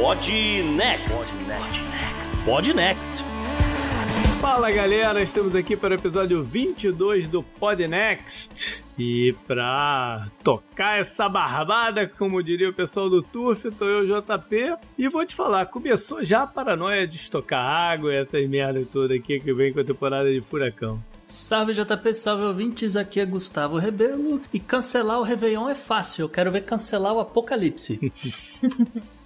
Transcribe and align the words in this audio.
Pod 0.00 0.32
Next. 0.76 1.30
Pod 2.46 2.72
Next. 2.72 3.22
Fala 4.40 4.70
galera, 4.70 5.20
estamos 5.20 5.54
aqui 5.54 5.76
para 5.76 5.94
o 5.94 5.98
episódio 5.98 6.42
22 6.42 7.28
do 7.28 7.42
Pod 7.42 7.86
Next. 7.86 8.82
E 8.98 9.34
pra 9.46 10.26
tocar 10.42 10.98
essa 10.98 11.28
barbada, 11.28 12.08
como 12.08 12.42
diria 12.42 12.70
o 12.70 12.72
pessoal 12.72 13.10
do 13.10 13.22
Turf, 13.22 13.66
tô 13.78 13.84
eu, 13.84 14.06
JP. 14.06 14.74
E 14.96 15.06
vou 15.06 15.26
te 15.26 15.34
falar, 15.34 15.66
começou 15.66 16.24
já 16.24 16.44
a 16.44 16.46
paranoia 16.46 17.06
de 17.06 17.16
estocar 17.16 17.62
água 17.62 18.10
e 18.10 18.16
essas 18.16 18.48
merdas 18.48 18.88
todas 18.90 19.18
aqui 19.18 19.38
que 19.38 19.52
vem 19.52 19.70
com 19.70 19.80
a 19.80 19.84
temporada 19.84 20.32
de 20.32 20.40
furacão. 20.40 20.98
Salve 21.26 21.74
JP, 21.74 22.14
salve 22.14 22.44
ouvintes, 22.44 22.96
aqui 22.96 23.20
é 23.20 23.26
Gustavo 23.26 23.76
Rebelo 23.76 24.40
e 24.50 24.58
cancelar 24.58 25.20
o 25.20 25.24
Réveillon 25.24 25.68
é 25.68 25.74
fácil, 25.74 26.22
eu 26.22 26.28
quero 26.30 26.50
ver 26.50 26.62
cancelar 26.62 27.12
o 27.12 27.20
Apocalipse. 27.20 28.10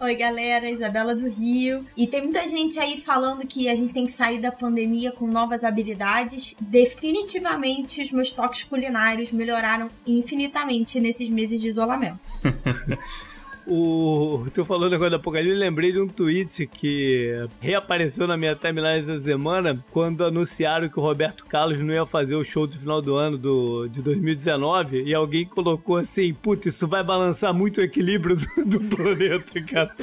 Oi, 0.00 0.14
galera, 0.16 0.68
Isabela 0.68 1.14
do 1.14 1.28
Rio. 1.28 1.86
E 1.96 2.06
tem 2.06 2.22
muita 2.22 2.46
gente 2.48 2.78
aí 2.80 3.00
falando 3.00 3.46
que 3.46 3.68
a 3.68 3.74
gente 3.74 3.92
tem 3.92 4.04
que 4.04 4.12
sair 4.12 4.38
da 4.40 4.50
pandemia 4.50 5.12
com 5.12 5.26
novas 5.26 5.62
habilidades. 5.62 6.56
Definitivamente, 6.60 8.02
os 8.02 8.10
meus 8.10 8.32
toques 8.32 8.64
culinários 8.64 9.30
melhoraram 9.30 9.88
infinitamente 10.04 10.98
nesses 10.98 11.30
meses 11.30 11.60
de 11.60 11.68
isolamento. 11.68 12.18
O, 13.66 14.46
tu 14.52 14.64
falou 14.64 14.90
negócio 14.90 15.10
da 15.10 15.16
Apocalipse, 15.16 15.56
lembrei 15.56 15.92
de 15.92 16.00
um 16.00 16.06
tweet 16.06 16.66
que 16.66 17.32
reapareceu 17.60 18.26
na 18.26 18.36
minha 18.36 18.54
timeline 18.54 18.98
essa 18.98 19.18
semana 19.18 19.82
quando 19.90 20.24
anunciaram 20.24 20.88
que 20.88 20.98
o 20.98 21.02
Roberto 21.02 21.46
Carlos 21.46 21.80
não 21.80 21.94
ia 21.94 22.04
fazer 22.04 22.34
o 22.34 22.44
show 22.44 22.66
do 22.66 22.78
final 22.78 23.00
do 23.00 23.14
ano 23.14 23.38
do, 23.38 23.88
de 23.88 24.02
2019 24.02 25.02
e 25.04 25.14
alguém 25.14 25.46
colocou 25.46 25.96
assim, 25.96 26.34
putz, 26.34 26.66
isso 26.66 26.86
vai 26.86 27.02
balançar 27.02 27.54
muito 27.54 27.78
o 27.78 27.84
equilíbrio 27.84 28.36
do, 28.36 28.64
do 28.64 28.80
planeta, 28.80 29.62
cara. 29.62 29.94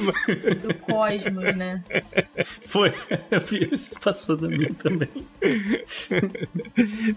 Do 0.60 0.74
cosmos, 0.74 1.54
né? 1.54 1.84
Foi, 2.62 2.92
eu 3.30 3.40
vi 3.40 3.68
isso 3.72 3.98
passou 4.00 4.36
da 4.36 4.48
mim 4.48 4.72
também. 4.74 5.08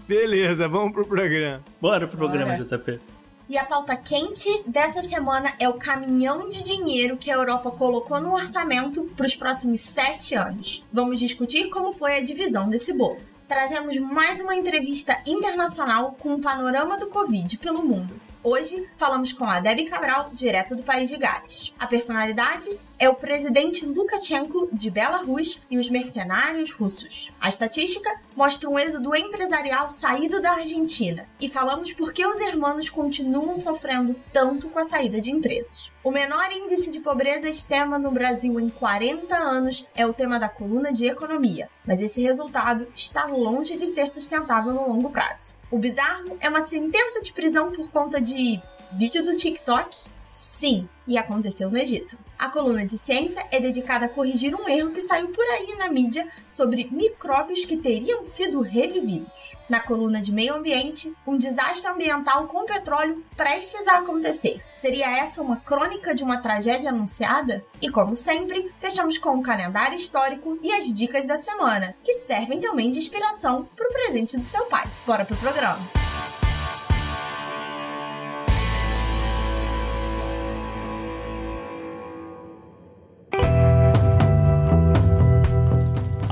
Beleza, 0.06 0.68
vamos 0.68 0.92
pro 0.92 1.04
programa. 1.04 1.62
Bora 1.80 2.06
pro 2.06 2.16
programa, 2.16 2.56
Bora. 2.56 2.78
JP. 2.78 3.15
E 3.48 3.56
a 3.56 3.64
pauta 3.64 3.94
quente 3.96 4.48
dessa 4.66 5.02
semana 5.02 5.54
é 5.60 5.68
o 5.68 5.74
caminhão 5.74 6.48
de 6.48 6.64
dinheiro 6.64 7.16
que 7.16 7.30
a 7.30 7.34
Europa 7.34 7.70
colocou 7.70 8.20
no 8.20 8.34
orçamento 8.34 9.04
para 9.16 9.24
os 9.26 9.36
próximos 9.36 9.82
sete 9.82 10.34
anos. 10.34 10.84
Vamos 10.92 11.20
discutir 11.20 11.68
como 11.68 11.92
foi 11.92 12.16
a 12.16 12.24
divisão 12.24 12.68
desse 12.68 12.92
bolo. 12.92 13.20
Trazemos 13.46 13.96
mais 13.98 14.40
uma 14.40 14.56
entrevista 14.56 15.22
internacional 15.24 16.16
com 16.18 16.34
um 16.34 16.40
panorama 16.40 16.98
do 16.98 17.06
Covid 17.06 17.56
pelo 17.58 17.86
mundo. 17.86 18.20
Hoje 18.48 18.88
falamos 18.96 19.32
com 19.32 19.44
a 19.44 19.58
Debbie 19.58 19.86
Cabral, 19.86 20.30
direto 20.32 20.76
do 20.76 20.84
país 20.84 21.08
de 21.08 21.16
Gales. 21.16 21.74
A 21.76 21.84
personalidade 21.84 22.78
é 22.96 23.08
o 23.08 23.14
presidente 23.16 23.84
Lukashenko 23.84 24.68
de 24.72 24.88
Belarus 24.88 25.66
e 25.68 25.76
os 25.76 25.90
mercenários 25.90 26.70
russos. 26.70 27.32
A 27.40 27.48
estatística 27.48 28.08
mostra 28.36 28.70
um 28.70 28.78
êxodo 28.78 29.16
empresarial 29.16 29.90
saído 29.90 30.40
da 30.40 30.52
Argentina. 30.52 31.26
E 31.40 31.48
falamos 31.48 31.92
por 31.92 32.12
que 32.12 32.24
os 32.24 32.38
hermanos 32.38 32.88
continuam 32.88 33.56
sofrendo 33.56 34.14
tanto 34.32 34.68
com 34.68 34.78
a 34.78 34.84
saída 34.84 35.20
de 35.20 35.32
empresas. 35.32 35.90
O 36.04 36.12
menor 36.12 36.52
índice 36.52 36.88
de 36.88 37.00
pobreza 37.00 37.48
extrema 37.48 37.98
no 37.98 38.12
Brasil 38.12 38.60
em 38.60 38.68
40 38.68 39.36
anos 39.36 39.84
é 39.92 40.06
o 40.06 40.14
tema 40.14 40.38
da 40.38 40.48
coluna 40.48 40.92
de 40.92 41.08
economia, 41.08 41.68
mas 41.84 42.00
esse 42.00 42.22
resultado 42.22 42.86
está 42.94 43.26
longe 43.26 43.76
de 43.76 43.88
ser 43.88 44.06
sustentável 44.08 44.72
no 44.72 44.86
longo 44.86 45.10
prazo. 45.10 45.56
O 45.70 45.78
bizarro 45.78 46.36
é 46.40 46.48
uma 46.48 46.62
sentença 46.62 47.20
de 47.20 47.32
prisão 47.32 47.72
por 47.72 47.90
conta 47.90 48.20
de 48.20 48.60
vídeo 48.92 49.22
do 49.24 49.36
TikTok? 49.36 49.96
Sim, 50.30 50.88
e 51.06 51.18
aconteceu 51.18 51.70
no 51.70 51.78
Egito. 51.78 52.16
A 52.38 52.50
coluna 52.50 52.84
de 52.84 52.98
ciência 52.98 53.46
é 53.50 53.58
dedicada 53.58 54.06
a 54.06 54.08
corrigir 54.08 54.54
um 54.54 54.68
erro 54.68 54.92
que 54.92 55.00
saiu 55.00 55.28
por 55.28 55.44
aí 55.46 55.74
na 55.78 55.88
mídia 55.88 56.28
sobre 56.48 56.88
micróbios 56.90 57.64
que 57.64 57.76
teriam 57.76 58.24
sido 58.24 58.60
revividos. 58.60 59.52
Na 59.68 59.80
coluna 59.80 60.20
de 60.20 60.30
meio 60.32 60.54
ambiente, 60.54 61.12
um 61.26 61.38
desastre 61.38 61.90
ambiental 61.90 62.46
com 62.46 62.66
petróleo 62.66 63.24
prestes 63.36 63.88
a 63.88 63.98
acontecer. 63.98 64.62
Seria 64.76 65.18
essa 65.18 65.40
uma 65.40 65.56
crônica 65.56 66.14
de 66.14 66.22
uma 66.22 66.38
tragédia 66.38 66.90
anunciada? 66.90 67.64
E 67.80 67.88
como 67.88 68.14
sempre, 68.14 68.70
fechamos 68.78 69.16
com 69.16 69.30
o 69.30 69.42
calendário 69.42 69.96
histórico 69.96 70.58
e 70.62 70.72
as 70.72 70.92
dicas 70.92 71.26
da 71.26 71.36
semana, 71.36 71.94
que 72.04 72.18
servem 72.20 72.60
também 72.60 72.90
de 72.90 72.98
inspiração 72.98 73.66
para 73.74 73.88
o 73.88 73.92
presente 73.92 74.36
do 74.36 74.42
seu 74.42 74.66
pai. 74.66 74.86
Bora 75.06 75.24
pro 75.24 75.36
programa! 75.36 76.05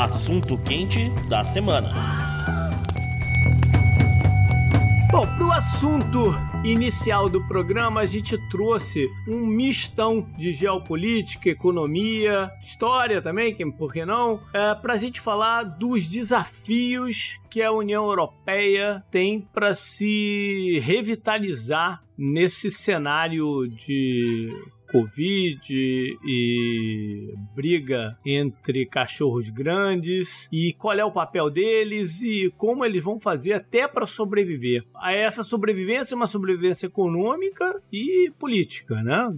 Assunto 0.05 0.59
quente 0.59 1.09
da 1.31 1.43
semana. 1.43 1.89
Bom, 5.11 5.27
pro 5.35 5.51
assunto 5.51 6.27
inicial 6.63 7.31
do 7.31 7.43
programa, 7.49 8.03
a 8.03 8.05
gente 8.05 8.37
trouxe 8.51 9.09
um 9.27 9.47
mistão 9.47 10.31
de 10.37 10.53
geopolítica, 10.53 11.49
economia, 11.49 12.51
história 12.61 13.23
também, 13.23 13.55
por 13.73 13.95
que 13.95 14.05
não? 14.05 14.43
É, 14.53 14.75
pra 14.75 14.99
gente 14.99 15.23
falar 15.23 15.63
dos 15.63 16.07
desafios 16.07 17.41
que 17.49 17.63
a 17.63 17.73
União 17.73 18.05
Europeia 18.05 19.03
tem 19.11 19.41
para 19.55 19.75
se 19.75 20.81
revitalizar 20.85 22.03
nesse 22.15 22.71
cenário 22.71 23.67
de 23.69 24.53
Covid 24.95 25.61
e 26.25 27.35
briga 27.53 28.17
entre 28.25 28.87
cachorros 28.87 29.51
grandes 29.51 30.49
e 30.53 30.73
qual 30.75 30.95
é 30.95 31.05
o 31.05 31.11
papel 31.11 31.51
deles 31.51 32.23
e 32.23 32.53
como 32.57 32.85
eles 32.85 33.03
vão 33.03 33.19
fazer 33.19 33.55
até 33.55 33.89
para 33.89 34.07
sobreviver. 34.07 34.85
A 34.95 35.13
essa 35.13 35.43
sobrevivência 35.43 36.15
é 36.15 36.17
uma 36.17 36.29
sobrevivência 36.29 36.87
econômica 36.87 37.83
e 37.93 38.31
política, 38.39 39.03
né? 39.03 39.35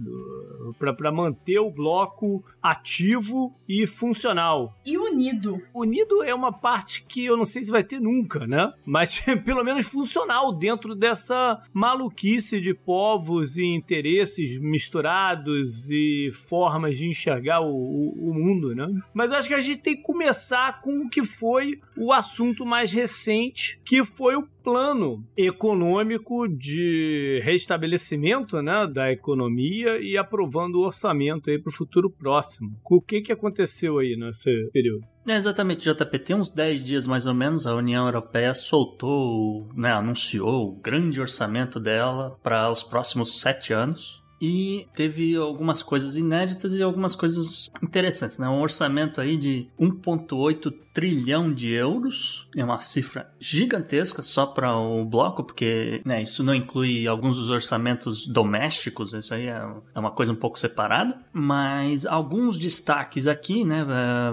Para 0.77 1.11
manter 1.11 1.57
o 1.57 1.71
bloco 1.71 2.45
ativo 2.61 3.51
e 3.67 3.87
funcional. 3.87 4.77
E 4.85 4.95
unido. 4.95 5.59
Unido 5.73 6.21
é 6.21 6.35
uma 6.35 6.53
parte 6.53 7.03
que 7.03 7.25
eu 7.25 7.35
não 7.35 7.45
sei 7.45 7.63
se 7.63 7.71
vai 7.71 7.83
ter 7.83 7.99
nunca, 7.99 8.45
né? 8.45 8.71
Mas 8.85 9.21
pelo 9.43 9.63
menos 9.63 9.87
funcional 9.87 10.53
dentro 10.53 10.93
dessa 10.93 11.63
maluquice 11.73 12.61
de 12.61 12.75
povos 12.75 13.57
e 13.57 13.63
interesses 13.63 14.59
misturados 14.59 15.46
e 15.89 16.31
formas 16.33 16.97
de 16.97 17.07
enxergar 17.07 17.61
o, 17.61 17.73
o, 17.73 18.29
o, 18.29 18.33
mundo, 18.33 18.75
né? 18.75 18.87
Mas 19.13 19.31
eu 19.31 19.37
acho 19.37 19.47
que 19.47 19.53
a 19.53 19.61
gente 19.61 19.79
tem 19.79 19.95
que 19.95 20.01
começar 20.01 20.81
com 20.81 21.05
o 21.05 21.09
que 21.09 21.23
foi 21.23 21.79
o 21.95 22.11
assunto 22.11 22.65
mais 22.65 22.91
recente, 22.91 23.79
que 23.85 24.03
foi 24.03 24.35
o 24.35 24.47
plano 24.67 25.23
econômico 25.37 26.45
de 26.45 27.39
restabelecimento 27.41 28.61
né, 28.61 28.85
da 28.85 29.09
economia 29.09 29.97
e 29.97 30.17
aprovando 30.17 30.75
o 30.75 30.85
orçamento 30.85 31.45
para 31.61 31.69
o 31.69 31.73
futuro 31.73 32.09
próximo. 32.09 32.77
O 32.83 32.99
que, 32.99 33.21
que 33.21 33.31
aconteceu 33.31 33.97
aí 33.97 34.17
nesse 34.17 34.51
período? 34.73 35.05
É 35.25 35.35
exatamente, 35.35 35.83
JP. 35.83 36.19
Tem 36.19 36.35
uns 36.35 36.49
10 36.49 36.83
dias 36.83 37.07
mais 37.07 37.25
ou 37.25 37.33
menos, 37.33 37.65
a 37.65 37.75
União 37.75 38.05
Europeia 38.05 38.53
soltou, 38.53 39.69
né, 39.73 39.91
anunciou 39.91 40.69
o 40.69 40.81
grande 40.81 41.21
orçamento 41.21 41.79
dela 41.79 42.37
para 42.43 42.69
os 42.69 42.83
próximos 42.83 43.39
sete 43.39 43.71
anos. 43.73 44.21
E 44.41 44.87
teve 44.93 45.35
algumas 45.35 45.81
coisas 45.81 46.15
inéditas 46.15 46.73
e 46.73 46.83
algumas 46.83 47.15
coisas 47.15 47.71
interessantes, 47.81 48.37
né? 48.37 48.47
Um 48.47 48.61
orçamento 48.61 49.19
aí 49.19 49.35
de 49.35 49.67
1,8 49.79 50.73
trilhão 50.97 51.53
de 51.53 51.69
euros, 51.71 52.47
é 52.55 52.63
uma 52.63 52.79
cifra 52.79 53.31
gigantesca 53.39 54.23
só 54.23 54.47
para 54.47 54.75
o 54.75 55.05
bloco, 55.05 55.43
porque 55.43 56.01
né, 56.03 56.23
isso 56.23 56.43
não 56.43 56.55
inclui 56.55 57.07
alguns 57.07 57.35
dos 57.35 57.51
orçamentos 57.51 58.25
domésticos, 58.25 59.13
isso 59.13 59.31
aí 59.31 59.45
é, 59.45 59.63
é 59.93 59.99
uma 59.99 60.09
coisa 60.09 60.31
um 60.31 60.35
pouco 60.35 60.59
separada. 60.59 61.19
Mas 61.31 62.03
alguns 62.03 62.57
destaques 62.57 63.27
aqui, 63.27 63.63
né? 63.63 63.85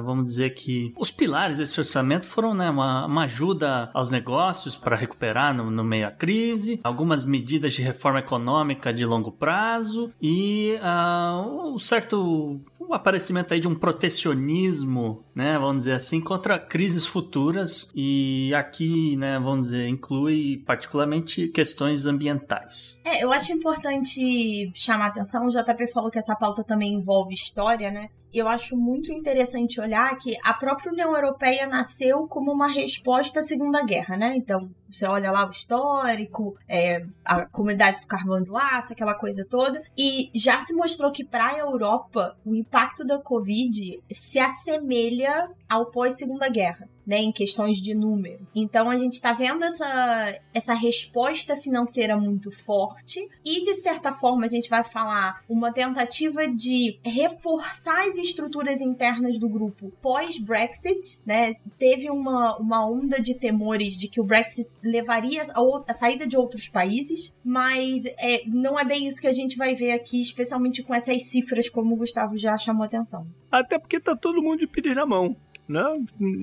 Vamos 0.02 0.24
dizer 0.24 0.54
que 0.54 0.94
os 0.96 1.10
pilares 1.10 1.58
desse 1.58 1.78
orçamento 1.78 2.26
foram 2.26 2.54
né, 2.54 2.70
uma, 2.70 3.04
uma 3.04 3.24
ajuda 3.24 3.90
aos 3.92 4.08
negócios 4.10 4.74
para 4.74 4.96
recuperar 4.96 5.54
no, 5.54 5.70
no 5.70 5.84
meio 5.84 6.06
à 6.08 6.10
crise, 6.10 6.80
algumas 6.82 7.26
medidas 7.26 7.74
de 7.74 7.82
reforma 7.82 8.20
econômica 8.20 8.90
de 8.90 9.04
longo 9.04 9.30
prazo 9.30 9.94
e 10.20 10.79
uh, 10.81 11.75
um 11.75 11.79
certo 11.79 12.61
o 12.88 12.93
aparecimento 12.93 13.55
aí 13.55 13.61
de 13.61 13.69
um 13.69 13.75
protecionismo, 13.75 15.25
né, 15.35 15.58
vamos 15.58 15.79
dizer 15.85 15.93
assim, 15.93 16.20
contra 16.20 16.58
crises 16.58 17.06
futuras 17.06 17.91
e 17.94 18.52
aqui, 18.55 19.17
né, 19.17 19.38
vamos 19.38 19.67
dizer, 19.67 19.88
inclui 19.88 20.62
particularmente 20.67 21.49
questões 21.49 22.06
ambientais. 22.06 22.99
É, 23.05 23.25
eu 23.25 23.32
acho 23.32 23.52
importante 23.52 24.70
chamar 24.75 25.06
a 25.06 25.08
atenção, 25.08 25.46
o 25.46 25.50
JP 25.50 25.88
falou 25.93 26.11
que 26.11 26.19
essa 26.19 26.37
pauta 26.37 26.62
também 26.62 26.94
envolve 26.94 27.35
história, 27.35 27.91
né? 27.91 28.11
Eu 28.38 28.48
acho 28.48 28.76
muito 28.76 29.12
interessante 29.12 29.81
olhar 29.81 30.16
que 30.16 30.36
a 30.42 30.52
própria 30.52 30.92
União 30.92 31.14
Europeia 31.14 31.66
nasceu 31.66 32.26
como 32.26 32.52
uma 32.52 32.69
resposta 32.69 33.40
à 33.40 33.42
Segunda 33.42 33.82
Guerra, 33.82 34.16
né? 34.16 34.34
Então, 34.36 34.69
você 34.88 35.06
olha 35.06 35.31
lá 35.31 35.46
o 35.46 35.50
histórico, 35.50 36.56
é, 36.69 37.04
a 37.25 37.46
comunidade 37.46 38.00
do 38.00 38.06
carvão 38.06 38.42
do 38.42 38.56
aço, 38.56 38.92
aquela 38.92 39.14
coisa 39.14 39.46
toda, 39.48 39.82
e 39.96 40.31
já 40.34 40.60
se 40.60 40.72
mostrou 40.72 41.12
que 41.12 41.25
para 41.25 41.48
a 41.48 41.58
Europa 41.58 42.36
o 42.44 42.54
impacto 42.54 43.04
da 43.04 43.19
Covid 43.19 44.02
se 44.10 44.38
assemelha 44.38 45.48
ao 45.69 45.86
pós-Segunda 45.86 46.48
Guerra 46.48 46.88
né, 47.06 47.18
em 47.18 47.32
questões 47.32 47.78
de 47.78 47.94
número. 47.94 48.46
Então 48.54 48.90
a 48.90 48.96
gente 48.96 49.14
está 49.14 49.32
vendo 49.32 49.64
essa, 49.64 50.38
essa 50.52 50.74
resposta 50.74 51.56
financeira 51.56 52.16
muito 52.16 52.50
forte 52.50 53.28
e 53.44 53.62
de 53.62 53.74
certa 53.74 54.12
forma 54.12 54.44
a 54.44 54.48
gente 54.48 54.68
vai 54.68 54.84
falar 54.84 55.42
uma 55.48 55.72
tentativa 55.72 56.46
de 56.48 56.98
reforçar 57.04 58.06
as 58.06 58.16
estruturas 58.16 58.80
internas 58.80 59.38
do 59.38 59.48
grupo 59.48 59.92
pós-Brexit, 60.02 61.20
né? 61.26 61.54
Teve 61.78 62.10
uma, 62.10 62.56
uma 62.58 62.88
onda 62.88 63.20
de 63.20 63.34
temores 63.34 63.94
de 63.94 64.08
que 64.08 64.20
o 64.20 64.24
Brexit 64.24 64.70
levaria 64.82 65.42
a, 65.42 65.60
a 65.88 65.92
saída 65.92 66.26
de 66.26 66.36
outros 66.36 66.68
países, 66.68 67.32
mas 67.44 68.04
é, 68.06 68.44
não 68.46 68.78
é 68.78 68.84
bem 68.84 69.06
isso 69.06 69.20
que 69.20 69.26
a 69.26 69.32
gente 69.32 69.56
vai 69.56 69.74
ver 69.74 69.92
aqui, 69.92 70.20
especialmente 70.20 70.82
com 70.82 70.94
essas 70.94 71.24
cifras 71.24 71.68
como 71.68 71.94
o 71.94 71.96
Gustavo 71.96 72.36
já 72.36 72.56
chamou 72.56 72.84
atenção. 72.84 73.26
Até 73.50 73.78
porque 73.78 74.00
tá 74.00 74.16
todo 74.16 74.42
mundo 74.42 74.60
de 74.60 74.66
pires 74.66 74.94
na 74.94 75.06
mão 75.06 75.36
né? 75.69 75.82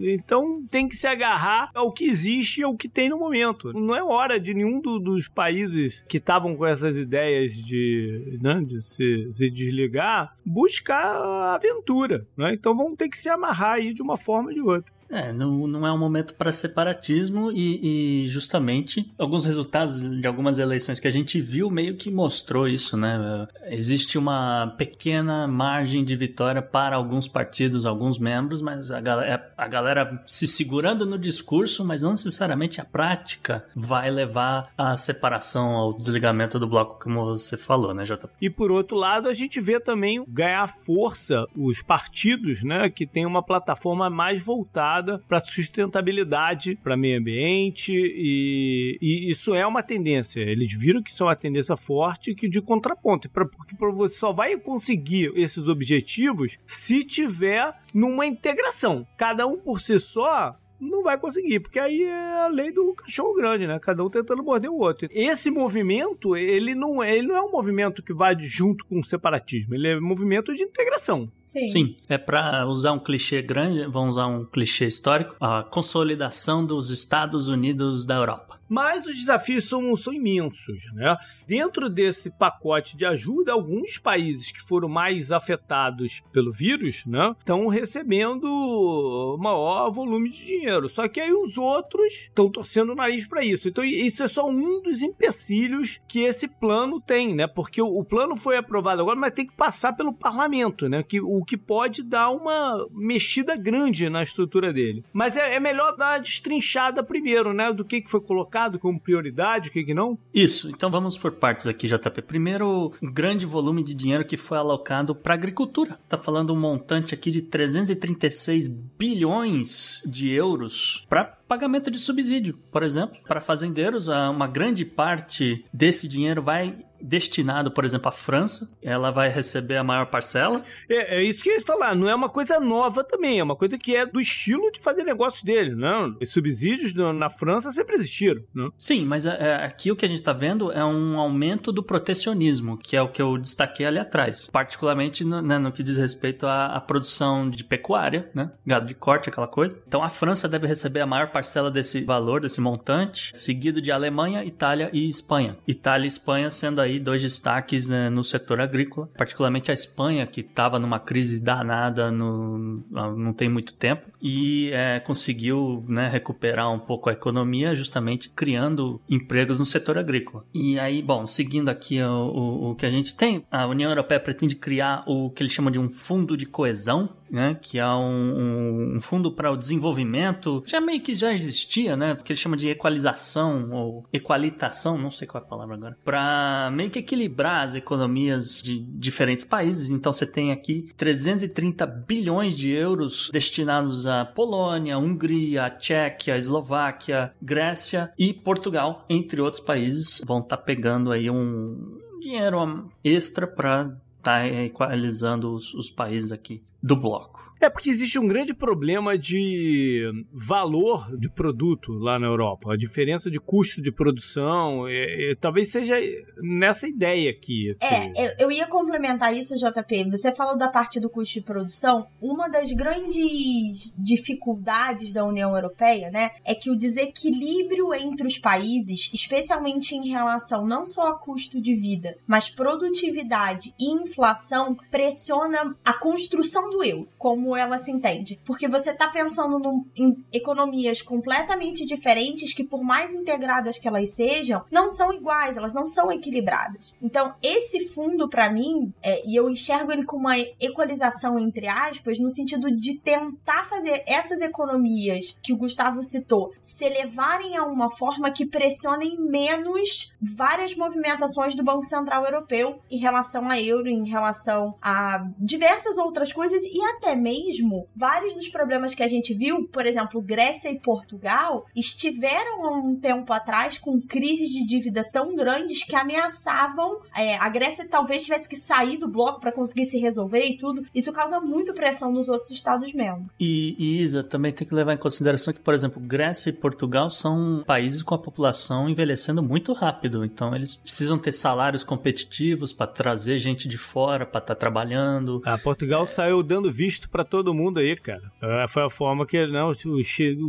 Então 0.04 0.64
tem 0.70 0.88
que 0.88 0.96
se 0.96 1.08
agarrar 1.08 1.70
ao 1.74 1.92
que 1.92 2.06
existe, 2.06 2.64
ao 2.64 2.76
que 2.76 2.90
tem 2.90 3.10
no 3.10 3.20
momento. 3.20 3.72
Não 3.74 3.96
é 3.96 4.04
hora 4.04 4.40
de 4.40 4.54
nenhum 4.54 4.80
do, 4.80 5.00
dos 5.00 5.28
países 5.28 6.04
que 6.08 6.18
estavam 6.18 6.56
com 6.56 6.66
essas 6.66 6.96
ideias 6.96 7.54
de, 7.54 8.40
né, 8.42 8.62
de 8.62 8.82
se, 8.82 9.28
se, 9.32 9.50
desligar 9.50 10.36
buscar 10.46 11.56
aventura, 11.56 12.26
né? 12.36 12.54
Então 12.54 12.76
vão 12.76 12.96
ter 12.96 13.10
que 13.10 13.18
se 13.18 13.30
amarrar 13.30 13.74
aí 13.74 13.94
de 13.94 14.02
uma 14.02 14.18
forma 14.18 14.50
ou 14.50 14.54
de 14.54 14.62
outra. 14.62 14.94
É, 15.12 15.34
não, 15.34 15.68
não 15.68 15.86
é 15.86 15.92
um 15.92 15.98
momento 15.98 16.34
para 16.36 16.54
separatismo 16.54 17.52
e, 17.52 18.24
e, 18.24 18.28
justamente 18.28 19.12
alguns 19.18 19.46
resultados 19.46 20.00
de 20.00 20.26
algumas 20.26 20.58
eleições 20.58 21.00
que 21.00 21.08
a 21.08 21.12
gente 21.12 21.42
viu 21.42 21.70
meio 21.70 21.96
que 21.96 22.10
mostrou 22.10 22.68
isso, 22.68 22.96
né? 22.96 23.48
Existe 23.66 24.18
uma 24.18 24.74
pequena 24.78 25.48
margem 25.48 26.06
de 26.06 26.16
vitória 26.16 26.62
para 26.62 26.96
alguns 26.96 27.28
partidos, 27.28 27.86
alguns 27.86 28.18
membros, 28.18 28.62
mas 28.62 28.90
a 28.90 29.02
galera, 29.02 29.54
a 29.58 29.68
galera 29.68 30.24
se 30.26 30.48
segurando 30.48 31.06
no 31.06 31.18
discurso, 31.18 31.84
mas 31.84 32.02
não 32.02 32.12
necessariamente 32.12 32.80
a 32.80 32.86
prática 32.86 33.66
vai 33.76 34.10
levar 34.10 34.72
à 34.78 34.96
separação, 34.96 35.72
ao 35.72 35.94
desligamento 35.94 36.58
do 36.58 36.68
bloco, 36.68 37.00
como 37.04 37.26
você 37.26 37.58
falou, 37.58 37.94
né, 37.94 38.06
Jota? 38.06 38.30
E 38.40 38.50
por 38.50 38.72
outro 38.72 38.96
lado, 38.96 39.28
a 39.28 39.34
gente 39.34 39.60
vê 39.60 39.80
também 39.80 40.24
ganhar 40.28 40.68
força 40.68 41.46
os 41.56 41.82
partidos, 41.82 42.64
né, 42.64 42.90
que 42.90 43.06
tem 43.06 43.26
uma 43.26 43.44
plataforma 43.44 44.10
mais 44.10 44.42
voltada 44.42 45.01
voltada 45.02 45.20
para 45.28 45.40
sustentabilidade, 45.40 46.76
para 46.76 46.96
meio 46.96 47.20
ambiente 47.20 47.92
e, 47.92 48.98
e, 49.02 49.32
isso 49.32 49.54
é 49.56 49.66
uma 49.66 49.84
tendência. 49.84 50.40
Eles 50.40 50.72
viram 50.74 51.02
que 51.02 51.12
isso 51.12 51.24
é 51.24 51.28
uma 51.28 51.36
tendência 51.36 51.76
forte 51.76 52.36
que 52.36 52.48
de 52.48 52.62
contraponto, 52.62 53.30
pra, 53.30 53.46
porque 53.46 53.76
você 53.76 54.16
só 54.16 54.32
vai 54.32 54.56
conseguir 54.58 55.32
esses 55.36 55.68
objetivos 55.68 56.58
se 56.66 57.04
tiver 57.04 57.74
numa 57.94 58.26
integração. 58.26 59.06
Cada 59.18 59.46
um 59.48 59.58
por 59.58 59.82
si 59.82 60.00
só 60.00 60.56
não 60.82 61.04
vai 61.04 61.18
conseguir, 61.18 61.60
porque 61.60 61.80
aí 61.80 62.04
é 62.04 62.46
a 62.46 62.48
lei 62.48 62.72
do 62.72 62.94
cachorro 62.94 63.36
grande, 63.36 63.68
né? 63.68 63.80
Cada 63.80 64.04
um 64.04 64.10
tentando 64.10 64.44
morder 64.44 64.70
o 64.70 64.80
outro. 64.80 65.08
Esse 65.12 65.52
movimento, 65.52 66.36
ele 66.36 66.74
não 66.74 67.04
é, 67.04 67.16
ele 67.16 67.28
não 67.28 67.36
é 67.36 67.42
um 67.42 67.52
movimento 67.52 68.02
que 68.02 68.14
vai 68.14 68.36
junto 68.40 68.86
com 68.86 69.00
o 69.00 69.04
separatismo, 69.04 69.76
ele 69.76 69.88
é 69.88 69.98
um 69.98 70.02
movimento 70.02 70.54
de 70.54 70.64
integração. 70.64 71.32
Sim. 71.44 71.68
Sim, 71.70 71.96
é 72.08 72.18
para 72.18 72.66
usar 72.66 72.94
um 72.94 73.00
clichê 73.00 73.42
grande, 73.42 73.86
vamos 73.86 74.12
usar 74.12 74.28
um 74.28 74.46
clichê 74.46 74.88
histórico, 74.88 75.36
a 75.40 75.64
consolidação 75.64 76.66
dos 76.66 76.90
Estados 76.90 77.48
Unidos 77.48 78.06
da 78.06 78.16
Europa. 78.16 78.61
Mas 78.72 79.06
os 79.06 79.18
desafios 79.18 79.68
são, 79.68 79.98
são 79.98 80.14
imensos, 80.14 80.80
né? 80.94 81.18
Dentro 81.46 81.90
desse 81.90 82.30
pacote 82.30 82.96
de 82.96 83.06
ajuda, 83.06 83.52
alguns 83.52 83.98
países 83.98 84.50
que 84.50 84.62
foram 84.62 84.88
mais 84.88 85.30
afetados 85.30 86.22
pelo 86.32 86.54
vírus, 86.54 87.06
né, 87.06 87.36
estão 87.38 87.68
recebendo 87.68 89.38
maior 89.42 89.92
volume 89.92 90.30
de 90.30 90.46
dinheiro. 90.46 90.88
Só 90.88 91.10
que 91.10 91.20
aí 91.20 91.34
os 91.34 91.58
outros 91.58 92.14
estão 92.14 92.50
torcendo 92.50 92.94
o 92.94 92.96
nariz 92.96 93.28
para 93.28 93.44
isso. 93.44 93.68
Então 93.68 93.84
isso 93.84 94.24
é 94.24 94.28
só 94.30 94.50
um 94.50 94.82
dos 94.82 95.02
empecilhos 95.02 96.00
que 96.08 96.22
esse 96.22 96.48
plano 96.48 97.02
tem, 97.02 97.36
né? 97.36 97.48
Porque 97.48 97.82
o, 97.82 97.88
o 97.88 98.06
plano 98.06 98.38
foi 98.38 98.56
aprovado 98.56 99.02
agora, 99.02 99.20
mas 99.20 99.34
tem 99.34 99.46
que 99.46 99.54
passar 99.54 99.92
pelo 99.98 100.14
parlamento, 100.14 100.88
né? 100.88 101.04
Que 101.04 101.20
o 101.20 101.44
que 101.44 101.58
pode 101.58 102.04
dar 102.04 102.30
uma 102.30 102.88
mexida 102.92 103.58
grande 103.58 104.08
na 104.10 104.24
estrutura 104.24 104.72
dele. 104.72 105.04
Mas 105.12 105.36
é, 105.36 105.56
é 105.56 105.60
melhor 105.60 105.98
dar 105.98 106.14
a 106.14 106.20
destrinchada 106.20 107.04
primeiro, 107.04 107.52
né? 107.52 107.74
Do 107.74 107.84
que, 107.84 108.00
que 108.00 108.10
foi 108.10 108.22
colocado 108.22 108.61
como 108.80 109.00
prioridade, 109.00 109.70
o 109.70 109.72
que, 109.72 109.84
que 109.84 109.94
não? 109.94 110.18
Isso, 110.34 110.70
então 110.70 110.90
vamos 110.90 111.18
por 111.18 111.32
partes 111.34 111.68
aqui, 111.68 111.88
JP. 111.88 112.22
Primeiro, 112.24 112.94
o 113.02 113.12
grande 113.12 113.46
volume 113.46 113.84
de 113.84 113.94
dinheiro 113.94 114.26
que 114.26 114.38
foi 114.38 114.58
alocado 114.58 115.16
para 115.16 115.34
agricultura. 115.34 116.00
Tá 116.08 116.18
falando 116.18 116.54
um 116.54 116.60
montante 116.60 117.14
aqui 117.14 117.32
de 117.32 117.42
336 117.42 118.68
bilhões 118.68 120.02
de 120.06 120.30
euros 120.30 121.06
para 121.10 121.26
pagamento 121.52 121.92
de 121.92 122.00
subsídio, 122.00 122.58
por 122.72 122.82
exemplo, 122.82 123.18
para 123.28 123.42
fazendeiros, 123.42 124.08
uma 124.08 124.48
grande 124.48 124.86
parte 124.86 125.66
desse 125.74 126.08
dinheiro 126.08 126.42
vai 126.42 126.78
destinado, 127.02 127.72
por 127.72 127.86
exemplo, 127.86 128.10
à 128.10 128.12
França, 128.12 128.70
ela 128.82 129.12
vai 129.12 129.30
receber 129.30 129.78
a 129.78 129.84
maior 129.84 130.08
parcela. 130.08 130.64
É, 130.90 131.20
é 131.20 131.24
isso 131.24 131.44
que 131.44 131.50
eu 131.50 131.56
ia 131.56 131.62
falar, 131.62 131.96
não 131.96 132.10
é 132.10 132.16
uma 132.16 132.30
coisa 132.30 132.60
nova 132.60 133.04
também, 133.04 133.40
é 133.40 133.44
uma 133.44 133.56
coisa 133.56 133.78
que 133.78 133.96
é 133.96 134.06
do 134.06 134.20
estilo 134.20 134.72
de 134.72 134.80
fazer 134.80 135.04
negócio 135.04 135.46
dele, 135.46 135.76
não? 135.76 136.16
Os 136.22 136.30
subsídios 136.30 136.94
na 136.94 137.30
França 137.30 137.72
sempre 137.72 137.96
existiram, 137.96 138.44
não? 138.54 138.72
Sim, 138.78 139.06
mas 139.06 139.26
é, 139.26 139.38
é, 139.40 139.66
aqui 139.66 139.92
o 139.92 139.96
que 139.96 140.06
a 140.06 140.08
gente 140.08 140.20
está 140.20 140.34
vendo 140.34 140.72
é 140.72 140.84
um 140.84 141.20
aumento 141.20 141.72
do 141.72 141.84
protecionismo, 141.84 142.78
que 142.78 142.96
é 142.96 143.02
o 143.02 143.10
que 143.10 143.22
eu 143.22 143.38
destaquei 143.38 143.86
ali 143.86 144.00
atrás, 144.00 144.50
particularmente 144.52 145.24
no, 145.24 145.42
né, 145.42 145.58
no 145.58 145.72
que 145.72 145.84
diz 145.84 145.98
respeito 145.98 146.46
à, 146.46 146.68
à, 146.68 146.82
produção 146.82 147.50
de 147.50 147.64
pecuária, 147.64 148.30
né? 148.34 148.52
Gado 148.66 148.86
de 148.86 148.94
corte, 148.94 149.30
aquela 149.30 149.48
coisa. 149.48 149.80
Então 149.88 150.04
a 150.04 150.10
França 150.10 150.48
deve 150.48 150.68
receber 150.68 151.02
a 151.02 151.06
maior 151.06 151.32
parcela 151.32 151.72
desse 151.72 152.04
valor, 152.04 152.42
desse 152.42 152.62
montante, 152.62 153.32
seguido 153.34 153.82
de 153.82 153.92
Alemanha, 153.92 154.44
Itália 154.44 154.90
e 154.94 155.08
Espanha. 155.08 155.58
Itália 155.68 156.06
e 156.06 156.08
Espanha 156.08 156.52
sendo 156.52 156.82
aí 156.82 156.91
aí 156.92 157.00
dois 157.00 157.22
destaques 157.22 157.90
né, 157.90 158.10
no 158.10 158.24
setor 158.24 158.62
agrícola, 158.62 159.08
particularmente 159.18 159.72
a 159.72 159.74
Espanha, 159.74 160.28
que 160.28 160.42
estava 160.42 160.78
numa 160.80 161.00
crise 161.00 161.42
danada 161.42 162.12
no, 162.12 162.84
não 162.92 163.34
tem 163.34 163.50
muito 163.50 163.74
tempo, 163.74 164.10
e 164.22 164.70
é, 164.72 165.00
conseguiu 165.00 165.84
né, 165.88 166.08
recuperar 166.08 166.72
um 166.72 166.80
pouco 166.80 167.10
a 167.10 167.14
economia, 167.14 167.74
justamente 167.74 168.30
criando 168.30 169.02
empregos 169.10 169.60
no 169.60 169.66
setor 169.66 169.98
agrícola. 169.98 170.46
E 170.54 170.80
aí, 170.80 171.02
bom, 171.02 171.26
seguindo 171.26 171.70
aqui 171.70 172.02
o, 172.02 172.10
o, 172.10 172.72
o 172.72 172.76
que 172.76 172.86
a 172.86 172.90
gente 172.90 173.16
tem, 173.16 173.44
a 173.50 173.66
União 173.66 173.90
Europeia 173.90 174.20
pretende 174.20 174.56
criar 174.56 175.04
o 175.08 175.30
que 175.30 175.42
eles 175.42 175.54
chamam 175.54 175.72
de 175.72 175.80
um 175.80 175.90
fundo 175.90 176.38
de 176.38 176.46
coesão, 176.46 177.10
né, 177.32 177.58
que 177.62 177.80
é 177.80 177.88
um, 177.88 178.96
um 178.98 179.02
fundo 179.02 179.32
para 179.32 179.50
o 179.50 179.56
desenvolvimento, 179.56 180.62
já 180.68 180.82
meio 180.82 181.02
que 181.02 181.14
já 181.14 181.32
existia, 181.32 181.96
né, 181.96 182.14
porque 182.14 182.34
eles 182.34 182.42
chamam 182.42 182.58
de 182.58 182.68
equalização 182.68 183.72
ou 183.72 184.06
equalitação, 184.12 184.98
não 184.98 185.10
sei 185.10 185.26
qual 185.26 185.42
é 185.42 185.46
a 185.46 185.50
palavra 185.50 185.76
agora, 185.76 185.98
para 186.04 186.70
meio 186.82 186.90
que 186.90 187.00
equilibrar 187.00 187.64
as 187.64 187.76
economias 187.76 188.62
de 188.62 188.80
diferentes 188.80 189.46
países. 189.46 189.92
Então 189.92 190.12
você 190.12 190.26
tem 190.26 190.52
aqui 190.52 190.92
330 190.98 191.86
bilhões 191.86 192.58
de 192.58 192.72
euros 192.72 193.30
destinados 193.32 194.08
à 194.08 194.26
Polônia, 194.26 194.98
Hungria, 194.98 195.70
Tchequia, 195.70 196.38
Eslováquia, 196.38 197.34
Grécia 197.40 198.12
e 198.18 198.34
Portugal, 198.34 199.06
entre 199.08 199.40
outros 199.40 199.64
países, 199.64 200.22
vão 200.26 200.40
estar 200.40 200.58
tá 200.58 200.64
pegando 200.64 201.12
aí 201.12 201.30
um 201.30 202.00
dinheiro 202.20 202.90
extra 203.04 203.46
para 203.46 203.96
estar 204.18 204.42
tá 204.42 204.48
equalizando 204.48 205.54
os, 205.54 205.74
os 205.76 205.92
países 205.92 206.32
aqui 206.32 206.64
do 206.82 206.96
bloco. 206.96 207.42
É 207.62 207.70
porque 207.70 207.92
existe 207.92 208.18
um 208.18 208.28
grande 208.28 208.56
problema 208.56 209.16
de 209.16 210.02
valor 210.34 211.16
de 211.16 211.30
produto 211.30 211.94
lá 211.94 212.18
na 212.18 212.26
Europa. 212.26 212.74
A 212.74 212.76
diferença 212.76 213.30
de 213.30 213.40
custo 213.40 213.80
de 213.84 213.92
produção, 213.92 214.88
é, 214.88 215.32
é, 215.32 215.36
talvez 215.36 215.72
seja 215.72 215.96
nessa 216.42 216.88
ideia 216.88 217.30
aqui. 217.30 217.70
Assim. 217.70 217.86
É, 218.18 218.44
eu 218.44 218.52
ia 218.52 218.66
complementar 218.66 219.38
isso, 219.38 219.54
JP. 219.56 220.10
Você 220.10 220.32
falou 220.32 220.58
da 220.58 220.70
parte 220.70 221.00
do 221.00 221.08
custo 221.08 221.36
de 221.36 221.46
produção. 221.46 222.08
Uma 222.20 222.50
das 222.50 222.72
grandes 222.72 223.94
dificuldades 223.96 225.12
da 225.12 225.24
União 225.24 225.56
Europeia, 225.56 226.10
né, 226.10 226.32
é 226.44 226.56
que 226.56 226.72
o 226.72 226.76
desequilíbrio 226.76 227.94
entre 227.94 228.26
os 228.26 228.40
países, 228.40 229.12
especialmente 229.14 229.96
em 229.96 230.10
relação 230.10 230.66
não 230.66 230.88
só 230.88 231.10
a 231.10 231.20
custo 231.20 231.62
de 231.62 231.76
vida, 231.76 232.18
mas 232.26 232.50
produtividade 232.50 233.72
e 233.80 234.02
inflação, 234.02 234.76
pressiona 234.90 235.76
a 235.86 235.94
construção 235.94 236.71
do 236.72 236.84
euro, 236.84 237.08
como 237.18 237.56
ela 237.56 237.78
se 237.78 237.92
entende. 237.92 238.40
Porque 238.46 238.68
você 238.68 238.94
tá 238.94 239.08
pensando 239.08 239.86
em 239.96 240.24
economias 240.32 241.02
completamente 241.02 241.86
diferentes 241.86 242.54
que, 242.54 242.64
por 242.64 242.84
mais 242.84 243.14
integradas 243.14 243.78
que 243.78 243.88
elas 243.88 244.14
sejam, 244.16 244.64
não 244.72 244.90
são 244.90 245.14
iguais, 245.14 245.58
elas 245.58 245.74
não 245.74 245.86
são 245.86 246.12
equilibradas. 246.12 246.96
Então, 247.02 247.34
esse 247.44 247.88
fundo, 247.90 248.30
para 248.30 248.52
mim, 248.52 248.94
é, 249.04 249.28
e 249.28 249.36
eu 249.36 249.50
enxergo 249.50 249.92
ele 249.92 250.06
como 250.06 250.22
uma 250.22 250.38
equalização, 250.60 251.40
entre 251.40 251.68
aspas, 251.68 252.20
no 252.20 252.30
sentido 252.30 252.72
de 252.72 252.98
tentar 253.00 253.64
fazer 253.64 254.04
essas 254.06 254.40
economias 254.40 255.38
que 255.42 255.52
o 255.52 255.58
Gustavo 255.58 256.02
citou 256.04 256.54
se 256.62 256.86
elevarem 256.86 257.58
a 257.58 257.66
uma 257.66 257.90
forma 257.90 258.32
que 258.32 258.46
pressionem 258.46 259.18
menos 259.20 260.14
várias 260.22 260.76
movimentações 260.76 261.56
do 261.56 261.64
Banco 261.64 261.84
Central 261.84 262.24
Europeu 262.26 262.80
em 262.90 262.98
relação 262.98 263.50
a 263.50 263.60
euro, 263.60 263.88
em 263.88 264.08
relação 264.08 264.76
a 264.82 265.28
diversas 265.40 265.98
outras 265.98 266.32
coisas 266.32 266.61
e 266.64 266.82
até 266.82 267.16
mesmo 267.16 267.88
vários 267.96 268.34
dos 268.34 268.50
problemas 268.50 268.94
que 268.94 269.04
a 269.04 269.08
gente 269.08 269.34
viu, 269.34 269.68
por 269.68 269.86
exemplo, 269.86 270.22
Grécia 270.22 270.70
e 270.70 270.80
Portugal, 270.80 271.66
estiveram 271.76 272.66
há 272.66 272.78
um 272.78 272.96
tempo 272.96 273.32
atrás 273.34 273.78
com 273.78 274.00
crises 274.02 274.50
de 274.52 274.66
dívida 274.66 275.04
tão 275.04 275.36
grandes 275.36 275.84
que 275.84 275.96
ameaçavam. 275.96 277.00
É, 277.16 277.36
a 277.38 277.50
Grécia 277.50 277.88
talvez 277.88 278.24
tivesse 278.24 278.48
que 278.48 278.56
sair 278.56 278.98
do 278.98 279.08
bloco 279.08 279.40
para 279.40 279.52
conseguir 279.52 279.86
se 279.86 279.98
resolver 279.98 280.46
e 280.46 280.58
tudo. 280.58 280.86
Isso 280.94 281.12
causa 281.12 281.40
muito 281.40 281.74
pressão 281.74 282.12
nos 282.12 282.30
outros 282.30 282.52
Estados-membros. 282.52 283.28
E, 283.40 283.76
e, 283.78 284.02
Isa, 284.02 284.24
também 284.24 284.52
tem 284.52 284.68
que 284.68 284.74
levar 284.74 284.94
em 284.94 284.98
consideração 284.98 285.54
que, 285.54 285.60
por 285.60 285.74
exemplo, 285.74 286.02
Grécia 286.02 286.50
e 286.50 286.54
Portugal 286.54 287.10
são 287.10 287.64
países 287.66 288.02
com 288.02 288.16
a 288.16 288.20
população 288.20 288.90
envelhecendo 288.90 289.42
muito 289.42 289.74
rápido. 289.74 290.24
Então, 290.24 290.56
eles 290.56 290.76
precisam 290.76 291.18
ter 291.18 291.32
salários 291.32 291.84
competitivos 291.84 292.72
para 292.74 292.88
trazer 292.88 293.38
gente 293.40 293.68
de 293.68 293.78
fora 293.78 294.26
para 294.26 294.40
estar 294.40 294.56
tá 294.56 294.60
trabalhando. 294.60 295.42
Ah, 295.46 295.58
Portugal 295.58 296.06
saiu 296.06 296.44
dando 296.52 296.70
visto 296.70 297.10
para 297.10 297.24
todo 297.24 297.54
mundo 297.54 297.80
aí, 297.80 297.96
cara. 297.96 298.30
É, 298.42 298.68
foi 298.68 298.84
a 298.84 298.90
forma 298.90 299.26
que 299.26 299.48
não, 299.48 299.72
o, 299.72 300.00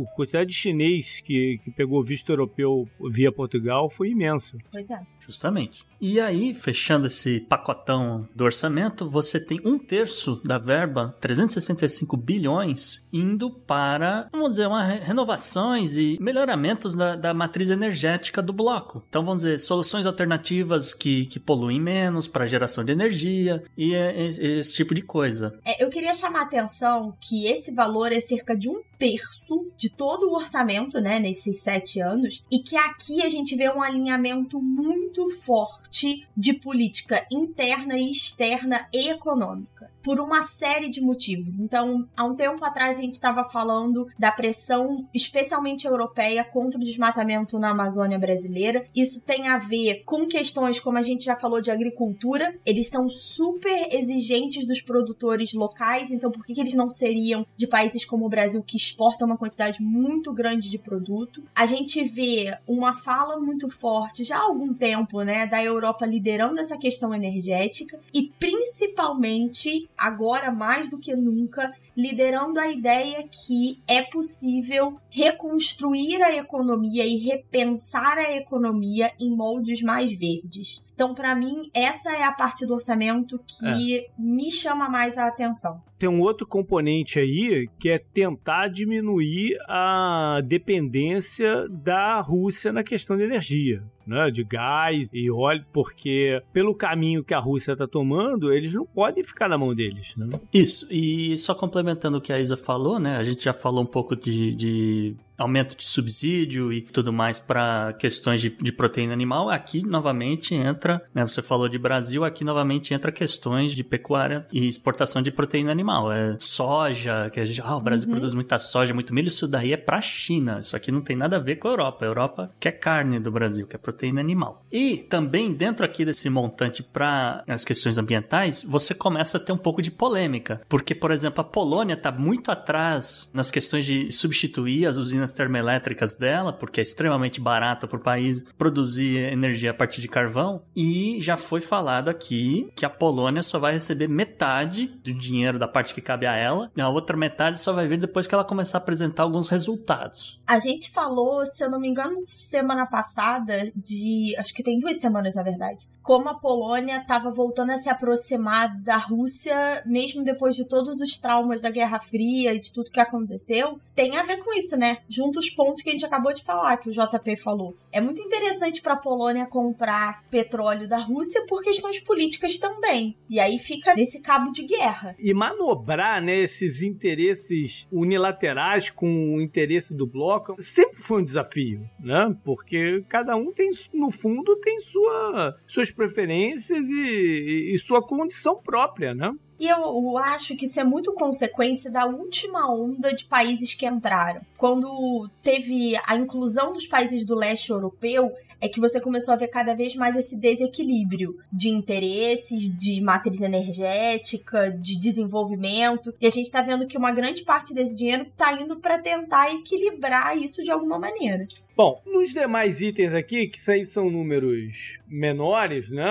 o, 0.01 0.05
quantidade 0.15 0.49
de 0.49 0.55
chinês 0.55 1.21
que, 1.21 1.59
que 1.63 1.71
pegou 1.71 2.03
visto 2.03 2.29
europeu 2.29 2.87
via 3.09 3.31
Portugal 3.31 3.89
foi 3.89 4.09
imensa. 4.09 4.57
Pois 4.69 4.89
é. 4.89 4.99
Justamente. 5.25 5.85
E 6.01 6.19
aí, 6.19 6.53
fechando 6.53 7.07
esse 7.07 7.39
pacotão 7.39 8.27
do 8.35 8.43
orçamento, 8.43 9.09
você 9.09 9.39
tem 9.39 9.61
um 9.63 9.79
terço 9.79 10.41
da 10.43 10.57
verba, 10.57 11.15
365 11.21 12.17
bilhões, 12.17 13.01
indo 13.11 13.49
para, 13.49 14.27
vamos 14.33 14.51
dizer, 14.51 14.67
uma 14.67 14.83
renovações 14.83 15.95
e 15.95 16.17
melhoramentos 16.19 16.93
da, 16.93 17.15
da 17.15 17.33
matriz 17.33 17.69
energética 17.69 18.41
do 18.41 18.51
bloco. 18.51 19.01
Então, 19.07 19.23
vamos 19.23 19.43
dizer, 19.43 19.57
soluções 19.59 20.05
alternativas 20.05 20.93
que, 20.93 21.25
que 21.25 21.39
poluem 21.39 21.79
menos 21.79 22.27
para 22.27 22.45
geração 22.45 22.83
de 22.83 22.91
energia 22.91 23.61
e 23.77 23.95
é, 23.95 24.25
é, 24.25 24.27
esse 24.27 24.75
tipo 24.75 24.93
de 24.93 25.01
coisa. 25.01 25.57
É, 25.63 25.81
eu 25.81 25.89
queria 25.93 26.13
chamar 26.13 26.39
a 26.39 26.43
atenção 26.43 27.15
que 27.21 27.45
esse 27.45 27.71
valor 27.71 28.11
é 28.11 28.19
cerca 28.19 28.57
de 28.57 28.67
um 28.67 28.81
terço 28.97 29.71
de 29.77 29.89
todo 29.89 30.27
o 30.27 30.35
orçamento, 30.35 30.99
né, 30.99 31.19
nesses 31.19 31.61
sete 31.61 31.99
anos, 31.99 32.43
e 32.51 32.59
que 32.59 32.75
aqui 32.75 33.21
a 33.21 33.29
gente 33.29 33.55
vê 33.55 33.69
um 33.69 33.81
alinhamento 33.81 34.59
muito 34.61 35.29
forte 35.41 36.27
de 36.35 36.53
política 36.53 37.25
interna 37.31 37.97
e 37.97 38.09
externa 38.09 38.87
e 38.93 39.09
econômica 39.09 39.91
por 40.03 40.19
uma 40.19 40.41
série 40.41 40.89
de 40.89 41.01
motivos. 41.01 41.61
Então, 41.61 42.07
há 42.15 42.25
um 42.25 42.35
tempo 42.35 42.63
atrás 42.63 42.97
a 42.97 43.01
gente 43.01 43.13
estava 43.13 43.49
falando 43.49 44.07
da 44.19 44.31
pressão, 44.31 45.07
especialmente 45.13 45.87
europeia, 45.87 46.43
contra 46.43 46.79
o 46.79 46.83
desmatamento 46.83 47.57
na 47.57 47.69
Amazônia 47.69 48.19
brasileira. 48.19 48.85
Isso 48.93 49.21
tem 49.21 49.47
a 49.47 49.57
ver 49.57 50.03
com 50.03 50.27
questões, 50.27 50.79
como 50.79 50.97
a 50.97 51.01
gente 51.01 51.23
já 51.23 51.37
falou, 51.37 51.61
de 51.61 51.71
agricultura. 51.71 52.53
Eles 52.65 52.89
são 52.89 53.07
super 53.07 53.87
exigentes 53.93 54.67
dos 54.67 54.81
produtores 54.81 55.53
locais, 55.53 55.82
então 56.11 56.31
por 56.31 56.45
que, 56.45 56.53
que 56.53 56.61
eles 56.61 56.73
não 56.73 56.89
seriam 56.89 57.45
de 57.57 57.67
países 57.67 58.05
como 58.05 58.25
o 58.25 58.29
Brasil 58.29 58.63
que 58.63 58.77
exportam 58.77 59.27
uma 59.27 59.37
quantidade 59.37 59.81
muito 59.81 60.33
grande 60.33 60.69
de 60.69 60.77
produto? 60.77 61.43
A 61.55 61.65
gente 61.65 62.03
vê 62.03 62.57
uma 62.67 62.95
fala 62.95 63.39
muito 63.39 63.69
forte 63.69 64.23
já 64.23 64.37
há 64.37 64.43
algum 64.43 64.73
tempo, 64.73 65.21
né, 65.21 65.45
da 65.45 65.63
Europa 65.63 66.05
liderando 66.05 66.59
essa 66.59 66.77
questão 66.77 67.13
energética 67.13 67.99
e 68.13 68.31
principalmente 68.39 69.89
agora 69.97 70.51
mais 70.51 70.89
do 70.89 70.97
que 70.97 71.15
nunca, 71.15 71.73
liderando 71.95 72.59
a 72.59 72.67
ideia 72.67 73.23
que 73.23 73.81
é 73.87 74.01
possível 74.01 74.99
reconstruir 75.09 76.21
a 76.21 76.35
economia 76.35 77.05
e 77.05 77.17
repensar 77.17 78.17
a 78.17 78.35
economia 78.35 79.11
em 79.19 79.29
moldes 79.35 79.81
mais 79.81 80.11
verdes. 80.11 80.83
Então, 80.93 81.15
para 81.15 81.35
mim, 81.35 81.69
essa 81.73 82.11
é 82.11 82.23
a 82.23 82.31
parte 82.31 82.65
do 82.65 82.73
orçamento 82.75 83.39
que 83.47 83.97
é. 83.97 84.07
me 84.17 84.51
chama 84.51 84.87
mais 84.87 85.17
a 85.17 85.27
atenção. 85.27 85.81
Tem 85.97 86.09
um 86.09 86.21
outro 86.21 86.45
componente 86.45 87.19
aí 87.19 87.67
que 87.79 87.89
é 87.89 87.97
tentar 87.97 88.67
diminuir 88.67 89.57
a 89.67 90.39
dependência 90.45 91.67
da 91.69 92.19
Rússia 92.19 92.71
na 92.71 92.83
questão 92.83 93.17
de 93.17 93.23
energia. 93.23 93.83
Né, 94.05 94.29
de 94.29 94.43
gás 94.43 95.09
e 95.13 95.31
óleo, 95.31 95.65
porque 95.71 96.41
pelo 96.51 96.75
caminho 96.75 97.23
que 97.23 97.33
a 97.33 97.39
Rússia 97.39 97.71
está 97.71 97.87
tomando, 97.87 98.51
eles 98.51 98.73
não 98.73 98.85
podem 98.85 99.23
ficar 99.23 99.47
na 99.47 99.57
mão 99.57 99.73
deles. 99.73 100.13
Né? 100.17 100.27
Isso, 100.53 100.85
e 100.91 101.37
só 101.37 101.55
complementando 101.55 102.17
o 102.17 102.21
que 102.21 102.33
a 102.33 102.39
Isa 102.39 102.57
falou, 102.57 102.99
né? 102.99 103.15
A 103.15 103.23
gente 103.23 103.45
já 103.45 103.53
falou 103.53 103.81
um 103.81 103.85
pouco 103.85 104.13
de, 104.13 104.53
de 104.55 105.15
aumento 105.37 105.75
de 105.75 105.85
subsídio 105.85 106.71
e 106.71 106.81
tudo 106.81 107.11
mais 107.11 107.39
para 107.39 107.93
questões 107.93 108.41
de, 108.41 108.49
de, 108.49 108.71
proteína 108.71 109.13
animal, 109.13 109.49
aqui 109.49 109.85
novamente 109.85 110.53
entra, 110.53 111.03
né, 111.13 111.25
você 111.25 111.41
falou 111.41 111.67
de 111.67 111.77
Brasil, 111.77 112.23
aqui 112.23 112.43
novamente 112.43 112.93
entra 112.93 113.11
questões 113.11 113.73
de 113.73 113.83
pecuária 113.83 114.45
e 114.51 114.67
exportação 114.67 115.21
de 115.21 115.31
proteína 115.31 115.71
animal. 115.71 116.11
É 116.11 116.37
soja, 116.39 117.29
que 117.31 117.39
a 117.39 117.45
gente, 117.45 117.61
ah, 117.61 117.75
o 117.75 117.81
Brasil 117.81 118.07
uhum. 118.07 118.15
produz 118.15 118.33
muita 118.33 118.59
soja, 118.59 118.93
muito 118.93 119.13
milho, 119.13 119.27
isso 119.27 119.47
daí 119.47 119.73
é 119.73 119.77
para 119.77 119.97
a 119.97 120.01
China. 120.01 120.59
Isso 120.59 120.75
aqui 120.75 120.91
não 120.91 121.01
tem 121.01 121.15
nada 121.15 121.37
a 121.37 121.39
ver 121.39 121.55
com 121.57 121.67
a 121.67 121.71
Europa. 121.71 122.05
A 122.05 122.07
Europa 122.07 122.51
quer 122.59 122.73
carne 122.73 123.19
do 123.19 123.31
Brasil, 123.31 123.67
quer 123.67 123.77
proteína 123.77 124.19
animal. 124.19 124.65
E 124.71 124.97
também 124.97 125.53
dentro 125.53 125.85
aqui 125.85 126.05
desse 126.05 126.29
montante 126.29 126.83
para 126.83 127.43
as 127.47 127.63
questões 127.63 127.97
ambientais, 127.97 128.63
você 128.63 128.93
começa 128.93 129.37
a 129.37 129.39
ter 129.39 129.51
um 129.51 129.57
pouco 129.57 129.81
de 129.81 129.91
polêmica, 129.91 130.61
porque 130.67 130.93
por 130.95 131.11
exemplo, 131.11 131.41
a 131.41 131.43
Polônia 131.43 131.93
está 131.93 132.11
muito 132.11 132.51
atrás 132.51 133.31
nas 133.33 133.49
questões 133.49 133.85
de 133.85 134.11
substituir 134.11 134.85
as 134.85 134.97
usinas 134.97 135.22
termoelétricas 135.31 136.15
dela, 136.15 136.51
porque 136.51 136.81
é 136.81 136.83
extremamente 136.83 137.39
barato 137.39 137.87
para 137.87 137.97
o 137.97 138.03
país 138.03 138.43
produzir 138.57 139.31
energia 139.31 139.71
a 139.71 139.73
partir 139.73 140.01
de 140.01 140.07
carvão. 140.07 140.61
E 140.75 141.17
já 141.21 141.37
foi 141.37 141.61
falado 141.61 142.09
aqui 142.09 142.69
que 142.75 142.85
a 142.85 142.89
Polônia 142.89 143.41
só 143.41 143.59
vai 143.59 143.73
receber 143.73 144.07
metade 144.07 144.87
do 145.03 145.13
dinheiro 145.13 145.57
da 145.59 145.67
parte 145.67 145.93
que 145.93 146.01
cabe 146.01 146.25
a 146.25 146.35
ela, 146.35 146.71
e 146.75 146.81
a 146.81 146.89
outra 146.89 147.17
metade 147.17 147.59
só 147.59 147.73
vai 147.73 147.87
vir 147.87 147.99
depois 147.99 148.27
que 148.27 148.33
ela 148.33 148.43
começar 148.43 148.77
a 148.77 148.81
apresentar 148.81 149.23
alguns 149.23 149.47
resultados. 149.47 150.39
A 150.45 150.59
gente 150.59 150.91
falou, 150.91 151.45
se 151.45 151.63
eu 151.63 151.69
não 151.69 151.79
me 151.79 151.89
engano, 151.89 152.15
semana 152.17 152.85
passada, 152.85 153.71
de. 153.75 154.35
Acho 154.37 154.53
que 154.53 154.63
tem 154.63 154.79
duas 154.79 154.99
semanas, 154.99 155.35
na 155.35 155.43
verdade. 155.43 155.87
Como 156.01 156.27
a 156.27 156.33
Polônia 156.33 156.97
estava 156.97 157.31
voltando 157.31 157.71
a 157.71 157.77
se 157.77 157.89
aproximar 157.89 158.77
da 158.81 158.97
Rússia, 158.97 159.81
mesmo 159.85 160.23
depois 160.23 160.55
de 160.55 160.65
todos 160.65 160.99
os 160.99 161.17
traumas 161.17 161.61
da 161.61 161.69
Guerra 161.69 161.99
Fria 161.99 162.53
e 162.53 162.59
de 162.59 162.73
tudo 162.73 162.91
que 162.91 162.99
aconteceu. 162.99 163.79
Tem 163.95 164.17
a 164.17 164.23
ver 164.23 164.37
com 164.37 164.53
isso, 164.53 164.75
né? 164.75 164.97
junto 165.09 165.39
os 165.39 165.49
pontos 165.49 165.81
que 165.81 165.89
a 165.89 165.91
gente 165.91 166.05
acabou 166.05 166.33
de 166.33 166.43
falar, 166.43 166.77
que 166.77 166.89
o 166.89 166.91
JP 166.91 167.37
falou. 167.37 167.75
É 167.91 168.01
muito 168.01 168.21
interessante 168.21 168.81
para 168.81 168.93
a 168.93 168.97
Polônia 168.97 169.45
comprar 169.45 170.23
petróleo 170.29 170.87
da 170.87 170.97
Rússia 170.97 171.45
por 171.47 171.61
questões 171.61 171.99
políticas 171.99 172.57
também. 172.57 173.15
E 173.29 173.39
aí 173.39 173.59
fica 173.59 173.93
nesse 173.93 174.19
cabo 174.19 174.51
de 174.51 174.63
guerra. 174.63 175.15
E 175.19 175.33
manobrar 175.33 176.21
né, 176.21 176.39
esses 176.39 176.81
interesses 176.81 177.87
unilaterais 177.91 178.89
com 178.89 179.35
o 179.35 179.41
interesse 179.41 179.93
do 179.93 180.07
bloco 180.07 180.55
sempre 180.59 181.01
foi 181.01 181.21
um 181.21 181.25
desafio, 181.25 181.87
né? 181.99 182.35
Porque 182.43 183.03
cada 183.07 183.35
um 183.35 183.51
tem, 183.51 183.69
no 183.93 184.11
fundo, 184.11 184.55
tem 184.57 184.79
sua, 184.79 185.55
suas 185.67 185.91
preferências 185.91 186.89
e, 186.89 187.73
e 187.73 187.79
sua 187.79 188.01
condição 188.01 188.61
própria, 188.61 189.13
né? 189.13 189.33
E 189.59 189.67
eu 189.67 190.17
acho 190.17 190.55
que 190.55 190.65
isso 190.65 190.79
é 190.79 190.83
muito 190.83 191.13
consequência 191.13 191.89
da 191.89 192.05
última 192.05 192.71
onda 192.73 193.13
de 193.13 193.25
países 193.25 193.73
que 193.73 193.85
entraram. 193.85 194.41
Quando 194.57 195.29
teve 195.41 195.93
a 196.05 196.15
inclusão 196.15 196.73
dos 196.73 196.87
países 196.87 197.25
do 197.25 197.35
leste 197.35 197.69
europeu, 197.69 198.31
é 198.63 198.69
que 198.69 198.79
você 198.79 199.01
começou 199.01 199.33
a 199.33 199.37
ver 199.37 199.49
cada 199.49 199.73
vez 199.75 199.93
mais 199.93 200.15
esse 200.15 200.37
desequilíbrio 200.37 201.37
de 201.51 201.67
interesses, 201.67 202.71
de 202.77 203.01
matriz 203.01 203.41
energética, 203.41 204.71
de 204.71 204.97
desenvolvimento. 204.97 206.13
E 206.21 206.25
a 206.25 206.29
gente 206.29 206.45
está 206.45 206.61
vendo 206.61 206.87
que 206.87 206.97
uma 206.97 207.11
grande 207.11 207.43
parte 207.43 207.73
desse 207.73 207.93
dinheiro 207.93 208.23
está 208.23 208.53
indo 208.53 208.77
para 208.77 208.99
tentar 208.99 209.53
equilibrar 209.53 210.37
isso 210.37 210.63
de 210.63 210.71
alguma 210.71 210.97
maneira. 210.97 211.45
Bom, 211.75 212.01
nos 212.05 212.31
demais 212.31 212.81
itens 212.81 213.15
aqui, 213.15 213.47
que 213.47 213.57
isso 213.57 213.71
aí 213.71 213.83
são 213.83 214.07
números 214.07 214.99
menores, 215.07 215.89
né? 215.89 216.05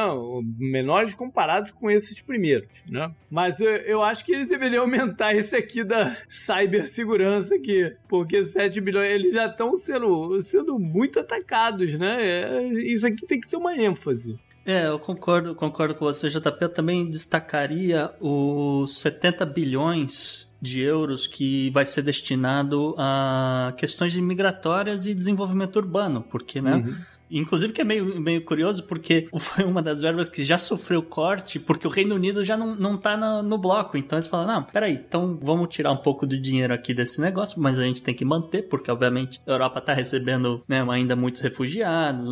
Menores 0.58 1.14
comparados 1.14 1.70
com 1.70 1.88
esses 1.88 2.20
primeiros, 2.20 2.82
né? 2.90 3.12
Mas 3.30 3.60
eu, 3.60 3.68
eu 3.68 4.02
acho 4.02 4.24
que 4.24 4.32
eles 4.32 4.48
deveriam 4.48 4.82
aumentar 4.82 5.34
esse 5.36 5.54
aqui 5.54 5.84
da 5.84 6.16
cibersegurança 6.28 7.54
aqui, 7.54 7.94
porque 8.08 8.44
7 8.44 8.80
bilhões, 8.80 9.10
eles 9.12 9.34
já 9.34 9.46
estão 9.46 9.76
sendo, 9.76 10.42
sendo 10.42 10.78
muito 10.80 11.20
atacados, 11.20 11.96
né? 11.96 12.18
É, 12.22 12.68
isso 12.68 13.06
aqui 13.06 13.24
tem 13.24 13.40
que 13.40 13.48
ser 13.48 13.56
uma 13.56 13.76
ênfase. 13.76 14.36
É, 14.64 14.86
eu 14.86 14.98
concordo, 14.98 15.54
concordo 15.54 15.94
com 15.94 16.04
você, 16.04 16.28
JP. 16.28 16.56
Eu 16.60 16.68
também 16.68 17.10
destacaria 17.10 18.12
os 18.20 18.98
70 19.00 19.44
bilhões 19.46 20.50
de 20.60 20.80
euros 20.80 21.26
que 21.26 21.70
vai 21.70 21.84
ser 21.84 22.02
destinado 22.02 22.94
a 22.96 23.74
questões 23.76 24.16
migratórias 24.16 25.06
e 25.06 25.14
desenvolvimento 25.14 25.76
urbano, 25.76 26.22
porque, 26.22 26.60
né? 26.60 26.76
Uhum 26.76 26.94
Inclusive 27.32 27.72
que 27.72 27.80
é 27.80 27.84
meio, 27.84 28.20
meio 28.20 28.44
curioso 28.44 28.84
porque 28.84 29.28
foi 29.38 29.64
uma 29.64 29.82
das 29.82 30.00
verbas 30.00 30.28
que 30.28 30.44
já 30.44 30.58
sofreu 30.58 31.02
corte 31.02 31.58
porque 31.58 31.86
o 31.86 31.90
Reino 31.90 32.14
Unido 32.14 32.44
já 32.44 32.56
não, 32.56 32.74
não 32.74 32.96
tá 32.96 33.16
no, 33.16 33.42
no 33.42 33.58
bloco. 33.58 33.96
Então 33.96 34.16
eles 34.16 34.26
falam, 34.26 34.46
não, 34.46 34.62
peraí, 34.62 34.94
então 34.94 35.36
vamos 35.40 35.68
tirar 35.68 35.92
um 35.92 35.96
pouco 35.96 36.26
de 36.26 36.38
dinheiro 36.38 36.72
aqui 36.72 36.92
desse 36.92 37.20
negócio, 37.20 37.60
mas 37.60 37.78
a 37.78 37.84
gente 37.84 38.02
tem 38.02 38.14
que 38.14 38.24
manter 38.24 38.68
porque 38.68 38.90
obviamente 38.90 39.40
a 39.46 39.50
Europa 39.50 39.80
tá 39.80 39.92
recebendo 39.92 40.62
né, 40.68 40.84
ainda 40.90 41.16
muitos 41.16 41.40
refugiados, 41.40 42.28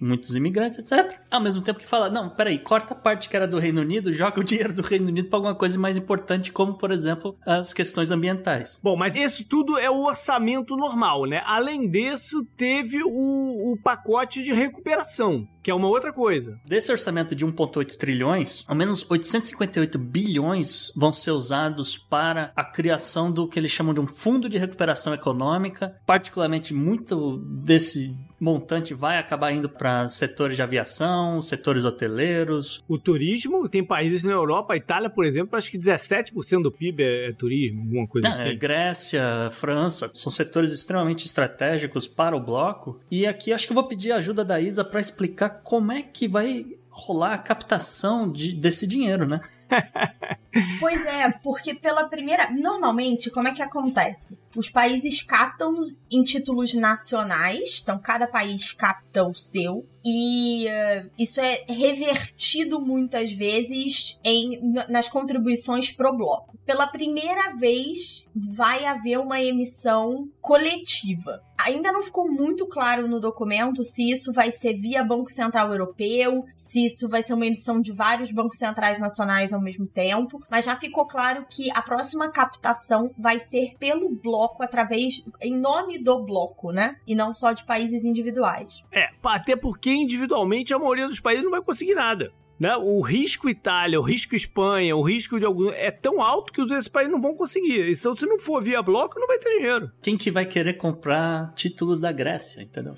muitos 0.00 0.34
imigrantes, 0.34 0.78
etc. 0.78 1.18
Ao 1.30 1.40
mesmo 1.40 1.62
tempo 1.62 1.78
que 1.78 1.86
fala, 1.86 2.10
não, 2.10 2.28
peraí, 2.28 2.58
corta 2.58 2.94
a 2.94 2.96
parte 2.96 3.28
que 3.28 3.36
era 3.36 3.46
do 3.46 3.58
Reino 3.58 3.80
Unido, 3.80 4.12
joga 4.12 4.40
o 4.40 4.44
dinheiro 4.44 4.72
do 4.72 4.82
Reino 4.82 5.08
Unido 5.08 5.28
para 5.28 5.38
alguma 5.38 5.54
coisa 5.54 5.78
mais 5.78 5.96
importante 5.96 6.52
como, 6.52 6.74
por 6.74 6.90
exemplo, 6.90 7.36
as 7.46 7.72
questões 7.72 8.10
ambientais. 8.10 8.78
Bom, 8.82 8.96
mas 8.96 9.16
isso 9.16 9.44
tudo 9.48 9.78
é 9.78 9.90
o 9.90 10.04
orçamento 10.04 10.76
normal, 10.76 11.26
né? 11.26 11.42
Além 11.44 11.88
disso, 11.88 12.44
teve 12.56 13.02
o, 13.04 13.72
o 13.72 13.78
pacote 13.82 14.41
de 14.42 14.52
recuperação, 14.52 15.46
que 15.62 15.70
é 15.70 15.74
uma 15.74 15.88
outra 15.88 16.12
coisa. 16.12 16.58
Desse 16.64 16.90
orçamento 16.90 17.34
de 17.34 17.46
1,8 17.46 17.96
trilhões, 17.96 18.64
ao 18.66 18.74
menos 18.74 19.08
858 19.08 19.98
bilhões 19.98 20.92
vão 20.96 21.12
ser 21.12 21.30
usados 21.30 21.96
para 21.96 22.52
a 22.56 22.64
criação 22.64 23.30
do 23.30 23.48
que 23.48 23.58
eles 23.58 23.70
chamam 23.70 23.94
de 23.94 24.00
um 24.00 24.06
fundo 24.06 24.48
de 24.48 24.58
recuperação 24.58 25.14
econômica. 25.14 25.96
Particularmente, 26.06 26.74
muito 26.74 27.38
desse 27.38 28.16
montante 28.42 28.92
vai 28.92 29.18
acabar 29.18 29.52
indo 29.52 29.68
para 29.68 30.08
setores 30.08 30.56
de 30.56 30.62
aviação, 30.62 31.40
setores 31.40 31.84
hoteleiros. 31.84 32.82
O 32.88 32.98
turismo, 32.98 33.68
tem 33.68 33.84
países 33.84 34.24
na 34.24 34.32
Europa, 34.32 34.74
a 34.74 34.76
Itália, 34.76 35.08
por 35.08 35.24
exemplo, 35.24 35.56
acho 35.56 35.70
que 35.70 35.78
17% 35.78 36.62
do 36.62 36.72
PIB 36.72 37.02
é, 37.02 37.28
é, 37.28 37.32
turismo, 37.32 37.82
alguma 37.82 38.06
coisa 38.06 38.28
Não, 38.28 38.34
assim. 38.34 38.48
É 38.48 38.54
Grécia, 38.54 39.48
França, 39.50 40.10
são 40.12 40.32
setores 40.32 40.72
extremamente 40.72 41.24
estratégicos 41.24 42.08
para 42.08 42.36
o 42.36 42.40
bloco. 42.40 43.00
E 43.10 43.26
aqui 43.26 43.52
acho 43.52 43.66
que 43.66 43.72
eu 43.72 43.76
vou 43.76 43.84
pedir 43.84 44.10
a 44.10 44.16
ajuda 44.16 44.44
da 44.44 44.60
Isa 44.60 44.84
para 44.84 45.00
explicar 45.00 45.60
como 45.62 45.92
é 45.92 46.02
que 46.02 46.26
vai 46.26 46.66
rolar 46.92 47.34
a 47.34 47.38
captação 47.38 48.30
de, 48.30 48.52
desse 48.52 48.86
dinheiro, 48.86 49.26
né? 49.26 49.40
pois 50.80 51.04
é, 51.06 51.30
porque 51.42 51.74
pela 51.74 52.08
primeira. 52.08 52.50
Normalmente, 52.50 53.30
como 53.30 53.48
é 53.48 53.52
que 53.52 53.62
acontece? 53.62 54.38
Os 54.56 54.68
países 54.68 55.22
captam 55.22 55.72
em 56.10 56.22
títulos 56.22 56.74
nacionais, 56.74 57.80
então 57.82 57.98
cada 57.98 58.26
país 58.26 58.72
capta 58.72 59.24
o 59.24 59.34
seu, 59.34 59.86
e 60.04 60.66
uh, 60.66 61.10
isso 61.18 61.40
é 61.40 61.64
revertido 61.68 62.80
muitas 62.80 63.32
vezes 63.32 64.18
em, 64.24 64.60
nas 64.88 65.08
contribuições 65.08 65.92
pro 65.92 66.16
bloco. 66.16 66.58
Pela 66.66 66.86
primeira 66.86 67.54
vez, 67.56 68.26
vai 68.34 68.84
haver 68.84 69.18
uma 69.18 69.40
emissão 69.40 70.28
coletiva. 70.40 71.40
Ainda 71.64 71.92
não 71.92 72.02
ficou 72.02 72.28
muito 72.28 72.66
claro 72.66 73.06
no 73.06 73.20
documento 73.20 73.84
se 73.84 74.10
isso 74.10 74.32
vai 74.32 74.50
ser 74.50 74.74
via 74.74 75.04
Banco 75.04 75.30
Central 75.30 75.70
Europeu, 75.70 76.44
se 76.56 76.86
isso 76.86 77.08
vai 77.08 77.22
ser 77.22 77.34
uma 77.34 77.46
emissão 77.46 77.80
de 77.80 77.92
vários 77.92 78.32
bancos 78.32 78.58
centrais 78.58 78.98
nacionais 78.98 79.52
ao 79.52 79.61
mesmo 79.62 79.86
tempo, 79.86 80.42
mas 80.50 80.64
já 80.64 80.76
ficou 80.76 81.06
claro 81.06 81.46
que 81.48 81.70
a 81.70 81.82
próxima 81.82 82.30
captação 82.30 83.10
vai 83.18 83.40
ser 83.40 83.74
pelo 83.78 84.10
bloco 84.10 84.62
através 84.62 85.24
em 85.40 85.56
nome 85.56 85.98
do 85.98 86.22
bloco, 86.24 86.72
né? 86.72 86.96
E 87.06 87.14
não 87.14 87.32
só 87.32 87.52
de 87.52 87.64
países 87.64 88.04
individuais. 88.04 88.82
É, 88.92 89.08
até 89.22 89.56
porque 89.56 89.90
individualmente 89.90 90.74
a 90.74 90.78
maioria 90.78 91.08
dos 91.08 91.20
países 91.20 91.44
não 91.44 91.50
vai 91.50 91.62
conseguir 91.62 91.94
nada. 91.94 92.32
Né? 92.62 92.76
O 92.76 93.00
risco 93.00 93.48
Itália, 93.48 93.98
o 93.98 94.04
risco 94.04 94.36
Espanha, 94.36 94.94
o 94.94 95.02
risco 95.02 95.36
de 95.36 95.44
algum 95.44 95.70
é 95.70 95.90
tão 95.90 96.22
alto 96.22 96.52
que 96.52 96.62
os 96.62 96.70
esses 96.70 96.86
países 96.86 97.12
não 97.12 97.20
vão 97.20 97.34
conseguir. 97.34 97.90
Então, 97.90 98.14
se 98.14 98.24
não 98.24 98.38
for 98.38 98.62
via 98.62 98.80
bloco, 98.80 99.18
não 99.18 99.26
vai 99.26 99.36
ter 99.38 99.56
dinheiro. 99.56 99.90
Quem 100.00 100.16
que 100.16 100.30
vai 100.30 100.46
querer 100.46 100.74
comprar 100.74 101.52
títulos 101.54 102.00
da 102.00 102.12
Grécia, 102.12 102.62
entendeu? 102.62 102.94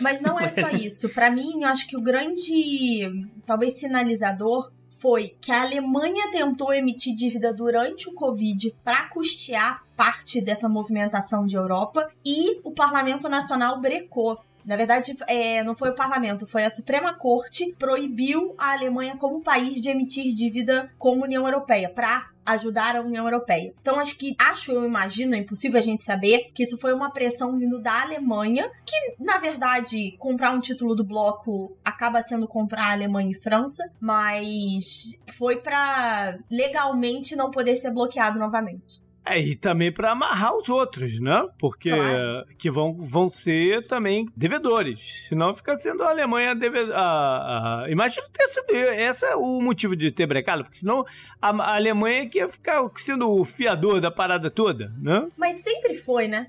Mas 0.00 0.20
não 0.20 0.40
é 0.40 0.48
só 0.50 0.70
isso. 0.70 1.08
Para 1.10 1.30
mim, 1.30 1.62
eu 1.62 1.68
acho 1.68 1.86
que 1.86 1.96
o 1.96 2.00
grande, 2.00 3.28
talvez 3.46 3.74
sinalizador 3.74 4.72
foi 5.00 5.34
que 5.40 5.50
a 5.50 5.62
Alemanha 5.62 6.30
tentou 6.30 6.72
emitir 6.74 7.14
dívida 7.14 7.54
durante 7.54 8.08
o 8.08 8.14
Covid 8.14 8.74
para 8.84 9.08
custear 9.08 9.82
parte 9.96 10.40
dessa 10.40 10.68
movimentação 10.68 11.46
de 11.46 11.56
Europa 11.56 12.08
e 12.24 12.60
o 12.62 12.70
Parlamento 12.70 13.28
Nacional 13.28 13.80
brecou. 13.80 14.38
Na 14.64 14.76
verdade, 14.76 15.16
é, 15.26 15.64
não 15.64 15.74
foi 15.74 15.90
o 15.90 15.94
parlamento, 15.94 16.46
foi 16.46 16.64
a 16.64 16.70
Suprema 16.70 17.14
Corte 17.14 17.74
proibiu 17.78 18.54
a 18.58 18.72
Alemanha 18.72 19.16
como 19.16 19.40
país 19.40 19.80
de 19.80 19.88
emitir 19.88 20.34
dívida 20.34 20.92
com 20.98 21.22
a 21.22 21.24
União 21.24 21.46
Europeia 21.46 21.88
para 21.88 22.28
ajudar 22.52 22.96
a 22.96 23.02
União 23.02 23.24
Europeia. 23.24 23.72
Então 23.80 23.98
acho 23.98 24.16
que 24.16 24.34
acho, 24.40 24.72
eu 24.72 24.84
imagino, 24.84 25.34
é 25.34 25.38
impossível 25.38 25.78
a 25.78 25.82
gente 25.82 26.04
saber 26.04 26.46
que 26.54 26.62
isso 26.62 26.78
foi 26.78 26.92
uma 26.92 27.10
pressão 27.10 27.58
vindo 27.58 27.80
da 27.80 28.02
Alemanha, 28.02 28.70
que 28.84 28.96
na 29.18 29.38
verdade 29.38 30.16
comprar 30.18 30.50
um 30.50 30.60
título 30.60 30.94
do 30.94 31.04
bloco 31.04 31.76
acaba 31.84 32.22
sendo 32.22 32.46
comprar 32.46 32.92
Alemanha 32.92 33.32
e 33.32 33.42
França, 33.42 33.90
mas 34.00 35.18
foi 35.36 35.56
para 35.56 36.38
legalmente 36.50 37.36
não 37.36 37.50
poder 37.50 37.76
ser 37.76 37.90
bloqueado 37.90 38.38
novamente. 38.38 39.00
É, 39.30 39.38
e 39.38 39.54
também 39.54 39.92
para 39.92 40.10
amarrar 40.10 40.56
os 40.56 40.68
outros, 40.68 41.20
né? 41.20 41.48
Porque 41.58 41.90
claro. 41.90 42.46
que 42.58 42.70
vão, 42.70 42.94
vão 42.94 43.30
ser 43.30 43.86
também 43.86 44.26
devedores. 44.36 45.26
Senão 45.28 45.54
fica 45.54 45.76
sendo 45.76 46.02
a 46.02 46.08
Alemanha 46.08 46.54
devedora. 46.54 46.98
A, 46.98 47.82
a, 47.84 47.90
imagina 47.90 48.26
ter 48.32 48.48
sido. 48.48 48.74
Esse 48.74 49.24
é 49.24 49.36
o 49.36 49.60
motivo 49.60 49.94
de 49.94 50.10
ter 50.10 50.26
brecado, 50.26 50.64
porque 50.64 50.80
senão 50.80 51.04
a, 51.40 51.50
a 51.50 51.76
Alemanha 51.76 52.28
que 52.28 52.38
ia 52.38 52.48
ficar 52.48 52.82
sendo 52.96 53.30
o 53.30 53.44
fiador 53.44 54.00
da 54.00 54.10
parada 54.10 54.50
toda, 54.50 54.92
né? 54.98 55.28
Mas 55.36 55.56
sempre 55.56 55.94
foi, 55.94 56.26
né? 56.26 56.48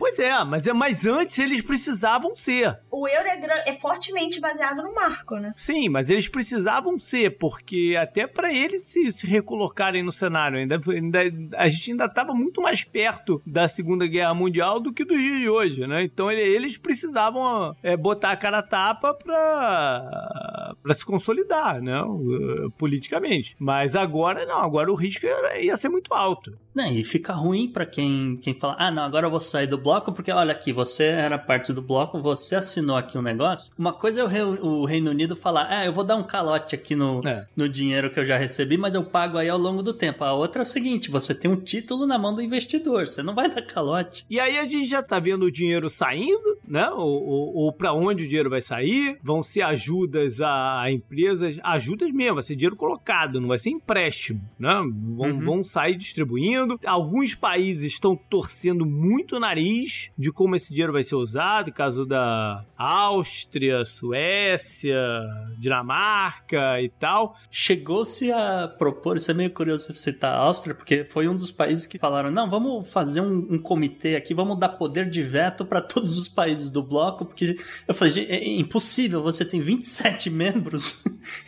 Pois 0.00 0.18
é, 0.18 0.32
mas 0.44 0.66
é 0.66 0.72
mais 0.72 1.06
antes 1.06 1.38
eles 1.38 1.60
precisavam 1.60 2.34
ser. 2.34 2.80
O 2.90 3.06
euro 3.06 3.28
é, 3.28 3.64
é, 3.66 3.72
fortemente 3.74 4.40
baseado 4.40 4.82
no 4.82 4.94
marco, 4.94 5.36
né? 5.36 5.52
Sim, 5.58 5.90
mas 5.90 6.08
eles 6.08 6.26
precisavam 6.26 6.98
ser, 6.98 7.36
porque 7.36 7.94
até 8.00 8.26
para 8.26 8.50
eles 8.50 8.82
se, 8.84 9.12
se, 9.12 9.26
recolocarem 9.26 10.02
no 10.02 10.10
cenário, 10.10 10.58
ainda, 10.58 10.80
ainda, 10.88 11.20
a 11.54 11.68
gente 11.68 11.90
ainda 11.90 12.06
estava 12.06 12.32
muito 12.32 12.62
mais 12.62 12.82
perto 12.82 13.42
da 13.44 13.68
Segunda 13.68 14.06
Guerra 14.06 14.32
Mundial 14.32 14.80
do 14.80 14.90
que 14.90 15.04
do 15.04 15.14
dia 15.14 15.38
de 15.38 15.50
hoje, 15.50 15.86
né? 15.86 16.02
Então 16.02 16.32
ele, 16.32 16.40
eles 16.40 16.78
precisavam 16.78 17.76
é, 17.82 17.94
botar 17.94 18.30
a 18.30 18.36
cara 18.38 18.60
a 18.60 18.62
tapa 18.62 19.12
para 19.12 20.39
para 20.82 20.94
se 20.94 21.04
consolidar, 21.04 21.80
né? 21.80 22.02
Politicamente. 22.78 23.56
Mas 23.58 23.94
agora 23.94 24.44
não, 24.46 24.58
agora 24.58 24.90
o 24.90 24.94
risco 24.94 25.26
ia 25.60 25.76
ser 25.76 25.88
muito 25.88 26.12
alto. 26.12 26.56
Não, 26.74 26.86
e 26.86 27.02
fica 27.02 27.32
ruim 27.32 27.68
para 27.68 27.84
quem, 27.84 28.36
quem 28.36 28.54
fala, 28.54 28.76
ah, 28.78 28.90
não, 28.90 29.02
agora 29.02 29.26
eu 29.26 29.30
vou 29.30 29.40
sair 29.40 29.66
do 29.66 29.76
bloco, 29.76 30.12
porque 30.12 30.30
olha 30.30 30.52
aqui, 30.52 30.72
você 30.72 31.04
era 31.04 31.36
parte 31.36 31.72
do 31.72 31.82
bloco, 31.82 32.20
você 32.20 32.54
assinou 32.54 32.96
aqui 32.96 33.18
um 33.18 33.22
negócio. 33.22 33.72
Uma 33.76 33.92
coisa 33.92 34.20
é 34.20 34.24
o, 34.24 34.26
Re 34.26 34.40
o 34.40 34.84
Reino 34.84 35.10
Unido 35.10 35.34
falar, 35.34 35.66
ah, 35.68 35.84
eu 35.84 35.92
vou 35.92 36.04
dar 36.04 36.16
um 36.16 36.22
calote 36.22 36.74
aqui 36.74 36.94
no, 36.94 37.20
é. 37.26 37.46
no 37.56 37.68
dinheiro 37.68 38.10
que 38.10 38.20
eu 38.20 38.24
já 38.24 38.36
recebi, 38.36 38.78
mas 38.78 38.94
eu 38.94 39.02
pago 39.02 39.36
aí 39.36 39.48
ao 39.48 39.58
longo 39.58 39.82
do 39.82 39.92
tempo. 39.92 40.22
A 40.22 40.32
outra 40.32 40.62
é 40.62 40.64
o 40.64 40.66
seguinte, 40.66 41.10
você 41.10 41.34
tem 41.34 41.50
um 41.50 41.56
título 41.56 42.06
na 42.06 42.18
mão 42.18 42.34
do 42.34 42.42
investidor, 42.42 43.08
você 43.08 43.22
não 43.22 43.34
vai 43.34 43.48
dar 43.48 43.62
calote. 43.62 44.24
E 44.30 44.38
aí 44.38 44.58
a 44.58 44.64
gente 44.64 44.88
já 44.88 45.02
tá 45.02 45.18
vendo 45.18 45.46
o 45.46 45.52
dinheiro 45.52 45.90
saindo, 45.90 46.56
né? 46.66 46.88
Ou, 46.90 47.24
ou, 47.24 47.56
ou 47.56 47.72
para 47.72 47.92
onde 47.92 48.24
o 48.24 48.28
dinheiro 48.28 48.50
vai 48.50 48.60
sair, 48.60 49.18
vão 49.22 49.42
ser 49.42 49.62
ajudas 49.62 50.40
a, 50.40 50.69
a 50.78 50.90
empresas, 50.90 51.58
ajudas 51.62 52.10
mesmo, 52.12 52.34
vai 52.34 52.42
ser 52.42 52.56
dinheiro 52.56 52.76
colocado, 52.76 53.40
não 53.40 53.48
vai 53.48 53.58
ser 53.58 53.70
empréstimo, 53.70 54.40
né? 54.58 54.74
Vão, 55.16 55.30
uhum. 55.30 55.44
vão 55.44 55.64
sair 55.64 55.96
distribuindo 55.96 56.40
Alguns 56.84 57.34
países 57.34 57.92
estão 57.92 58.16
torcendo 58.16 58.84
muito 58.84 59.36
o 59.36 59.40
nariz 59.40 60.10
de 60.16 60.32
como 60.32 60.56
esse 60.56 60.70
dinheiro 60.70 60.92
vai 60.92 61.02
ser 61.02 61.14
usado, 61.14 61.72
caso 61.72 62.04
da 62.04 62.64
Áustria, 62.76 63.84
Suécia, 63.84 64.98
Dinamarca 65.58 66.80
e 66.80 66.88
tal. 66.88 67.36
Chegou-se 67.50 68.30
a 68.32 68.68
propor, 68.68 69.16
isso 69.16 69.30
é 69.30 69.34
meio 69.34 69.50
curioso 69.50 69.94
citar 69.94 70.34
a 70.34 70.38
Áustria, 70.38 70.74
porque 70.74 71.04
foi 71.04 71.28
um 71.28 71.36
dos 71.36 71.50
países 71.50 71.86
que 71.86 71.98
falaram: 71.98 72.30
não, 72.30 72.48
vamos 72.48 72.90
fazer 72.90 73.20
um, 73.20 73.46
um 73.50 73.58
comitê 73.58 74.16
aqui, 74.16 74.34
vamos 74.34 74.58
dar 74.58 74.70
poder 74.70 75.08
de 75.08 75.22
veto 75.22 75.64
para 75.64 75.80
todos 75.80 76.18
os 76.18 76.28
países 76.28 76.70
do 76.70 76.82
bloco, 76.82 77.24
porque 77.24 77.56
eu 77.86 77.94
falei: 77.94 78.26
é 78.28 78.48
impossível, 78.58 79.22
você 79.22 79.44
tem 79.44 79.60
27 79.60 80.30
membros. 80.30 80.59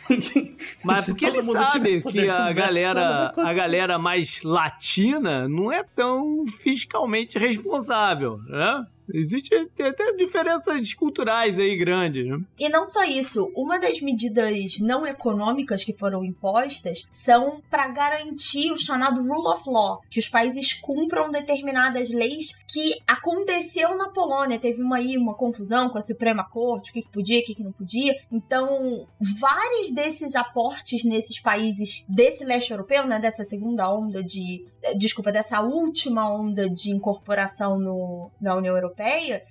Mas 0.83 1.05
porque 1.05 1.25
ele 1.25 1.41
sabe 1.43 2.01
que 2.01 2.29
a 2.29 2.51
galera, 2.51 3.33
a 3.35 3.53
galera 3.53 3.99
mais 3.99 4.43
latina 4.43 5.47
não 5.47 5.71
é 5.71 5.83
tão 5.83 6.45
fiscalmente 6.47 7.37
responsável, 7.37 8.39
né? 8.47 8.85
Existe 9.11 9.53
até 9.55 10.13
diferenças 10.15 10.93
culturais 10.93 11.57
aí 11.59 11.75
grandes, 11.77 12.25
né? 12.25 12.39
E 12.59 12.69
não 12.69 12.87
só 12.87 13.03
isso, 13.03 13.51
uma 13.55 13.79
das 13.79 14.01
medidas 14.01 14.79
não 14.79 15.05
econômicas 15.05 15.83
que 15.83 15.93
foram 15.93 16.23
impostas 16.23 17.05
são 17.11 17.61
para 17.69 17.87
garantir 17.89 18.71
o 18.71 18.77
chamado 18.77 19.21
rule 19.21 19.47
of 19.47 19.63
law, 19.67 20.01
que 20.09 20.19
os 20.19 20.27
países 20.27 20.73
cumpram 20.73 21.31
determinadas 21.31 22.09
leis 22.09 22.53
que 22.67 22.95
aconteceu 23.07 23.97
na 23.97 24.09
Polônia. 24.09 24.59
Teve 24.59 24.81
uma 24.81 24.97
aí 24.97 25.17
uma 25.17 25.35
confusão 25.35 25.89
com 25.89 25.97
a 25.97 26.01
Suprema 26.01 26.47
Corte, 26.49 26.91
o 26.91 26.93
que, 26.93 27.01
que 27.01 27.11
podia, 27.11 27.39
o 27.39 27.43
que, 27.43 27.55
que 27.55 27.63
não 27.63 27.71
podia. 27.71 28.15
Então, 28.31 29.07
vários 29.19 29.91
desses 29.93 30.35
aportes 30.35 31.03
nesses 31.03 31.39
países 31.39 32.05
desse 32.07 32.43
leste 32.43 32.71
europeu, 32.71 33.05
né, 33.05 33.19
dessa 33.19 33.43
segunda 33.43 33.91
onda 33.91 34.23
de, 34.23 34.65
desculpa, 34.97 35.31
dessa 35.31 35.61
última 35.61 36.31
onda 36.31 36.69
de 36.69 36.91
incorporação 36.91 37.77
no, 37.79 38.31
na 38.39 38.55
União 38.55 38.75
Europeia, 38.75 38.92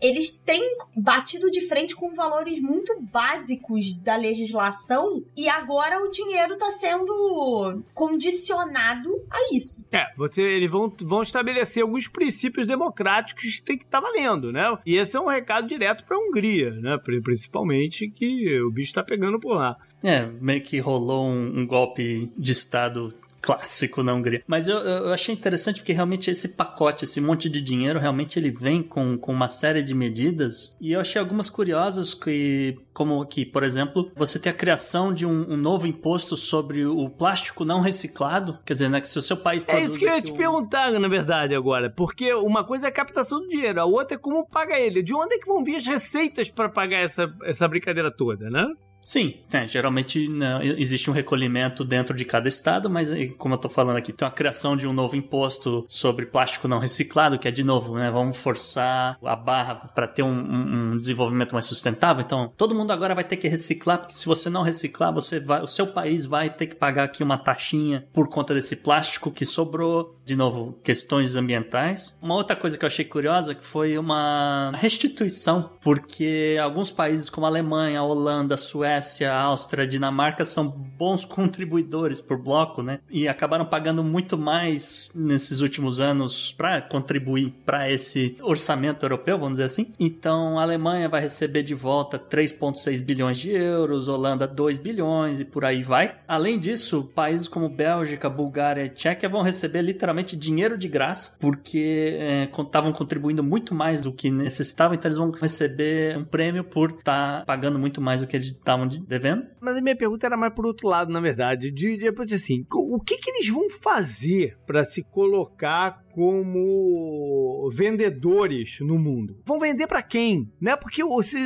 eles 0.01 0.31
têm 0.31 0.77
batido 0.97 1.51
de 1.51 1.63
frente 1.63 1.95
com 1.95 2.15
valores 2.15 2.61
muito 2.61 3.01
básicos 3.01 3.95
da 3.95 4.17
legislação 4.17 5.23
e 5.37 5.49
agora 5.49 6.03
o 6.03 6.11
dinheiro 6.11 6.55
está 6.55 6.71
sendo 6.71 7.83
condicionado 7.95 9.11
a 9.31 9.55
isso. 9.55 9.85
É, 9.91 10.07
você, 10.17 10.43
eles 10.43 10.71
vão, 10.71 10.93
vão 11.01 11.23
estabelecer 11.23 11.83
alguns 11.83 12.09
princípios 12.09 12.67
democráticos 12.67 13.57
que 13.57 13.63
tem 13.63 13.79
que 13.79 13.85
estar 13.85 14.01
tá 14.01 14.07
valendo, 14.07 14.53
né? 14.53 14.77
E 14.85 14.97
esse 14.97 15.17
é 15.17 15.21
um 15.21 15.29
recado 15.29 15.67
direto 15.67 16.05
para 16.05 16.17
a 16.17 16.21
Hungria, 16.21 16.71
né? 16.71 16.99
Principalmente 17.23 18.09
que 18.09 18.61
o 18.61 18.71
bicho 18.71 18.91
está 18.91 19.03
pegando 19.03 19.39
por 19.39 19.55
lá. 19.55 19.77
É, 20.03 20.27
meio 20.41 20.61
que 20.61 20.79
rolou 20.81 21.27
um, 21.27 21.61
um 21.61 21.67
golpe 21.67 22.31
de 22.37 22.53
Estado 22.53 23.15
clássico 23.43 24.03
na 24.03 24.15
Hungria. 24.15 24.43
Mas 24.47 24.69
eu, 24.69 24.79
eu, 24.79 25.13
achei 25.13 25.35
interessante 25.35 25.81
porque 25.81 25.93
realmente 25.93 26.31
esse 26.31 26.51
pacote, 26.51 27.05
esse 27.05 27.21
monte 27.21 27.51
de 27.51 27.61
dinheiro, 27.61 27.99
realmente 27.99 28.39
ele 28.39 28.51
vem 28.51 28.83
com, 28.83 29.19
com 29.19 29.33
uma 29.33 29.49
série 29.49 29.83
de 29.83 29.95
medidas. 29.95 30.75
E 30.81 30.93
eu 30.93 31.01
achei 31.01 31.21
algumas 31.21 31.51
curiosas 31.51 32.15
que, 32.15 32.79
como 32.95 33.27
que, 33.27 33.45
por 33.45 33.65
exemplo, 33.65 34.11
você 34.15 34.39
tem 34.39 34.51
a 34.51 34.55
criação 34.55 35.13
de 35.13 35.27
um, 35.27 35.53
um 35.53 35.57
novo 35.57 35.87
imposto 35.87 36.37
sobre 36.37 36.87
o 36.87 37.11
plástico 37.11 37.65
não 37.65 37.81
reciclado. 37.81 38.59
Quer 38.65 38.75
dizer, 38.75 38.89
né, 38.89 39.01
que 39.01 39.09
se 39.09 39.19
o 39.19 39.23
seu 39.23 39.37
país 39.37 39.67
É 39.69 39.83
isso 39.83 39.99
que 39.99 40.05
eu 40.05 40.15
ia 40.15 40.23
te 40.23 40.33
um... 40.33 40.37
perguntar, 40.37 40.93
na 40.93 41.09
verdade, 41.09 41.55
agora. 41.55 41.91
Porque 41.91 42.33
uma 42.33 42.63
coisa 42.63 42.87
é 42.87 42.89
a 42.89 42.93
captação 42.93 43.41
do 43.41 43.49
dinheiro, 43.49 43.81
a 43.81 43.85
outra 43.85 44.15
é 44.15 44.19
como 44.19 44.47
pagar 44.47 44.81
ele. 44.81 45.03
De 45.03 45.13
onde 45.13 45.35
é 45.35 45.39
que 45.39 45.47
vão 45.47 45.65
vir 45.65 45.77
as 45.77 45.87
receitas 45.87 46.49
para 46.49 46.69
pagar 46.69 46.99
essa, 46.99 47.33
essa 47.43 47.67
brincadeira 47.67 48.11
toda, 48.11 48.49
né? 48.49 48.73
Sim, 49.05 49.35
é, 49.53 49.67
geralmente 49.67 50.29
né, 50.29 50.61
existe 50.79 51.11
um 51.11 51.13
recolhimento 51.13 51.85
dentro 51.85 52.17
de 52.17 52.25
cada 52.25 52.49
estado, 52.49 52.89
mas 52.89 53.11
como 53.37 53.55
eu 53.55 53.57
estou 53.57 53.71
falando 53.71 53.97
aqui, 53.97 54.13
tem 54.13 54.27
a 54.27 54.31
criação 54.31 54.77
de 54.77 54.87
um 54.87 54.93
novo 54.93 55.17
imposto 55.17 55.85
sobre 55.89 56.25
plástico 56.25 56.69
não 56.69 56.79
reciclado, 56.79 57.39
que 57.39 57.49
é 57.49 57.51
de 57.51 57.65
novo, 57.65 57.97
né, 57.97 58.11
vamos 58.11 58.37
forçar 58.37 59.19
a 59.23 59.37
barra 59.37 59.75
para 59.75 60.07
ter 60.07 60.23
um, 60.23 60.29
um, 60.29 60.93
um, 60.93 60.97
desenvolvimento 60.97 61.53
mais 61.53 61.65
sustentável. 61.65 62.23
Então, 62.25 62.53
todo 62.57 62.75
mundo 62.75 62.93
agora 62.93 63.15
vai 63.15 63.25
ter 63.25 63.37
que 63.37 63.49
reciclar, 63.49 63.99
porque 63.99 64.15
se 64.15 64.27
você 64.27 64.49
não 64.49 64.63
reciclar, 64.63 65.13
você 65.13 65.41
vai, 65.41 65.63
o 65.63 65.67
seu 65.67 65.89
país 65.89 66.25
vai 66.25 66.49
ter 66.49 66.67
que 66.67 66.77
pagar 66.77 67.05
aqui 67.05 67.25
uma 67.25 67.39
taxinha 67.39 68.07
por 68.13 68.29
conta 68.29 68.55
desse 68.55 68.77
plástico 68.77 69.33
que 69.33 69.45
sobrou. 69.45 70.17
De 70.33 70.37
novo, 70.37 70.79
questões 70.83 71.37
ambientais. 71.37 72.17
Uma 72.23 72.35
outra 72.35 72.57
coisa 72.57 72.79
que 72.79 72.85
eu 72.85 72.87
achei 72.87 73.05
curiosa 73.05 73.55
que 73.55 73.63
foi 73.63 73.99
uma 73.99 74.73
restituição, 74.75 75.73
porque 75.83 76.57
alguns 76.63 76.91
países 76.91 77.29
como 77.29 77.45
a 77.45 77.51
Alemanha, 77.51 78.01
a 78.01 78.03
Holanda, 78.03 78.55
a 78.55 78.59
Suécia 78.59 79.03
Suécia, 79.03 79.33
Áustria, 79.35 79.87
Dinamarca 79.87 80.45
são 80.45 80.67
bons 80.67 81.25
contribuidores 81.27 82.21
por 82.21 82.39
bloco, 82.39 82.83
né? 82.83 83.01
E 83.11 83.29
acabaram 83.29 83.67
pagando 83.67 84.03
muito 84.03 84.39
mais 84.39 85.11
nesses 85.15 85.61
últimos 85.61 86.01
anos 86.01 86.55
para 86.57 86.81
contribuir 86.81 87.53
para 87.65 87.91
esse 87.91 88.37
orçamento 88.41 89.05
europeu, 89.05 89.39
vamos 89.39 89.55
dizer 89.55 89.65
assim. 89.65 89.93
Então, 89.99 90.59
a 90.59 90.63
Alemanha 90.63 91.09
vai 91.09 91.21
receber 91.21 91.63
de 91.63 91.75
volta 91.75 92.19
3,6 92.19 93.03
bilhões 93.03 93.39
de 93.39 93.51
euros, 93.51 94.09
Holanda 94.09 94.47
2 94.47 94.79
bilhões 94.79 95.41
e 95.41 95.45
por 95.45 95.65
aí 95.65 95.83
vai. 95.83 96.17
Além 96.27 96.59
disso, 96.59 97.11
países 97.15 97.49
como 97.49 97.69
Bélgica, 97.69 98.31
Bulgária 98.31 98.85
e 98.85 98.91
Tchequia 98.91 99.29
vão 99.29 99.43
receber 99.43 99.83
literalmente 99.83 100.22
dinheiro 100.23 100.77
de 100.79 100.89
graça, 100.89 101.37
porque 101.41 102.49
estavam 102.51 102.91
é, 102.91 102.95
contribuindo 102.95 103.43
muito 103.43 103.75
mais 103.75 104.01
do 104.01 104.13
que 104.13 104.31
necessitavam, 104.31 104.95
então 104.95 105.09
eles 105.09 105.19
vão 105.19 105.31
receber 105.31 106.17
um 106.17 106.25
prêmio 106.25 106.65
por 106.65 106.91
estar 106.91 107.41
tá 107.41 107.45
pagando 107.45 107.79
muito 107.79 108.01
mais 108.01 108.21
do 108.21 108.27
que 108.27 108.37
eles 108.37 108.49
estavam 108.49 108.87
devendo. 108.87 109.45
Mas 109.61 109.77
a 109.77 109.81
minha 109.81 109.97
pergunta 109.97 110.27
era 110.27 110.37
mais 110.37 110.55
por 110.55 110.67
outro 110.67 110.89
lado, 110.89 111.13
na 111.13 111.21
verdade. 111.21 111.71
De, 111.71 111.97
de 111.97 112.35
assim, 112.35 112.65
o 112.73 113.01
que, 113.01 113.19
que 113.19 113.31
eles 113.31 113.49
vão 113.49 113.69
fazer 113.71 114.57
para 114.67 114.85
se 114.85 115.03
colocar 115.03 116.02
como 116.15 117.69
vendedores 117.73 118.79
no 118.81 118.99
mundo. 118.99 119.39
Vão 119.45 119.59
vender 119.59 119.87
para 119.87 120.03
quem? 120.03 120.51
Né? 120.61 120.77
Porque 120.77 121.03
você, 121.03 121.39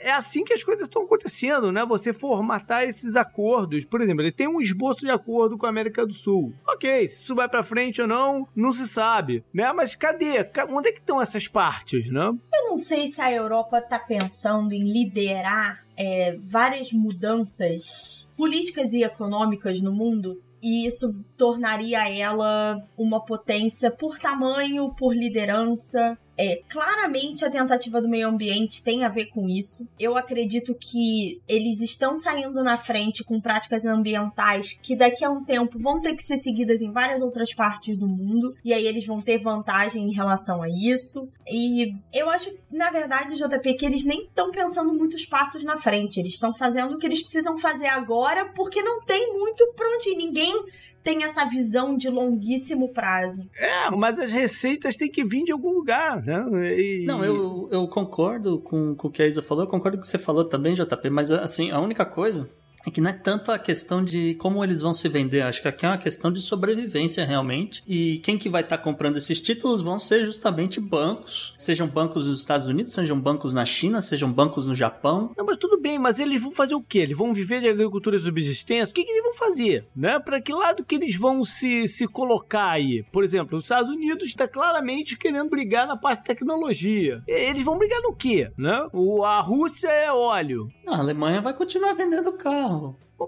é 0.00 0.12
assim 0.12 0.44
que 0.44 0.52
as 0.52 0.62
coisas 0.62 0.84
estão 0.84 1.02
acontecendo, 1.02 1.72
né? 1.72 1.84
Você 1.86 2.12
formatar 2.12 2.84
esses 2.84 3.16
acordos. 3.16 3.84
Por 3.84 4.00
exemplo, 4.00 4.22
ele 4.22 4.32
tem 4.32 4.48
um 4.48 4.60
esboço 4.60 5.00
de 5.00 5.10
acordo 5.10 5.56
com 5.56 5.66
a 5.66 5.68
América 5.68 6.06
do 6.06 6.12
Sul. 6.12 6.52
Ok, 6.66 7.08
se 7.08 7.22
isso 7.22 7.34
vai 7.34 7.48
para 7.48 7.62
frente 7.62 8.00
ou 8.00 8.08
não, 8.08 8.46
não 8.54 8.72
se 8.72 8.86
sabe, 8.86 9.44
né? 9.52 9.72
Mas 9.72 9.94
cadê? 9.94 10.48
Onde 10.68 10.88
é 10.88 10.92
que 10.92 11.00
estão 11.00 11.20
essas 11.20 11.48
partes, 11.48 12.10
né? 12.10 12.32
Eu 12.52 12.70
não 12.70 12.78
sei 12.78 13.06
se 13.06 13.20
a 13.20 13.32
Europa 13.32 13.80
tá 13.80 13.98
pensando 13.98 14.72
em 14.72 14.84
liderar 14.84 15.84
é, 15.96 16.38
várias 16.42 16.92
mudanças 16.92 18.28
políticas 18.36 18.92
e 18.92 19.02
econômicas 19.02 19.80
no 19.80 19.92
mundo 19.92 20.40
e 20.62 20.86
isso 20.86 21.14
tornaria 21.40 22.06
ela 22.06 22.84
uma 22.98 23.24
potência 23.24 23.90
por 23.90 24.18
tamanho, 24.18 24.94
por 24.94 25.14
liderança, 25.14 26.18
é, 26.42 26.62
claramente 26.70 27.44
a 27.44 27.50
tentativa 27.50 28.00
do 28.00 28.08
meio 28.08 28.26
ambiente 28.26 28.82
tem 28.82 29.04
a 29.04 29.10
ver 29.10 29.26
com 29.26 29.46
isso. 29.46 29.86
Eu 29.98 30.16
acredito 30.16 30.74
que 30.74 31.38
eles 31.46 31.82
estão 31.82 32.16
saindo 32.16 32.64
na 32.64 32.78
frente 32.78 33.22
com 33.22 33.38
práticas 33.38 33.84
ambientais 33.84 34.72
que 34.82 34.96
daqui 34.96 35.22
a 35.22 35.30
um 35.30 35.44
tempo 35.44 35.78
vão 35.78 36.00
ter 36.00 36.14
que 36.14 36.22
ser 36.22 36.38
seguidas 36.38 36.80
em 36.80 36.90
várias 36.90 37.20
outras 37.20 37.52
partes 37.52 37.94
do 37.94 38.08
mundo, 38.08 38.54
e 38.64 38.72
aí 38.72 38.86
eles 38.86 39.04
vão 39.04 39.20
ter 39.20 39.36
vantagem 39.36 40.04
em 40.04 40.14
relação 40.14 40.62
a 40.62 40.68
isso. 40.70 41.28
E 41.46 41.94
eu 42.10 42.30
acho, 42.30 42.50
na 42.70 42.90
verdade, 42.90 43.36
JP, 43.36 43.74
que 43.74 43.84
eles 43.84 44.04
nem 44.04 44.22
estão 44.22 44.50
pensando 44.50 44.94
muitos 44.94 45.26
passos 45.26 45.62
na 45.62 45.76
frente. 45.76 46.20
Eles 46.20 46.32
estão 46.32 46.54
fazendo 46.54 46.94
o 46.94 46.98
que 46.98 47.06
eles 47.06 47.20
precisam 47.20 47.58
fazer 47.58 47.88
agora 47.88 48.46
porque 48.54 48.82
não 48.82 49.02
tem 49.02 49.30
muito 49.34 49.74
pra 49.76 49.86
onde 49.94 50.08
ir. 50.08 50.16
Ninguém 50.16 50.54
tem 51.02 51.24
essa 51.24 51.44
visão 51.44 51.96
de 51.96 52.08
longuíssimo 52.08 52.88
prazo. 52.88 53.48
É, 53.56 53.90
mas 53.90 54.18
as 54.18 54.32
receitas 54.32 54.96
têm 54.96 55.10
que 55.10 55.24
vir 55.24 55.44
de 55.44 55.52
algum 55.52 55.70
lugar, 55.70 56.22
né? 56.22 56.78
E... 56.78 57.04
Não, 57.06 57.24
eu, 57.24 57.68
eu 57.70 57.88
concordo 57.88 58.58
com, 58.60 58.94
com 58.94 59.08
o 59.08 59.10
que 59.10 59.22
a 59.22 59.26
Isa 59.26 59.42
falou, 59.42 59.64
eu 59.64 59.68
concordo 59.68 59.96
com 59.96 60.02
o 60.02 60.04
que 60.04 60.10
você 60.10 60.18
falou 60.18 60.44
também, 60.44 60.74
JP, 60.74 61.10
mas 61.10 61.30
assim, 61.30 61.70
a 61.70 61.80
única 61.80 62.04
coisa 62.04 62.48
é 62.86 62.90
que 62.90 63.00
não 63.00 63.10
é 63.10 63.12
tanto 63.12 63.52
a 63.52 63.58
questão 63.58 64.02
de 64.02 64.34
como 64.34 64.62
eles 64.64 64.80
vão 64.80 64.92
se 64.94 65.08
vender, 65.08 65.42
acho 65.42 65.60
que 65.60 65.68
aqui 65.68 65.84
é 65.84 65.88
uma 65.88 65.98
questão 65.98 66.32
de 66.32 66.40
sobrevivência 66.40 67.24
realmente. 67.24 67.82
E 67.86 68.18
quem 68.18 68.38
que 68.38 68.48
vai 68.48 68.62
estar 68.62 68.78
tá 68.78 68.82
comprando 68.82 69.16
esses 69.16 69.40
títulos 69.40 69.80
vão 69.80 69.98
ser 69.98 70.24
justamente 70.24 70.80
bancos, 70.80 71.54
sejam 71.58 71.86
bancos 71.86 72.26
nos 72.26 72.40
Estados 72.40 72.66
Unidos, 72.66 72.92
sejam 72.92 73.20
bancos 73.20 73.52
na 73.52 73.64
China, 73.64 74.00
sejam 74.00 74.32
bancos 74.32 74.66
no 74.66 74.74
Japão. 74.74 75.32
Não, 75.36 75.44
mas 75.44 75.58
tudo 75.58 75.80
bem, 75.80 75.98
mas 75.98 76.18
eles 76.18 76.40
vão 76.42 76.50
fazer 76.50 76.74
o 76.74 76.82
quê? 76.82 77.00
Eles 77.00 77.16
vão 77.16 77.34
viver 77.34 77.60
de 77.60 77.68
agricultura 77.68 78.16
e 78.16 78.20
subsistência? 78.20 78.92
O 78.92 78.94
que, 78.94 79.04
que 79.04 79.10
eles 79.10 79.24
vão 79.24 79.34
fazer? 79.34 79.86
Né? 79.94 80.18
Para 80.18 80.40
que 80.40 80.52
lado 80.52 80.84
que 80.84 80.94
eles 80.94 81.16
vão 81.16 81.44
se, 81.44 81.86
se 81.88 82.06
colocar 82.06 82.70
aí? 82.70 83.04
Por 83.12 83.24
exemplo, 83.24 83.58
os 83.58 83.64
Estados 83.64 83.90
Unidos 83.90 84.24
está 84.24 84.48
claramente 84.48 85.18
querendo 85.18 85.50
brigar 85.50 85.86
na 85.86 85.96
parte 85.96 86.20
de 86.20 86.26
tecnologia. 86.26 87.22
Eles 87.26 87.64
vão 87.64 87.78
brigar 87.78 88.00
no 88.02 88.14
quê? 88.14 88.50
Né? 88.56 88.88
O, 88.92 89.24
a 89.24 89.40
Rússia 89.40 89.88
é 89.88 90.10
óleo. 90.10 90.68
Não, 90.84 90.94
a 90.94 90.98
Alemanha 90.98 91.40
vai 91.40 91.54
continuar 91.54 91.92
vendendo 91.92 92.32
carro 92.32 92.69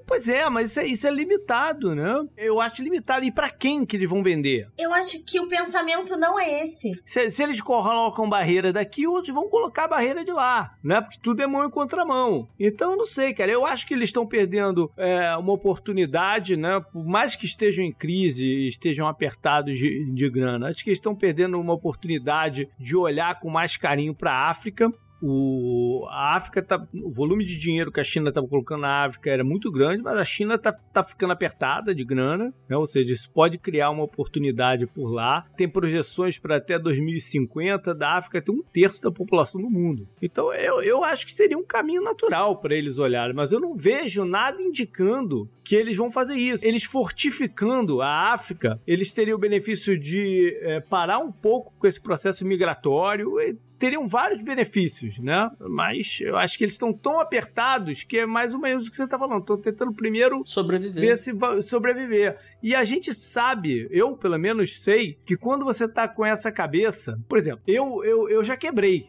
Pois 0.07 0.29
é, 0.29 0.49
mas 0.49 0.71
isso 0.71 0.81
é, 0.81 0.87
isso 0.87 1.07
é 1.07 1.11
limitado, 1.11 1.95
né? 1.95 2.27
Eu 2.37 2.61
acho 2.61 2.83
limitado. 2.83 3.25
E 3.25 3.33
para 3.33 3.51
quem 3.51 3.85
que 3.85 3.97
eles 3.97 4.09
vão 4.09 4.23
vender? 4.23 4.69
Eu 4.79 4.93
acho 4.93 5.23
que 5.23 5.41
o 5.41 5.49
pensamento 5.49 6.17
não 6.17 6.39
é 6.39 6.63
esse. 6.63 6.93
Se, 7.05 7.31
se 7.31 7.43
eles 7.43 7.61
colocam 7.61 8.29
barreira 8.29 8.73
daqui, 8.73 9.07
outros 9.07 9.35
vão 9.35 9.49
colocar 9.49 9.85
a 9.85 9.89
barreira 9.89 10.25
de 10.25 10.33
lá, 10.33 10.75
né? 10.83 11.01
Porque 11.01 11.19
tudo 11.23 11.43
é 11.43 11.47
mão 11.47 11.65
em 11.65 11.71
contramão. 11.71 12.49
Então, 12.59 12.97
não 12.97 13.07
sei, 13.07 13.35
cara. 13.35 13.51
Eu 13.51 13.67
acho 13.67 13.87
que 13.87 13.95
eles 13.95 14.09
estão 14.09 14.27
perdendo 14.27 14.91
é, 14.97 15.37
uma 15.37 15.53
oportunidade, 15.53 16.57
né? 16.57 16.81
Por 16.93 17.05
mais 17.05 17.37
que 17.37 17.47
estejam 17.47 17.85
em 17.85 17.93
crise, 17.93 18.67
estejam 18.67 19.07
apertados 19.07 19.79
de, 19.79 20.11
de 20.13 20.31
grana, 20.31 20.69
acho 20.69 20.83
que 20.83 20.91
eles 20.91 20.99
estão 20.99 21.15
perdendo 21.15 21.61
uma 21.61 21.75
oportunidade 21.75 22.69
de 22.79 22.97
olhar 22.97 23.39
com 23.39 23.51
mais 23.51 23.77
carinho 23.77 24.15
para 24.15 24.33
a 24.33 24.51
África 24.51 24.93
o, 25.23 26.05
a 26.11 26.35
África 26.35 26.61
tá, 26.61 26.85
o 26.93 27.11
volume 27.11 27.45
de 27.45 27.57
dinheiro 27.57 27.93
que 27.93 28.01
a 28.01 28.05
China 28.05 28.31
estava 28.31 28.49
colocando 28.49 28.81
na 28.81 29.05
África 29.05 29.31
era 29.31 29.45
muito 29.45 29.71
grande, 29.71 30.03
mas 30.03 30.19
a 30.19 30.25
China 30.25 30.57
está 30.57 30.73
tá 30.73 31.05
ficando 31.05 31.33
apertada 31.33 31.95
de 31.95 32.05
grana, 32.05 32.53
né? 32.69 32.77
ou 32.77 32.87
seja, 32.87 33.13
isso 33.13 33.31
pode 33.31 33.57
criar 33.57 33.91
uma 33.91 34.03
oportunidade 34.03 34.87
por 34.87 35.13
lá. 35.13 35.47
Tem 35.57 35.69
projeções 35.69 36.39
para 36.39 36.57
até 36.57 36.77
2050 36.77 37.95
da 37.95 38.17
África 38.17 38.43
ter 38.43 38.51
um 38.51 38.63
terço 38.63 39.01
da 39.01 39.13
população 39.13 39.61
do 39.61 39.71
mundo. 39.71 40.09
Então 40.21 40.53
eu, 40.53 40.83
eu 40.83 41.05
acho 41.05 41.25
que 41.25 41.33
seria 41.33 41.57
um 41.57 41.65
caminho 41.65 42.03
natural 42.03 42.57
para 42.57 42.75
eles 42.75 42.99
olharem, 42.99 43.35
mas 43.35 43.53
eu 43.53 43.61
não 43.61 43.77
vejo 43.77 44.25
nada 44.25 44.61
indicando 44.61 45.49
que 45.63 45.77
eles 45.77 45.97
vão 45.97 46.11
fazer 46.11 46.35
isso. 46.35 46.67
Eles 46.67 46.83
fortificando 46.83 48.03
a 48.03 48.33
África, 48.33 48.81
eles 48.87 49.13
teriam 49.13 49.37
o 49.37 49.41
benefício 49.41 49.97
de 49.99 50.59
é, 50.63 50.81
parar 50.81 51.19
um 51.19 51.31
pouco 51.31 51.73
com 51.79 51.87
esse 51.87 52.01
processo 52.01 52.45
migratório 52.45 53.39
teriam 53.83 54.07
vários 54.07 54.40
benefícios, 54.40 55.18
né? 55.18 55.51
Mas 55.59 56.21
eu 56.21 56.37
acho 56.37 56.57
que 56.57 56.62
eles 56.62 56.75
estão 56.75 56.92
tão 56.92 57.18
apertados 57.18 58.05
que 58.05 58.18
é 58.18 58.27
mais 58.27 58.55
ou 58.55 58.61
menos 58.61 58.87
o 58.87 58.90
que 58.92 58.97
você 58.97 59.03
está 59.03 59.18
falando. 59.18 59.40
Estão 59.40 59.61
tentando 59.61 59.92
primeiro 59.92 60.40
sobreviver. 60.47 61.01
ver 61.01 61.16
se 61.16 61.33
sobreviver. 61.62 62.38
E 62.62 62.77
a 62.77 62.85
gente 62.85 63.12
sabe, 63.12 63.88
eu 63.90 64.16
pelo 64.16 64.38
menos 64.38 64.81
sei, 64.81 65.18
que 65.27 65.37
quando 65.37 65.64
você 65.64 65.87
está 65.87 66.07
com 66.07 66.25
essa 66.25 66.53
cabeça, 66.53 67.18
por 67.29 67.37
exemplo, 67.38 67.61
eu, 67.66 68.05
eu, 68.05 68.29
eu 68.29 68.45
já 68.45 68.57
quebrei 68.57 69.09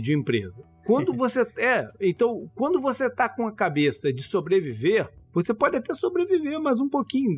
de 0.00 0.14
empresa. 0.14 0.54
Quando 0.86 1.12
você 1.14 1.46
é, 1.58 1.86
então, 2.00 2.50
quando 2.54 2.80
você 2.80 3.10
tá 3.10 3.28
com 3.28 3.46
a 3.46 3.52
cabeça 3.52 4.10
de 4.10 4.22
sobreviver, 4.22 5.06
você 5.34 5.52
pode 5.52 5.76
até 5.76 5.94
sobreviver 5.94 6.60
mais 6.60 6.78
um 6.78 6.88
pouquinho, 6.88 7.34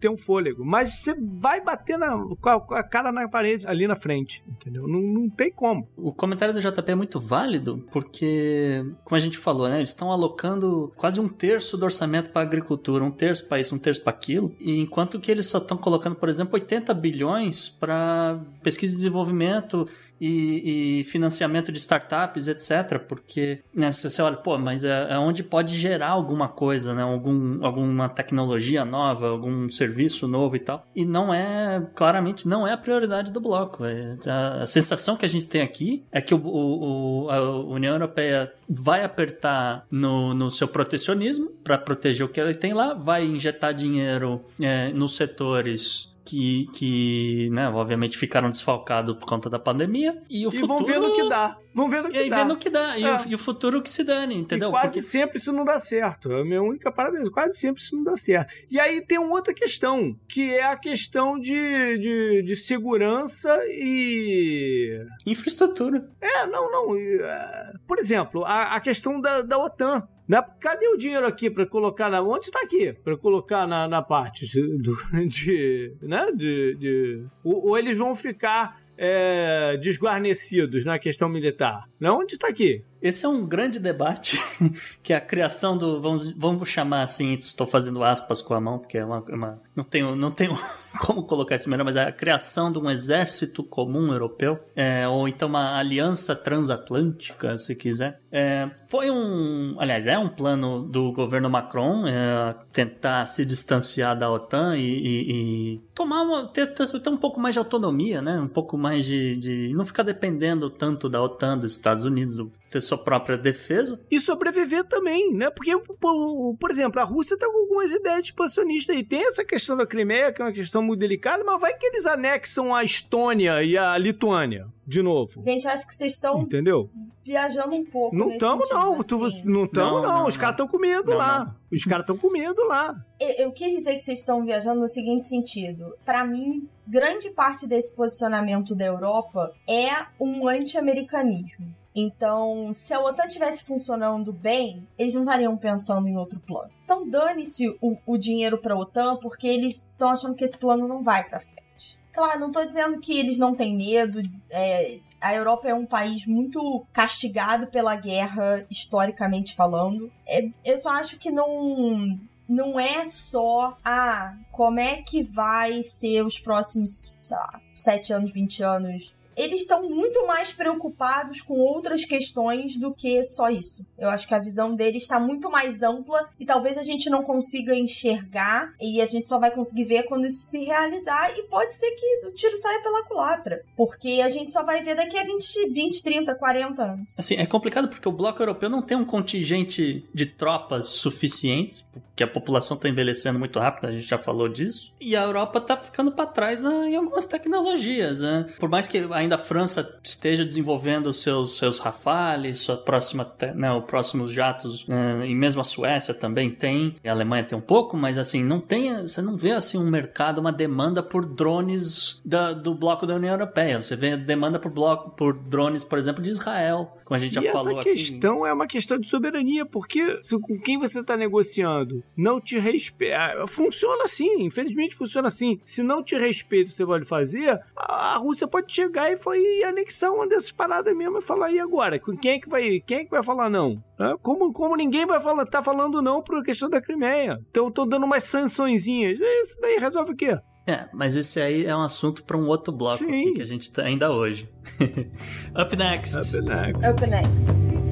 ter 0.00 0.08
um 0.08 0.16
fôlego, 0.16 0.64
mas 0.64 0.94
você 0.94 1.14
vai 1.20 1.62
bater 1.62 1.98
na, 1.98 2.16
com, 2.40 2.74
a, 2.74 2.82
cara 2.82 3.12
na 3.12 3.28
parede 3.28 3.66
ali 3.66 3.86
na 3.86 3.94
frente, 3.94 4.42
entendeu? 4.48 4.88
Não, 4.88 5.00
não 5.00 5.28
tem 5.28 5.52
como. 5.52 5.86
O 5.96 6.12
comentário 6.12 6.54
do 6.54 6.60
JP 6.60 6.90
é 6.90 6.94
muito 6.94 7.20
válido, 7.20 7.84
porque, 7.90 8.84
como 9.04 9.16
a 9.16 9.20
gente 9.20 9.38
falou, 9.38 9.68
né, 9.68 9.76
eles 9.76 9.90
estão 9.90 10.10
alocando 10.10 10.92
quase 10.96 11.20
um 11.20 11.28
terço 11.28 11.76
do 11.76 11.84
orçamento 11.84 12.30
para 12.30 12.42
agricultura, 12.42 13.04
um 13.04 13.10
terço 13.10 13.46
para 13.46 13.60
isso, 13.60 13.74
um 13.74 13.78
terço 13.78 14.02
para 14.02 14.10
aquilo, 14.10 14.54
e 14.58 14.80
enquanto 14.80 15.20
que 15.20 15.30
eles 15.30 15.46
só 15.46 15.58
estão 15.58 15.76
colocando, 15.76 16.16
por 16.16 16.28
exemplo, 16.28 16.54
80 16.54 16.92
bilhões 16.94 17.68
para 17.68 18.40
pesquisa 18.62 18.94
e 18.94 18.96
desenvolvimento 18.96 19.86
e, 20.20 21.00
e, 21.00 21.04
financiamento 21.04 21.70
de 21.70 21.78
startups, 21.78 22.48
etc. 22.48 22.98
Porque 23.06 23.60
né, 23.74 23.92
você 23.92 24.20
olha, 24.22 24.36
pô, 24.36 24.58
mas 24.58 24.84
é, 24.84 25.08
é, 25.10 25.18
onde 25.18 25.42
pode 25.42 25.76
gerar 25.76 26.08
alguma 26.08 26.48
coisa, 26.48 26.94
né? 26.94 27.04
Algum, 27.26 27.64
alguma 27.64 28.08
tecnologia 28.08 28.84
nova, 28.84 29.28
algum 29.28 29.68
serviço 29.68 30.28
novo 30.28 30.54
e 30.54 30.60
tal. 30.60 30.86
E 30.94 31.04
não 31.04 31.34
é, 31.34 31.84
claramente, 31.94 32.46
não 32.46 32.66
é 32.66 32.72
a 32.72 32.76
prioridade 32.76 33.32
do 33.32 33.40
bloco. 33.40 33.84
É, 33.84 34.16
a, 34.26 34.62
a, 34.62 34.66
sensação 34.66 35.16
que 35.16 35.24
a 35.24 35.28
gente 35.28 35.48
tem 35.48 35.60
aqui 35.60 36.04
é 36.12 36.20
que 36.20 36.34
o, 36.34 36.40
o, 36.44 37.30
a 37.30 37.40
União 37.66 37.94
Europeia 37.94 38.52
vai 38.68 39.04
apertar 39.04 39.84
no, 39.90 40.34
no 40.34 40.50
seu 40.50 40.68
protecionismo 40.68 41.50
para 41.64 41.76
proteger 41.76 42.24
o 42.24 42.28
que 42.28 42.40
ele 42.40 42.54
tem 42.54 42.72
lá, 42.72 42.94
vai 42.94 43.24
injetar 43.24 43.74
dinheiro 43.74 44.40
é, 44.60 44.88
nos 44.92 45.16
setores 45.16 46.14
que, 46.26 46.68
que 46.74 47.48
né, 47.52 47.68
obviamente 47.68 48.18
ficaram 48.18 48.50
desfalcados 48.50 49.16
por 49.16 49.26
conta 49.26 49.48
da 49.48 49.58
pandemia. 49.58 50.20
E, 50.28 50.44
o 50.44 50.50
e 50.50 50.58
futuro... 50.58 50.66
vão 50.66 50.84
vendo 50.84 51.06
o 51.06 51.14
que 51.14 51.28
dá. 51.28 51.56
Vão 51.72 51.88
vendo 51.88 52.08
o 52.08 52.10
que 52.10 52.18
e 52.18 52.28
dá. 52.28 52.36
vendo 52.36 52.54
o 52.54 52.56
que 52.56 52.68
dá. 52.68 52.96
É. 52.96 53.00
E, 53.00 53.04
o, 53.04 53.28
e, 53.30 53.34
o, 53.34 53.38
futuro 53.38 53.80
que 53.80 53.88
se 53.88 54.02
dane, 54.02 54.34
entendeu? 54.34 54.68
E 54.68 54.72
quase 54.72 54.94
Porque... 54.94 55.02
sempre 55.02 55.38
isso 55.38 55.52
não 55.52 55.64
dá 55.64 55.78
certo. 55.78 56.32
É 56.32 56.40
a 56.40 56.44
minha 56.44 56.62
única 56.62 56.90
parada 56.90 57.18
é 57.18 57.30
quase 57.30 57.56
sempre 57.56 57.80
isso 57.80 57.94
não 57.94 58.02
dá 58.02 58.16
certo. 58.16 58.52
E 58.68 58.80
aí 58.80 59.00
tem 59.00 59.18
uma 59.18 59.32
outra 59.32 59.54
questão, 59.54 60.18
que 60.28 60.52
é 60.52 60.64
a 60.64 60.76
questão 60.76 61.38
de, 61.38 61.98
de, 61.98 62.42
de 62.42 62.56
segurança 62.56 63.56
e... 63.68 64.98
Infraestrutura. 65.24 66.08
É, 66.20 66.46
não, 66.46 66.70
não. 66.72 66.96
É, 66.96 67.72
por 67.86 67.98
exemplo, 67.98 68.44
a, 68.44 68.74
a 68.74 68.80
questão 68.80 69.20
da, 69.20 69.42
da 69.42 69.58
OTAN. 69.58 70.08
Né? 70.28 70.42
Cadê 70.60 70.88
o 70.88 70.96
dinheiro 70.96 71.26
aqui 71.26 71.48
para 71.48 71.66
colocar 71.66 72.10
na. 72.10 72.22
Onde 72.22 72.46
está 72.46 72.60
aqui? 72.60 72.92
Para 72.92 73.16
colocar 73.16 73.66
na, 73.66 73.86
na 73.86 74.02
parte 74.02 74.46
de, 74.46 74.78
do, 74.78 74.96
de, 75.28 75.92
né? 76.02 76.26
de, 76.32 76.74
de... 76.76 77.24
Ou, 77.44 77.68
ou 77.68 77.78
eles 77.78 77.96
vão 77.96 78.14
ficar 78.14 78.80
é, 78.98 79.76
desguarnecidos 79.76 80.84
na 80.84 80.98
questão 80.98 81.28
militar? 81.28 81.84
Né? 82.00 82.10
Onde 82.10 82.34
está 82.34 82.48
aqui? 82.48 82.82
Esse 83.00 83.26
é 83.26 83.28
um 83.28 83.46
grande 83.46 83.78
debate, 83.78 84.40
que 85.02 85.12
é 85.12 85.16
a 85.16 85.20
criação 85.20 85.76
do. 85.76 86.00
Vamos, 86.00 86.30
vamos 86.32 86.68
chamar 86.68 87.02
assim, 87.02 87.34
estou 87.34 87.66
fazendo 87.66 88.02
aspas 88.02 88.40
com 88.40 88.54
a 88.54 88.60
mão, 88.60 88.78
porque 88.78 88.98
é 88.98 89.04
uma. 89.04 89.20
uma 89.28 89.62
não, 89.74 89.84
tenho, 89.84 90.16
não 90.16 90.30
tenho 90.30 90.58
como 90.98 91.22
colocar 91.22 91.56
isso 91.56 91.68
melhor, 91.68 91.84
mas 91.84 91.96
é 91.96 92.04
a 92.04 92.12
criação 92.12 92.72
de 92.72 92.78
um 92.78 92.90
exército 92.90 93.62
comum 93.62 94.12
europeu, 94.12 94.58
é, 94.74 95.06
ou 95.06 95.28
então 95.28 95.48
uma 95.48 95.78
aliança 95.78 96.34
transatlântica, 96.34 97.56
se 97.58 97.74
quiser. 97.74 98.20
É, 98.32 98.70
foi 98.88 99.10
um. 99.10 99.76
Aliás, 99.78 100.06
é 100.06 100.18
um 100.18 100.28
plano 100.28 100.82
do 100.82 101.12
governo 101.12 101.48
Macron 101.48 102.06
é, 102.06 102.54
tentar 102.72 103.26
se 103.26 103.44
distanciar 103.44 104.18
da 104.18 104.30
OTAN 104.30 104.76
e, 104.76 104.82
e, 104.82 105.30
e 105.30 105.80
tomar 105.94 106.22
uma. 106.22 106.46
Ter, 106.48 106.66
ter, 106.74 107.08
um 107.08 107.16
pouco 107.16 107.40
mais 107.40 107.54
de 107.54 107.58
autonomia, 107.58 108.20
né? 108.20 108.40
Um 108.40 108.48
pouco 108.48 108.76
mais 108.76 109.04
de, 109.04 109.36
de. 109.36 109.72
não 109.74 109.84
ficar 109.84 110.02
dependendo 110.02 110.68
tanto 110.70 111.08
da 111.08 111.22
OTAN, 111.22 111.58
dos 111.58 111.72
Estados 111.72 112.04
Unidos, 112.04 112.36
do, 112.36 112.52
ter 112.70 112.80
sua 112.86 112.98
própria 112.98 113.36
defesa. 113.36 114.00
E 114.10 114.20
sobreviver 114.20 114.84
também, 114.84 115.32
né? 115.32 115.50
Porque, 115.50 115.76
por, 115.76 116.56
por 116.58 116.70
exemplo, 116.70 117.00
a 117.00 117.04
Rússia 117.04 117.36
tá 117.36 117.46
com 117.46 117.58
algumas 117.58 117.90
ideias 117.92 118.26
expansionistas 118.26 118.96
e 118.96 119.02
tem 119.02 119.26
essa 119.26 119.44
questão 119.44 119.76
da 119.76 119.86
Crimeia, 119.86 120.32
que 120.32 120.40
é 120.40 120.44
uma 120.44 120.52
questão 120.52 120.82
muito 120.82 121.00
delicada, 121.00 121.44
mas 121.44 121.60
vai 121.60 121.74
que 121.74 121.86
eles 121.86 122.06
anexam 122.06 122.74
a 122.74 122.84
Estônia 122.84 123.62
e 123.62 123.76
a 123.76 123.96
Lituânia 123.98 124.66
de 124.86 125.02
novo. 125.02 125.42
Gente, 125.44 125.64
eu 125.64 125.72
acho 125.72 125.86
que 125.86 125.92
vocês 125.92 126.12
estão 126.12 126.40
Entendeu? 126.42 126.88
viajando 127.24 127.74
um 127.74 127.84
pouco. 127.84 128.14
Não 128.14 128.30
estamos, 128.30 128.70
não. 128.70 128.94
Assim. 128.94 129.08
Tu, 129.08 129.18
não 129.18 129.64
estamos, 129.64 129.72
não, 129.72 130.02
não, 130.02 130.02
não. 130.02 130.28
Os 130.28 130.36
caras 130.36 130.52
estão 130.52 130.68
com 130.68 130.78
medo 130.78 131.10
não, 131.10 131.16
lá. 131.16 131.44
Não. 131.44 131.54
Os 131.72 131.84
caras 131.84 132.04
estão 132.04 132.16
com 132.16 132.30
medo 132.30 132.62
lá. 132.68 132.94
Eu, 133.18 133.46
eu, 133.46 133.52
quis 133.52 133.72
dizer 133.72 133.94
que 133.96 134.00
vocês 134.00 134.20
estão 134.20 134.44
viajando 134.44 134.80
no 134.80 134.88
seguinte 134.88 135.24
sentido. 135.24 135.96
Para 136.04 136.24
mim, 136.24 136.68
grande 136.86 137.30
parte 137.30 137.66
desse 137.66 137.94
posicionamento 137.96 138.76
da 138.76 138.84
Europa 138.84 139.52
é 139.68 140.06
um 140.20 140.46
anti-americanismo. 140.46 141.74
Então, 141.98 142.74
se 142.74 142.92
a 142.92 143.00
OTAN 143.00 143.26
tivesse 143.26 143.64
funcionando 143.64 144.30
bem, 144.30 144.86
eles 144.98 145.14
não 145.14 145.22
estariam 145.22 145.56
pensando 145.56 146.06
em 146.06 146.18
outro 146.18 146.38
plano. 146.38 146.70
Então, 146.84 147.08
dane-se 147.08 147.70
o, 147.80 147.96
o 148.04 148.18
dinheiro 148.18 148.58
para 148.58 148.74
a 148.74 148.78
OTAN, 148.78 149.16
porque 149.16 149.48
eles 149.48 149.76
estão 149.76 150.10
achando 150.10 150.34
que 150.34 150.44
esse 150.44 150.58
plano 150.58 150.86
não 150.86 151.02
vai 151.02 151.24
para 151.24 151.40
frente. 151.40 151.98
Claro, 152.12 152.38
não 152.38 152.48
estou 152.48 152.66
dizendo 152.66 153.00
que 153.00 153.18
eles 153.18 153.38
não 153.38 153.54
têm 153.54 153.74
medo. 153.74 154.20
É, 154.50 154.98
a 155.18 155.34
Europa 155.34 155.68
é 155.68 155.74
um 155.74 155.86
país 155.86 156.26
muito 156.26 156.84
castigado 156.92 157.68
pela 157.68 157.96
guerra, 157.96 158.66
historicamente 158.70 159.54
falando. 159.54 160.12
É, 160.26 160.50
eu 160.66 160.76
só 160.76 160.90
acho 160.90 161.18
que 161.18 161.30
não 161.30 162.18
não 162.48 162.78
é 162.78 163.04
só, 163.04 163.76
ah, 163.84 164.36
como 164.52 164.78
é 164.78 165.02
que 165.02 165.20
vai 165.20 165.82
ser 165.82 166.24
os 166.24 166.38
próximos, 166.38 167.12
sei 167.20 167.36
lá, 167.36 167.60
7 167.74 168.12
anos, 168.12 168.30
20 168.30 168.62
anos 168.62 169.15
eles 169.36 169.60
estão 169.60 169.88
muito 169.88 170.26
mais 170.26 170.50
preocupados 170.52 171.42
com 171.42 171.58
outras 171.58 172.04
questões 172.04 172.78
do 172.78 172.94
que 172.94 173.22
só 173.22 173.50
isso. 173.50 173.84
Eu 173.98 174.08
acho 174.08 174.26
que 174.26 174.34
a 174.34 174.38
visão 174.38 174.74
deles 174.74 175.02
está 175.02 175.20
muito 175.20 175.50
mais 175.50 175.82
ampla 175.82 176.28
e 176.40 176.46
talvez 176.46 176.78
a 176.78 176.82
gente 176.82 177.10
não 177.10 177.22
consiga 177.22 177.74
enxergar 177.74 178.72
e 178.80 179.00
a 179.00 179.06
gente 179.06 179.28
só 179.28 179.38
vai 179.38 179.50
conseguir 179.50 179.84
ver 179.84 180.04
quando 180.04 180.26
isso 180.26 180.46
se 180.46 180.64
realizar 180.64 181.36
e 181.36 181.42
pode 181.42 181.72
ser 181.74 181.90
que 181.90 182.26
o 182.26 182.32
tiro 182.32 182.56
saia 182.56 182.80
pela 182.80 183.04
culatra, 183.04 183.62
porque 183.76 184.20
a 184.24 184.28
gente 184.28 184.52
só 184.52 184.62
vai 184.62 184.82
ver 184.82 184.94
daqui 184.94 185.18
a 185.18 185.22
20, 185.22 185.70
20 185.70 186.02
30, 186.02 186.34
40 186.34 186.82
anos. 186.82 187.06
Assim, 187.16 187.34
é 187.34 187.46
complicado 187.46 187.88
porque 187.88 188.08
o 188.08 188.12
bloco 188.12 188.40
europeu 188.40 188.70
não 188.70 188.80
tem 188.80 188.96
um 188.96 189.04
contingente 189.04 190.04
de 190.14 190.26
tropas 190.26 190.88
suficientes, 190.88 191.82
porque 191.82 192.22
a 192.22 192.26
população 192.26 192.76
está 192.76 192.88
envelhecendo 192.88 193.38
muito 193.38 193.58
rápido, 193.58 193.88
a 193.88 193.92
gente 193.92 194.06
já 194.06 194.18
falou 194.18 194.48
disso, 194.48 194.92
e 195.00 195.14
a 195.16 195.22
Europa 195.22 195.58
está 195.58 195.76
ficando 195.76 196.12
para 196.12 196.26
trás 196.26 196.62
em 196.62 196.96
algumas 196.96 197.26
tecnologias, 197.26 198.20
né? 198.20 198.46
Por 198.58 198.68
mais 198.68 198.86
que 198.86 198.98
a 199.10 199.22
ainda 199.26 199.34
a 199.34 199.38
França 199.38 199.98
esteja 200.02 200.44
desenvolvendo 200.44 201.06
os 201.06 201.22
seus, 201.22 201.58
seus 201.58 201.78
Rafales, 201.78 202.58
sua 202.58 202.76
próxima, 202.76 203.30
né, 203.54 203.72
os 203.72 203.84
próximos 203.84 204.32
jatos, 204.32 204.86
né, 204.86 205.26
e 205.26 205.34
mesmo 205.34 205.60
a 205.60 205.64
Suécia 205.64 206.14
também 206.14 206.50
tem, 206.50 206.96
a 207.04 207.10
Alemanha 207.10 207.44
tem 207.44 207.58
um 207.58 207.62
pouco, 207.62 207.96
mas 207.96 208.18
assim, 208.18 208.42
não 208.42 208.60
tem, 208.60 209.02
você 209.02 209.20
não 209.20 209.36
vê 209.36 209.52
assim 209.52 209.78
um 209.78 209.90
mercado, 209.90 210.40
uma 210.40 210.52
demanda 210.52 211.02
por 211.02 211.26
drones 211.26 212.20
da, 212.24 212.52
do 212.52 212.74
bloco 212.74 213.06
da 213.06 213.14
União 213.14 213.32
Europeia. 213.32 213.80
Você 213.80 213.96
vê 213.96 214.16
demanda 214.16 214.58
por 214.58 214.70
bloco 214.70 215.10
por 215.10 215.34
drones, 215.34 215.84
por 215.84 215.98
exemplo, 215.98 216.22
de 216.22 216.30
Israel, 216.30 216.96
como 217.04 217.16
a 217.16 217.18
gente 217.18 217.34
já 217.34 217.42
e 217.42 217.50
falou 217.52 217.78
essa 217.78 217.88
questão 217.88 218.38
aqui. 218.38 218.50
é 218.50 218.52
uma 218.52 218.66
questão 218.66 218.98
de 218.98 219.08
soberania, 219.08 219.64
porque 219.64 220.20
se, 220.22 220.38
com 220.40 220.58
quem 220.58 220.78
você 220.78 221.00
está 221.00 221.16
negociando 221.16 222.02
não 222.16 222.40
te 222.40 222.58
respeita, 222.58 223.46
funciona 223.46 224.04
assim, 224.04 224.42
infelizmente 224.42 224.96
funciona 224.96 225.28
assim. 225.28 225.60
Se 225.64 225.82
não 225.82 226.02
te 226.02 226.16
respeita 226.16 226.68
o 226.68 226.70
que 226.70 226.76
você 226.76 226.86
pode 226.86 227.04
fazer, 227.04 227.60
a 227.76 228.18
Rússia 228.18 228.46
pode 228.46 228.72
chegar 228.72 229.12
e 229.12 229.15
foi 229.16 229.62
anexar 229.64 230.12
uma 230.12 230.26
dessas 230.26 230.52
paradas 230.52 230.96
mesmo 230.96 231.18
e 231.18 231.22
falar, 231.22 231.50
e 231.50 231.58
agora? 231.58 231.98
Quem 231.98 232.32
é 232.32 232.38
que 232.38 232.48
vai, 232.48 232.80
quem 232.80 232.98
é 232.98 233.04
que 233.04 233.10
vai 233.10 233.22
falar 233.22 233.50
não? 233.50 233.82
Como, 234.22 234.52
como 234.52 234.76
ninguém 234.76 235.06
vai 235.06 235.20
falar, 235.20 235.46
tá 235.46 235.62
falando 235.62 236.02
não 236.02 236.22
por 236.22 236.42
questão 236.42 236.68
da 236.68 236.80
Crimeia. 236.80 237.38
Então 237.50 237.66
eu 237.66 237.70
tô 237.70 237.84
dando 237.84 238.04
umas 238.04 238.24
sançõezinhas. 238.24 239.18
Isso 239.20 239.60
daí 239.60 239.78
resolve 239.78 240.12
o 240.12 240.16
quê? 240.16 240.38
É, 240.66 240.88
mas 240.92 241.14
esse 241.14 241.40
aí 241.40 241.64
é 241.64 241.76
um 241.76 241.82
assunto 241.82 242.24
para 242.24 242.36
um 242.36 242.48
outro 242.48 242.72
bloco 242.72 243.04
aqui, 243.04 243.34
que 243.34 243.42
a 243.42 243.46
gente 243.46 243.70
tá 243.70 243.82
ainda 243.82 244.10
hoje. 244.10 244.50
Up 245.54 245.76
next. 245.76 246.16
Up 246.16 246.40
next. 246.42 246.86
Up 246.86 247.06
next. 247.08 247.86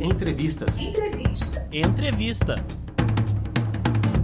Entrevistas. 0.00 0.80
Entrevista. 0.80 1.68
Entrevista. 1.70 2.81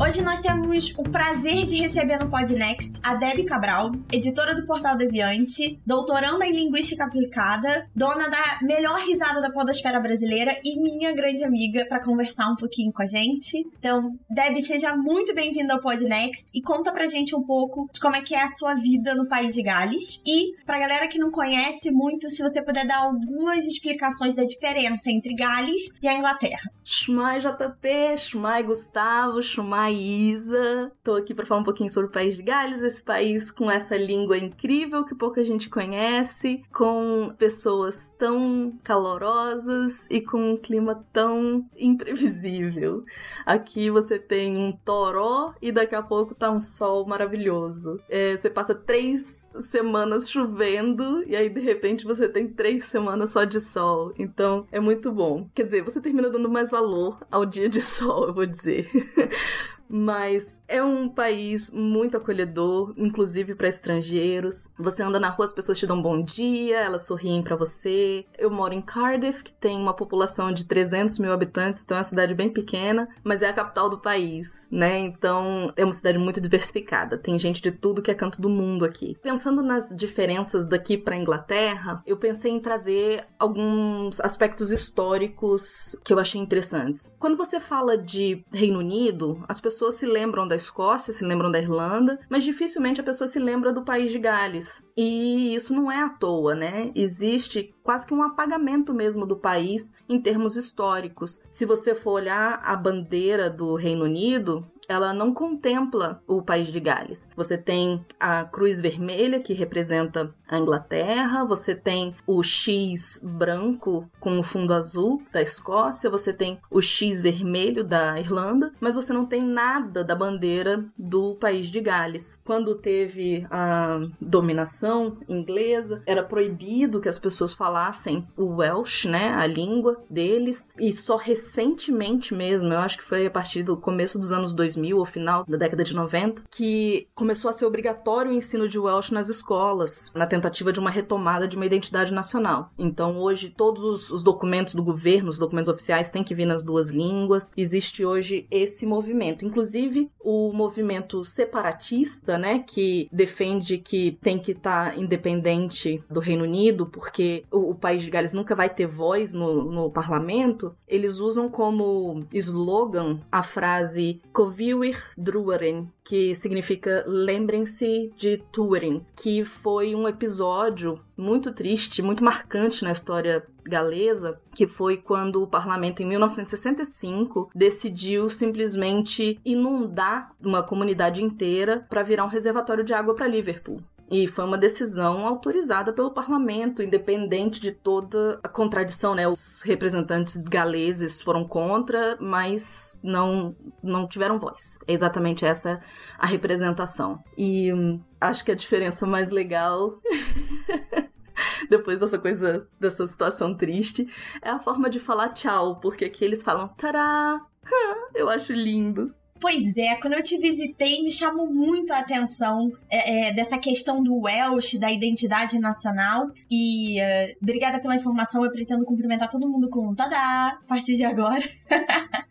Hoje 0.00 0.22
nós 0.22 0.40
temos 0.40 0.94
o 0.96 1.02
prazer 1.02 1.66
de 1.66 1.80
receber 1.80 2.20
no 2.20 2.30
Podnext 2.30 3.00
a 3.02 3.16
Debbie 3.16 3.44
Cabral, 3.44 3.90
editora 4.12 4.54
do 4.54 4.64
Portal 4.64 4.96
Deviante, 4.96 5.80
doutoranda 5.84 6.46
em 6.46 6.52
Linguística 6.52 7.04
Aplicada, 7.04 7.90
dona 7.96 8.28
da 8.28 8.60
melhor 8.62 9.00
risada 9.00 9.40
da 9.40 9.50
podosfera 9.50 9.98
brasileira 9.98 10.56
e 10.64 10.80
minha 10.80 11.12
grande 11.12 11.42
amiga 11.42 11.84
para 11.88 12.02
conversar 12.02 12.48
um 12.48 12.54
pouquinho 12.54 12.92
com 12.92 13.02
a 13.02 13.06
gente. 13.06 13.58
Então, 13.76 14.16
Debbie, 14.30 14.62
seja 14.62 14.96
muito 14.96 15.34
bem-vinda 15.34 15.74
ao 15.74 15.80
Podnext 15.80 16.56
e 16.56 16.62
conta 16.62 16.92
pra 16.92 17.08
gente 17.08 17.34
um 17.34 17.42
pouco 17.42 17.90
de 17.92 17.98
como 17.98 18.14
é 18.14 18.22
que 18.22 18.36
é 18.36 18.42
a 18.42 18.48
sua 18.48 18.74
vida 18.74 19.16
no 19.16 19.26
país 19.26 19.52
de 19.52 19.62
Gales. 19.62 20.22
E, 20.24 20.64
pra 20.64 20.78
galera 20.78 21.08
que 21.08 21.18
não 21.18 21.32
conhece 21.32 21.90
muito, 21.90 22.30
se 22.30 22.40
você 22.40 22.62
puder 22.62 22.86
dar 22.86 22.98
algumas 22.98 23.66
explicações 23.66 24.36
da 24.36 24.44
diferença 24.44 25.10
entre 25.10 25.34
Gales 25.34 25.82
e 26.00 26.06
a 26.06 26.14
Inglaterra. 26.14 26.70
Shumai 26.84 27.40
JP, 27.40 28.16
Shumai 28.16 28.62
Gustavo, 28.62 29.42
Shumai 29.42 29.87
Isa. 29.90 30.92
Tô 31.02 31.14
aqui 31.14 31.34
para 31.34 31.46
falar 31.46 31.60
um 31.60 31.64
pouquinho 31.64 31.90
sobre 31.90 32.08
o 32.08 32.12
país 32.12 32.36
de 32.36 32.42
Gales, 32.42 32.82
esse 32.82 33.02
país 33.02 33.50
com 33.50 33.70
essa 33.70 33.96
língua 33.96 34.36
incrível 34.36 35.04
que 35.04 35.14
pouca 35.14 35.44
gente 35.44 35.68
conhece, 35.68 36.62
com 36.72 37.32
pessoas 37.38 38.14
tão 38.18 38.78
calorosas 38.82 40.06
e 40.10 40.20
com 40.20 40.52
um 40.52 40.56
clima 40.56 41.04
tão 41.12 41.68
imprevisível. 41.76 43.04
Aqui 43.44 43.90
você 43.90 44.18
tem 44.18 44.56
um 44.56 44.72
toró 44.72 45.54
e 45.60 45.72
daqui 45.72 45.94
a 45.94 46.02
pouco 46.02 46.34
tá 46.34 46.50
um 46.50 46.60
sol 46.60 47.06
maravilhoso. 47.06 48.00
É, 48.08 48.36
você 48.36 48.50
passa 48.50 48.74
três 48.74 49.50
semanas 49.60 50.30
chovendo 50.30 51.22
e 51.26 51.36
aí 51.36 51.48
de 51.48 51.60
repente 51.60 52.04
você 52.04 52.28
tem 52.28 52.48
três 52.48 52.84
semanas 52.84 53.30
só 53.30 53.44
de 53.44 53.60
sol. 53.60 54.12
Então 54.18 54.66
é 54.70 54.80
muito 54.80 55.12
bom. 55.12 55.48
Quer 55.54 55.64
dizer, 55.64 55.82
você 55.82 56.00
termina 56.00 56.30
dando 56.30 56.48
mais 56.48 56.70
valor 56.70 57.18
ao 57.30 57.44
dia 57.44 57.68
de 57.68 57.80
sol, 57.80 58.28
eu 58.28 58.34
vou 58.34 58.46
dizer. 58.46 58.88
mas 59.88 60.60
é 60.68 60.82
um 60.82 61.08
país 61.08 61.70
muito 61.70 62.16
acolhedor, 62.16 62.92
inclusive 62.96 63.54
para 63.54 63.68
estrangeiros. 63.68 64.70
Você 64.78 65.02
anda 65.02 65.18
na 65.18 65.30
rua, 65.30 65.46
as 65.46 65.52
pessoas 65.52 65.78
te 65.78 65.86
dão 65.86 65.96
um 65.96 66.02
bom 66.02 66.22
dia, 66.22 66.78
elas 66.80 67.06
sorriem 67.06 67.42
para 67.42 67.56
você. 67.56 68.24
Eu 68.36 68.50
moro 68.50 68.74
em 68.74 68.82
Cardiff, 68.82 69.42
que 69.42 69.52
tem 69.52 69.76
uma 69.76 69.94
população 69.94 70.52
de 70.52 70.64
300 70.64 71.18
mil 71.18 71.32
habitantes, 71.32 71.82
então 71.82 71.96
é 71.96 72.00
uma 72.00 72.04
cidade 72.04 72.34
bem 72.34 72.50
pequena, 72.50 73.08
mas 73.24 73.42
é 73.42 73.48
a 73.48 73.52
capital 73.52 73.88
do 73.88 73.98
país, 73.98 74.66
né? 74.70 74.98
Então 74.98 75.72
é 75.76 75.84
uma 75.84 75.92
cidade 75.92 76.18
muito 76.18 76.40
diversificada. 76.40 77.16
Tem 77.16 77.38
gente 77.38 77.62
de 77.62 77.72
tudo 77.72 78.02
que 78.02 78.10
é 78.10 78.14
canto 78.14 78.40
do 78.40 78.48
mundo 78.48 78.84
aqui. 78.84 79.16
Pensando 79.22 79.62
nas 79.62 79.88
diferenças 79.96 80.66
daqui 80.66 80.98
para 80.98 81.16
Inglaterra, 81.16 82.02
eu 82.06 82.16
pensei 82.16 82.52
em 82.52 82.60
trazer 82.60 83.24
alguns 83.38 84.20
aspectos 84.20 84.70
históricos 84.70 85.96
que 86.04 86.12
eu 86.12 86.18
achei 86.18 86.40
interessantes. 86.40 87.14
Quando 87.18 87.36
você 87.36 87.58
fala 87.58 87.96
de 87.96 88.44
Reino 88.52 88.78
Unido, 88.78 89.44
as 89.48 89.60
pessoas 89.60 89.77
pessoas 89.78 89.94
se 89.94 90.06
lembram 90.06 90.48
da 90.48 90.56
Escócia, 90.56 91.12
se 91.12 91.24
lembram 91.24 91.52
da 91.52 91.60
Irlanda, 91.60 92.18
mas 92.28 92.42
dificilmente 92.42 93.00
a 93.00 93.04
pessoa 93.04 93.28
se 93.28 93.38
lembra 93.38 93.72
do 93.72 93.84
país 93.84 94.10
de 94.10 94.18
Gales. 94.18 94.82
E 94.96 95.54
isso 95.54 95.72
não 95.72 95.90
é 95.90 96.02
à 96.02 96.08
toa, 96.08 96.52
né? 96.52 96.90
Existe 96.96 97.72
quase 97.80 98.04
que 98.04 98.12
um 98.12 98.24
apagamento 98.24 98.92
mesmo 98.92 99.24
do 99.24 99.36
país 99.36 99.92
em 100.08 100.20
termos 100.20 100.56
históricos. 100.56 101.40
Se 101.52 101.64
você 101.64 101.94
for 101.94 102.14
olhar 102.14 102.60
a 102.64 102.74
bandeira 102.74 103.48
do 103.48 103.76
Reino 103.76 104.04
Unido, 104.04 104.66
ela 104.88 105.12
não 105.12 105.34
contempla 105.34 106.22
o 106.26 106.40
país 106.40 106.68
de 106.68 106.80
Gales. 106.80 107.28
Você 107.36 107.58
tem 107.58 108.04
a 108.18 108.44
cruz 108.44 108.80
vermelha 108.80 109.38
que 109.38 109.52
representa 109.52 110.34
a 110.48 110.58
Inglaterra, 110.58 111.44
você 111.44 111.74
tem 111.74 112.14
o 112.26 112.42
X 112.42 113.20
branco 113.22 114.08
com 114.18 114.38
o 114.38 114.42
fundo 114.42 114.72
azul 114.72 115.22
da 115.30 115.42
Escócia, 115.42 116.08
você 116.08 116.32
tem 116.32 116.58
o 116.70 116.80
X 116.80 117.20
vermelho 117.20 117.84
da 117.84 118.18
Irlanda, 118.18 118.72
mas 118.80 118.94
você 118.94 119.12
não 119.12 119.26
tem 119.26 119.44
nada 119.44 120.02
da 120.02 120.14
bandeira 120.14 120.86
do 120.98 121.34
país 121.34 121.66
de 121.66 121.80
Gales. 121.82 122.40
Quando 122.44 122.76
teve 122.76 123.46
a 123.50 124.00
dominação 124.18 125.18
inglesa, 125.28 126.02
era 126.06 126.22
proibido 126.22 127.00
que 127.00 127.10
as 127.10 127.18
pessoas 127.18 127.52
falassem 127.52 128.26
o 128.34 128.56
Welsh, 128.56 129.04
né, 129.04 129.34
a 129.34 129.46
língua 129.46 130.02
deles, 130.08 130.70
e 130.78 130.92
só 130.92 131.16
recentemente 131.16 132.32
mesmo, 132.32 132.72
eu 132.72 132.78
acho 132.78 132.96
que 132.96 133.04
foi 133.04 133.26
a 133.26 133.30
partir 133.30 133.62
do 133.62 133.76
começo 133.76 134.18
dos 134.18 134.32
anos 134.32 134.54
2000 134.54 134.77
2000 134.78 134.98
ou 134.98 135.04
final 135.04 135.44
da 135.46 135.56
década 135.56 135.84
de 135.84 135.94
90, 135.94 136.42
que 136.50 137.08
começou 137.14 137.48
a 137.48 137.52
ser 137.52 137.66
obrigatório 137.66 138.30
o 138.30 138.34
ensino 138.34 138.68
de 138.68 138.78
Welsh 138.78 139.10
nas 139.10 139.28
escolas, 139.28 140.10
na 140.14 140.26
tentativa 140.26 140.72
de 140.72 140.80
uma 140.80 140.90
retomada 140.90 141.48
de 141.48 141.56
uma 141.56 141.66
identidade 141.66 142.12
nacional. 142.12 142.70
Então, 142.78 143.18
hoje, 143.18 143.52
todos 143.54 144.10
os 144.10 144.22
documentos 144.22 144.74
do 144.74 144.82
governo, 144.82 145.30
os 145.30 145.38
documentos 145.38 145.68
oficiais, 145.68 146.10
têm 146.10 146.24
que 146.24 146.34
vir 146.34 146.46
nas 146.46 146.62
duas 146.62 146.88
línguas. 146.90 147.52
Existe 147.56 148.04
hoje 148.04 148.46
esse 148.50 148.86
movimento. 148.86 149.44
Inclusive, 149.44 150.10
o 150.20 150.52
movimento 150.52 151.24
separatista, 151.24 152.38
né, 152.38 152.64
que 152.66 153.08
defende 153.10 153.78
que 153.78 154.18
tem 154.20 154.38
que 154.38 154.52
estar 154.52 154.92
tá 154.92 154.96
independente 154.96 156.02
do 156.08 156.20
Reino 156.20 156.44
Unido, 156.44 156.86
porque 156.86 157.44
o, 157.50 157.70
o, 157.70 157.74
país 157.74 158.02
de 158.02 158.10
Gales 158.10 158.32
nunca 158.32 158.54
vai 158.54 158.68
ter 158.68 158.86
voz 158.86 159.32
no, 159.32 159.64
no 159.64 159.90
parlamento, 159.90 160.74
eles 160.86 161.18
usam 161.18 161.48
como 161.48 162.26
slogan 162.32 163.20
a 163.32 163.42
frase 163.42 164.20
Covid 164.32 164.67
Ewyr 164.68 165.02
Druaren, 165.16 165.88
que 166.04 166.34
significa 166.34 167.04
lembrem-se 167.06 168.12
de 168.16 168.38
Turin, 168.52 169.04
que 169.16 169.44
foi 169.44 169.94
um 169.94 170.06
episódio 170.06 171.00
muito 171.16 171.52
triste, 171.52 172.02
muito 172.02 172.22
marcante 172.22 172.84
na 172.84 172.92
história 172.92 173.44
galesa, 173.64 174.40
que 174.54 174.66
foi 174.66 174.96
quando 174.96 175.42
o 175.42 175.46
parlamento 175.46 176.02
em 176.02 176.06
1965 176.06 177.50
decidiu 177.54 178.28
simplesmente 178.28 179.40
inundar 179.44 180.32
uma 180.40 180.62
comunidade 180.62 181.22
inteira 181.22 181.86
para 181.88 182.02
virar 182.02 182.24
um 182.24 182.28
reservatório 182.28 182.84
de 182.84 182.92
água 182.92 183.14
para 183.14 183.26
Liverpool. 183.26 183.78
E 184.10 184.26
foi 184.26 184.44
uma 184.44 184.56
decisão 184.56 185.26
autorizada 185.26 185.92
pelo 185.92 186.10
parlamento, 186.10 186.82
independente 186.82 187.60
de 187.60 187.72
toda 187.72 188.40
a 188.42 188.48
contradição, 188.48 189.14
né? 189.14 189.28
Os 189.28 189.60
representantes 189.62 190.36
galeses 190.36 191.20
foram 191.20 191.46
contra, 191.46 192.16
mas 192.18 192.98
não, 193.02 193.54
não 193.82 194.08
tiveram 194.08 194.38
voz. 194.38 194.78
É 194.86 194.94
exatamente 194.94 195.44
essa 195.44 195.80
a 196.18 196.26
representação. 196.26 197.22
E 197.36 197.72
hum, 197.72 198.00
acho 198.18 198.44
que 198.44 198.52
a 198.52 198.56
diferença 198.56 199.06
mais 199.06 199.30
legal. 199.30 200.00
depois 201.68 202.00
dessa 202.00 202.18
coisa, 202.18 202.66
dessa 202.80 203.06
situação 203.06 203.54
triste, 203.54 204.06
é 204.42 204.50
a 204.50 204.58
forma 204.58 204.88
de 204.88 204.98
falar 204.98 205.30
tchau, 205.30 205.78
porque 205.80 206.06
aqui 206.06 206.24
eles 206.24 206.42
falam 206.42 206.68
tará. 206.68 207.40
Eu 208.14 208.28
acho 208.30 208.52
lindo. 208.52 209.14
Pois 209.40 209.76
é, 209.76 209.94
quando 209.96 210.14
eu 210.14 210.22
te 210.22 210.36
visitei, 210.36 211.02
me 211.02 211.12
chamou 211.12 211.46
muito 211.52 211.92
a 211.92 211.98
atenção 211.98 212.72
é, 212.90 213.28
é, 213.28 213.32
dessa 213.32 213.56
questão 213.56 214.02
do 214.02 214.22
Welsh, 214.22 214.78
da 214.78 214.90
identidade 214.90 215.58
nacional. 215.60 216.26
E 216.50 217.00
uh, 217.00 217.36
obrigada 217.40 217.80
pela 217.80 217.94
informação, 217.94 218.44
eu 218.44 218.50
pretendo 218.50 218.84
cumprimentar 218.84 219.28
todo 219.30 219.48
mundo 219.48 219.68
com 219.70 219.88
um 219.88 219.94
tadá 219.94 220.54
a 220.58 220.66
partir 220.66 220.94
de 220.94 221.04
agora. 221.04 221.48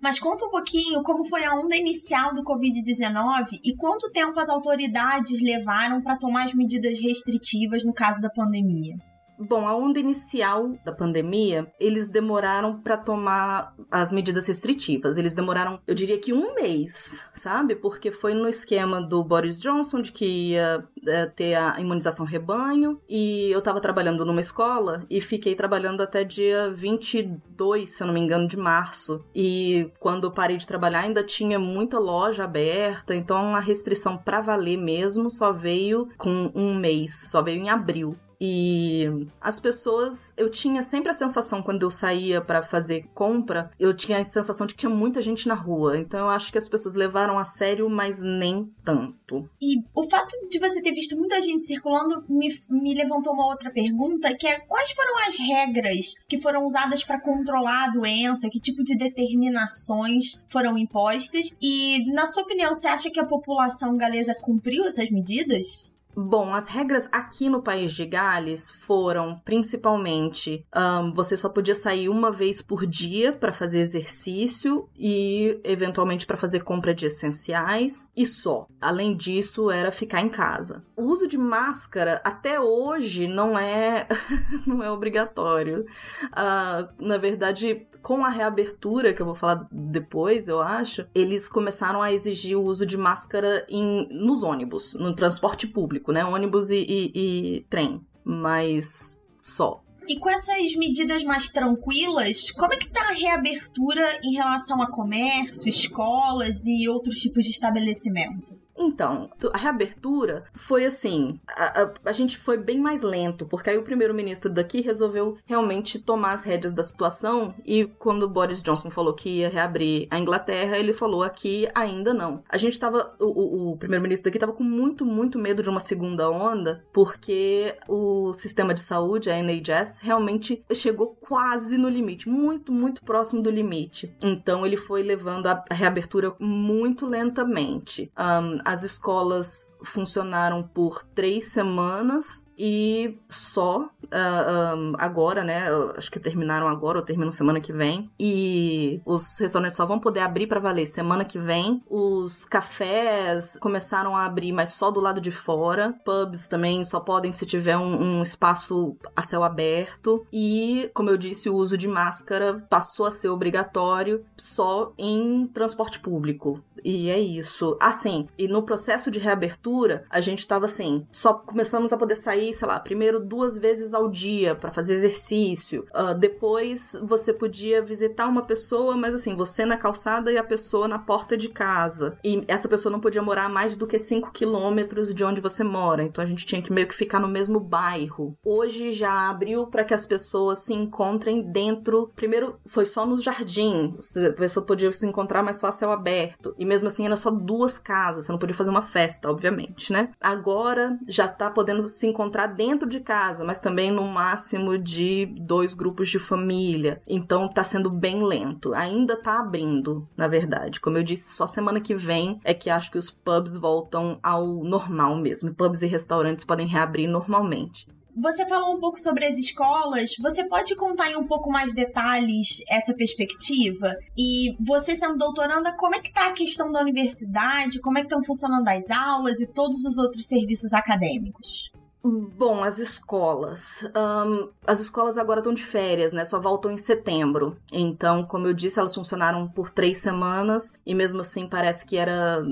Mas 0.00 0.18
conta 0.18 0.44
um 0.44 0.50
pouquinho 0.50 1.02
como 1.02 1.24
foi 1.24 1.44
a 1.44 1.54
onda 1.54 1.76
inicial 1.76 2.34
do 2.34 2.42
Covid-19 2.42 3.60
e 3.64 3.76
quanto 3.76 4.10
tempo 4.10 4.38
as 4.40 4.48
autoridades 4.48 5.40
levaram 5.40 6.02
para 6.02 6.16
tomar 6.16 6.44
as 6.44 6.54
medidas 6.54 6.98
restritivas 6.98 7.84
no 7.84 7.92
caso 7.92 8.20
da 8.20 8.28
pandemia. 8.28 8.96
Bom, 9.40 9.66
a 9.66 9.74
onda 9.74 9.98
inicial 9.98 10.74
da 10.84 10.92
pandemia, 10.92 11.72
eles 11.80 12.10
demoraram 12.10 12.78
para 12.78 12.98
tomar 12.98 13.74
as 13.90 14.12
medidas 14.12 14.46
restritivas. 14.46 15.16
Eles 15.16 15.34
demoraram, 15.34 15.80
eu 15.86 15.94
diria 15.94 16.18
que 16.18 16.30
um 16.30 16.54
mês, 16.54 17.24
sabe? 17.34 17.74
Porque 17.74 18.10
foi 18.10 18.34
no 18.34 18.46
esquema 18.46 19.00
do 19.00 19.24
Boris 19.24 19.58
Johnson 19.58 20.02
de 20.02 20.12
que 20.12 20.50
ia 20.50 20.84
é, 21.06 21.24
ter 21.24 21.54
a 21.54 21.80
imunização 21.80 22.26
rebanho. 22.26 23.00
E 23.08 23.50
eu 23.50 23.62
tava 23.62 23.80
trabalhando 23.80 24.26
numa 24.26 24.42
escola 24.42 25.06
e 25.08 25.22
fiquei 25.22 25.54
trabalhando 25.54 26.02
até 26.02 26.22
dia 26.22 26.70
22, 26.70 27.88
se 27.88 28.02
eu 28.02 28.08
não 28.08 28.12
me 28.12 28.20
engano, 28.20 28.46
de 28.46 28.58
março. 28.58 29.24
E 29.34 29.90
quando 29.98 30.24
eu 30.24 30.30
parei 30.30 30.58
de 30.58 30.66
trabalhar, 30.66 31.00
ainda 31.00 31.24
tinha 31.24 31.58
muita 31.58 31.98
loja 31.98 32.44
aberta. 32.44 33.14
Então 33.14 33.56
a 33.56 33.60
restrição 33.60 34.18
para 34.18 34.42
valer 34.42 34.76
mesmo 34.76 35.30
só 35.30 35.50
veio 35.50 36.10
com 36.18 36.52
um 36.54 36.74
mês, 36.74 37.30
só 37.30 37.40
veio 37.40 37.62
em 37.62 37.70
abril. 37.70 38.14
E 38.40 39.04
as 39.40 39.60
pessoas, 39.60 40.32
eu 40.36 40.50
tinha 40.50 40.82
sempre 40.82 41.10
a 41.10 41.14
sensação 41.14 41.62
quando 41.62 41.82
eu 41.82 41.90
saía 41.90 42.40
para 42.40 42.62
fazer 42.62 43.04
compra, 43.14 43.70
eu 43.78 43.94
tinha 43.94 44.18
a 44.18 44.24
sensação 44.24 44.66
de 44.66 44.74
que 44.74 44.80
tinha 44.80 44.90
muita 44.90 45.20
gente 45.20 45.46
na 45.46 45.54
rua. 45.54 45.98
Então 45.98 46.20
eu 46.20 46.28
acho 46.30 46.50
que 46.50 46.56
as 46.56 46.68
pessoas 46.68 46.94
levaram 46.94 47.38
a 47.38 47.44
sério, 47.44 47.90
mas 47.90 48.22
nem 48.22 48.72
tanto. 48.82 49.48
E 49.60 49.82
o 49.94 50.08
fato 50.08 50.34
de 50.48 50.58
você 50.58 50.80
ter 50.80 50.92
visto 50.92 51.16
muita 51.16 51.40
gente 51.40 51.66
circulando 51.66 52.24
me, 52.28 52.48
me 52.70 52.94
levantou 52.94 53.34
uma 53.34 53.46
outra 53.46 53.70
pergunta, 53.70 54.34
que 54.34 54.46
é 54.46 54.60
quais 54.60 54.90
foram 54.92 55.18
as 55.26 55.36
regras 55.36 56.14
que 56.26 56.38
foram 56.38 56.64
usadas 56.64 57.04
para 57.04 57.20
controlar 57.20 57.84
a 57.84 57.90
doença, 57.90 58.48
que 58.48 58.58
tipo 58.58 58.82
de 58.82 58.96
determinações 58.96 60.42
foram 60.48 60.78
impostas? 60.78 61.54
E 61.60 62.10
na 62.12 62.24
sua 62.24 62.42
opinião, 62.42 62.74
você 62.74 62.88
acha 62.88 63.10
que 63.10 63.20
a 63.20 63.26
população 63.26 63.96
galesa 63.96 64.34
cumpriu 64.34 64.86
essas 64.86 65.10
medidas? 65.10 65.94
Bom, 66.14 66.54
as 66.54 66.66
regras 66.66 67.08
aqui 67.12 67.48
no 67.48 67.62
país 67.62 67.92
de 67.92 68.04
Gales 68.04 68.70
foram 68.70 69.40
principalmente 69.44 70.66
um, 70.76 71.12
você 71.12 71.36
só 71.36 71.48
podia 71.48 71.74
sair 71.74 72.08
uma 72.08 72.32
vez 72.32 72.60
por 72.60 72.84
dia 72.84 73.32
para 73.32 73.52
fazer 73.52 73.80
exercício 73.80 74.88
e 74.96 75.60
eventualmente 75.62 76.26
para 76.26 76.36
fazer 76.36 76.60
compra 76.60 76.92
de 76.92 77.06
essenciais 77.06 78.10
e 78.16 78.26
só. 78.26 78.66
Além 78.80 79.16
disso, 79.16 79.70
era 79.70 79.92
ficar 79.92 80.20
em 80.20 80.28
casa. 80.28 80.84
O 80.96 81.04
uso 81.04 81.28
de 81.28 81.38
máscara 81.38 82.20
até 82.24 82.60
hoje 82.60 83.28
não 83.28 83.58
é 83.58 84.06
não 84.66 84.82
é 84.82 84.90
obrigatório. 84.90 85.86
Uh, 86.26 87.04
na 87.04 87.18
verdade, 87.18 87.86
com 88.02 88.24
a 88.24 88.28
reabertura 88.28 89.12
que 89.12 89.20
eu 89.20 89.26
vou 89.26 89.34
falar 89.34 89.66
depois, 89.70 90.48
eu 90.48 90.60
acho, 90.60 91.06
eles 91.14 91.48
começaram 91.48 92.02
a 92.02 92.12
exigir 92.12 92.56
o 92.56 92.62
uso 92.62 92.86
de 92.86 92.96
máscara 92.96 93.64
em, 93.68 94.08
nos 94.10 94.42
ônibus, 94.42 94.94
no 94.94 95.14
transporte 95.14 95.66
público, 95.66 96.09
né? 96.12 96.24
Ônibus 96.24 96.70
e, 96.70 96.76
e, 96.76 97.12
e 97.14 97.60
trem. 97.68 98.00
Mas 98.24 99.20
só. 99.42 99.82
E 100.06 100.18
com 100.18 100.28
essas 100.28 100.74
medidas 100.74 101.22
mais 101.22 101.50
tranquilas, 101.50 102.50
como 102.50 102.74
é 102.74 102.76
que 102.76 102.88
tá 102.88 103.10
a 103.10 103.12
reabertura 103.12 104.18
em 104.24 104.34
relação 104.34 104.82
a 104.82 104.90
comércio, 104.90 105.68
escolas 105.68 106.64
e 106.66 106.88
outros 106.88 107.20
tipos 107.20 107.44
de 107.44 107.52
estabelecimento? 107.52 108.59
Então, 108.80 109.28
a 109.52 109.58
reabertura 109.58 110.44
foi 110.54 110.86
assim: 110.86 111.38
a, 111.46 111.82
a, 111.82 111.90
a, 112.06 112.12
gente 112.12 112.38
foi 112.38 112.56
bem 112.56 112.78
mais 112.80 113.02
lento, 113.02 113.44
porque 113.44 113.68
aí 113.68 113.76
o 113.76 113.82
primeiro-ministro 113.82 114.50
daqui 114.50 114.80
resolveu 114.80 115.36
realmente 115.44 115.98
tomar 115.98 116.32
as 116.32 116.42
rédeas 116.42 116.72
da 116.72 116.82
situação. 116.82 117.54
E 117.66 117.84
quando 117.98 118.26
Boris 118.26 118.62
Johnson 118.62 118.88
falou 118.90 119.12
que 119.12 119.28
ia 119.28 119.50
reabrir 119.50 120.08
a 120.10 120.18
Inglaterra, 120.18 120.78
ele 120.78 120.94
falou 120.94 121.22
aqui 121.22 121.68
ainda 121.74 122.14
não. 122.14 122.42
A 122.48 122.56
gente 122.56 122.80
tava. 122.80 123.14
O, 123.20 123.72
o, 123.72 123.76
primeiro-ministro 123.76 124.30
daqui 124.30 124.38
tava 124.38 124.54
com 124.54 124.64
muito, 124.64 125.04
muito 125.04 125.38
medo 125.38 125.62
de 125.62 125.68
uma 125.68 125.80
segunda 125.80 126.30
onda, 126.30 126.82
porque 126.92 127.76
o 127.86 128.32
sistema 128.32 128.72
de 128.72 128.80
saúde, 128.80 129.30
a 129.30 129.38
NHS, 129.38 129.98
realmente 130.00 130.64
chegou 130.72 131.08
quase 131.20 131.76
no 131.76 131.88
limite, 131.88 132.28
muito, 132.28 132.72
muito 132.72 133.02
próximo 133.04 133.42
do 133.42 133.50
limite. 133.50 134.14
Então 134.22 134.64
ele 134.64 134.76
foi 134.78 135.02
levando 135.02 135.48
a 135.48 135.64
reabertura 135.70 136.34
muito 136.38 137.06
lentamente. 137.06 138.10
Um, 138.18 138.69
as 138.70 138.84
escolas 138.84 139.74
funcionaram 139.82 140.62
por 140.62 141.02
três 141.02 141.46
semanas 141.46 142.46
e 142.56 143.18
só 143.28 143.90
uh, 144.12 144.70
ah, 144.70 144.74
um, 144.76 144.92
agora, 144.98 145.42
né? 145.42 145.64
Acho 145.96 146.10
que 146.10 146.20
terminaram 146.20 146.68
agora 146.68 146.98
ou 146.98 147.04
terminam 147.04 147.32
semana 147.32 147.60
que 147.60 147.72
vem. 147.72 148.10
E 148.18 149.00
os 149.04 149.38
restaurantes 149.38 149.76
só 149.76 149.86
vão 149.86 149.98
poder 149.98 150.20
abrir 150.20 150.46
para 150.46 150.60
valer 150.60 150.86
semana 150.86 151.24
que 151.24 151.38
vem. 151.38 151.82
Os 151.88 152.44
cafés 152.44 153.58
começaram 153.60 154.16
a 154.16 154.24
abrir, 154.24 154.52
mas 154.52 154.70
só 154.70 154.90
do 154.90 155.00
lado 155.00 155.20
de 155.20 155.30
fora. 155.30 155.94
Pubs 156.04 156.48
também 156.48 156.84
só 156.84 157.00
podem 157.00 157.32
se 157.32 157.46
tiver 157.46 157.76
um, 157.76 158.18
um 158.18 158.22
espaço 158.22 158.96
a 159.14 159.22
céu 159.22 159.42
aberto. 159.42 160.26
E, 160.32 160.90
como 160.94 161.10
eu 161.10 161.16
disse, 161.16 161.48
o 161.48 161.54
uso 161.54 161.76
de 161.76 161.88
máscara 161.88 162.64
passou 162.68 163.06
a 163.06 163.10
ser 163.10 163.28
obrigatório 163.28 164.24
só 164.36 164.92
em 164.98 165.46
transporte 165.48 166.00
público. 166.00 166.62
E 166.84 167.10
é 167.10 167.18
isso. 167.18 167.76
Assim, 167.80 168.26
e 168.38 168.48
no 168.48 168.62
processo 168.62 169.10
de 169.10 169.18
reabertura, 169.18 170.04
a 170.10 170.20
gente 170.20 170.46
tava 170.46 170.64
assim, 170.64 171.06
só 171.12 171.34
começamos 171.34 171.92
a 171.92 171.96
poder 171.96 172.16
sair, 172.16 172.52
sei 172.54 172.66
lá, 172.66 172.78
primeiro 172.80 173.20
duas 173.20 173.58
vezes 173.58 173.94
ao 173.94 173.99
dia 174.08 174.54
para 174.54 174.70
fazer 174.70 174.94
exercício. 174.94 175.86
Uh, 175.94 176.14
depois 176.14 176.98
você 177.02 177.32
podia 177.32 177.82
visitar 177.82 178.26
uma 178.26 178.42
pessoa, 178.42 178.96
mas 178.96 179.14
assim, 179.14 179.34
você 179.34 179.64
na 179.64 179.76
calçada 179.76 180.32
e 180.32 180.38
a 180.38 180.44
pessoa 180.44 180.86
na 180.86 180.98
porta 180.98 181.36
de 181.36 181.48
casa. 181.48 182.16
E 182.24 182.44
essa 182.46 182.68
pessoa 182.68 182.92
não 182.92 183.00
podia 183.00 183.22
morar 183.22 183.48
mais 183.48 183.76
do 183.76 183.86
que 183.86 183.98
5 183.98 184.32
quilômetros 184.32 185.14
de 185.14 185.24
onde 185.24 185.40
você 185.40 185.64
mora. 185.64 186.02
Então 186.02 186.22
a 186.22 186.26
gente 186.26 186.46
tinha 186.46 186.62
que 186.62 186.72
meio 186.72 186.86
que 186.86 186.94
ficar 186.94 187.20
no 187.20 187.28
mesmo 187.28 187.60
bairro. 187.60 188.36
Hoje 188.44 188.92
já 188.92 189.28
abriu 189.28 189.66
para 189.66 189.84
que 189.84 189.94
as 189.94 190.06
pessoas 190.06 190.60
se 190.60 190.72
encontrem 190.72 191.42
dentro. 191.42 192.10
Primeiro 192.14 192.58
foi 192.66 192.84
só 192.84 193.04
no 193.04 193.18
jardim. 193.18 193.96
A 194.28 194.32
pessoa 194.32 194.64
podia 194.64 194.90
se 194.92 195.06
encontrar 195.06 195.42
mais 195.42 195.58
só 195.58 195.66
a 195.66 195.72
céu 195.72 195.90
aberto. 195.90 196.54
E 196.58 196.64
mesmo 196.64 196.88
assim 196.88 197.06
era 197.06 197.16
só 197.16 197.30
duas 197.30 197.78
casas, 197.78 198.26
você 198.26 198.32
não 198.32 198.38
podia 198.38 198.54
fazer 198.54 198.70
uma 198.70 198.82
festa, 198.82 199.30
obviamente, 199.30 199.92
né? 199.92 200.10
Agora 200.20 200.98
já 201.08 201.26
tá 201.26 201.50
podendo 201.50 201.88
se 201.88 202.06
encontrar 202.06 202.46
dentro 202.46 202.88
de 202.88 203.00
casa, 203.00 203.44
mas 203.44 203.60
também 203.60 203.89
no 203.90 204.06
máximo 204.06 204.78
de 204.78 205.26
dois 205.26 205.74
grupos 205.74 206.08
de 206.08 206.18
família. 206.18 207.00
Então 207.06 207.48
tá 207.48 207.64
sendo 207.64 207.90
bem 207.90 208.22
lento. 208.22 208.72
Ainda 208.74 209.16
tá 209.16 209.38
abrindo, 209.38 210.08
na 210.16 210.28
verdade. 210.28 210.80
Como 210.80 210.98
eu 210.98 211.02
disse, 211.02 211.32
só 211.32 211.46
semana 211.46 211.80
que 211.80 211.94
vem 211.94 212.40
é 212.44 212.54
que 212.54 212.70
acho 212.70 212.90
que 212.90 212.98
os 212.98 213.10
pubs 213.10 213.56
voltam 213.56 214.18
ao 214.22 214.46
normal 214.64 215.16
mesmo. 215.16 215.54
Pubs 215.54 215.82
e 215.82 215.86
restaurantes 215.86 216.44
podem 216.44 216.66
reabrir 216.66 217.08
normalmente. 217.08 217.86
Você 218.16 218.46
falou 218.46 218.74
um 218.74 218.78
pouco 218.78 218.98
sobre 218.98 219.24
as 219.24 219.38
escolas. 219.38 220.14
Você 220.20 220.44
pode 220.44 220.74
contar 220.74 221.10
em 221.10 221.16
um 221.16 221.26
pouco 221.26 221.50
mais 221.50 221.72
detalhes 221.72 222.62
essa 222.68 222.92
perspectiva? 222.92 223.96
E 224.16 224.56
você 224.60 224.94
sendo 224.94 225.16
doutoranda, 225.16 225.74
como 225.76 225.94
é 225.94 226.00
que 226.00 226.08
está 226.08 226.26
a 226.26 226.32
questão 226.32 226.72
da 226.72 226.80
universidade? 226.80 227.80
Como 227.80 227.98
é 227.98 228.00
que 228.00 228.06
estão 228.06 228.22
funcionando 228.22 228.66
as 228.68 228.90
aulas 228.90 229.40
e 229.40 229.46
todos 229.46 229.84
os 229.84 229.96
outros 229.96 230.26
serviços 230.26 230.72
acadêmicos? 230.72 231.70
Bom, 232.02 232.64
as 232.64 232.78
escolas. 232.78 233.86
Um, 233.94 234.48
as 234.66 234.80
escolas 234.80 235.18
agora 235.18 235.40
estão 235.40 235.52
de 235.52 235.62
férias, 235.62 236.12
né? 236.12 236.24
Só 236.24 236.40
voltam 236.40 236.70
em 236.70 236.76
setembro. 236.78 237.58
Então, 237.70 238.24
como 238.24 238.46
eu 238.46 238.54
disse, 238.54 238.78
elas 238.78 238.94
funcionaram 238.94 239.46
por 239.46 239.68
três 239.68 239.98
semanas 239.98 240.72
e 240.86 240.94
mesmo 240.94 241.20
assim 241.20 241.46
parece 241.46 241.84
que 241.84 241.96
era. 241.96 242.42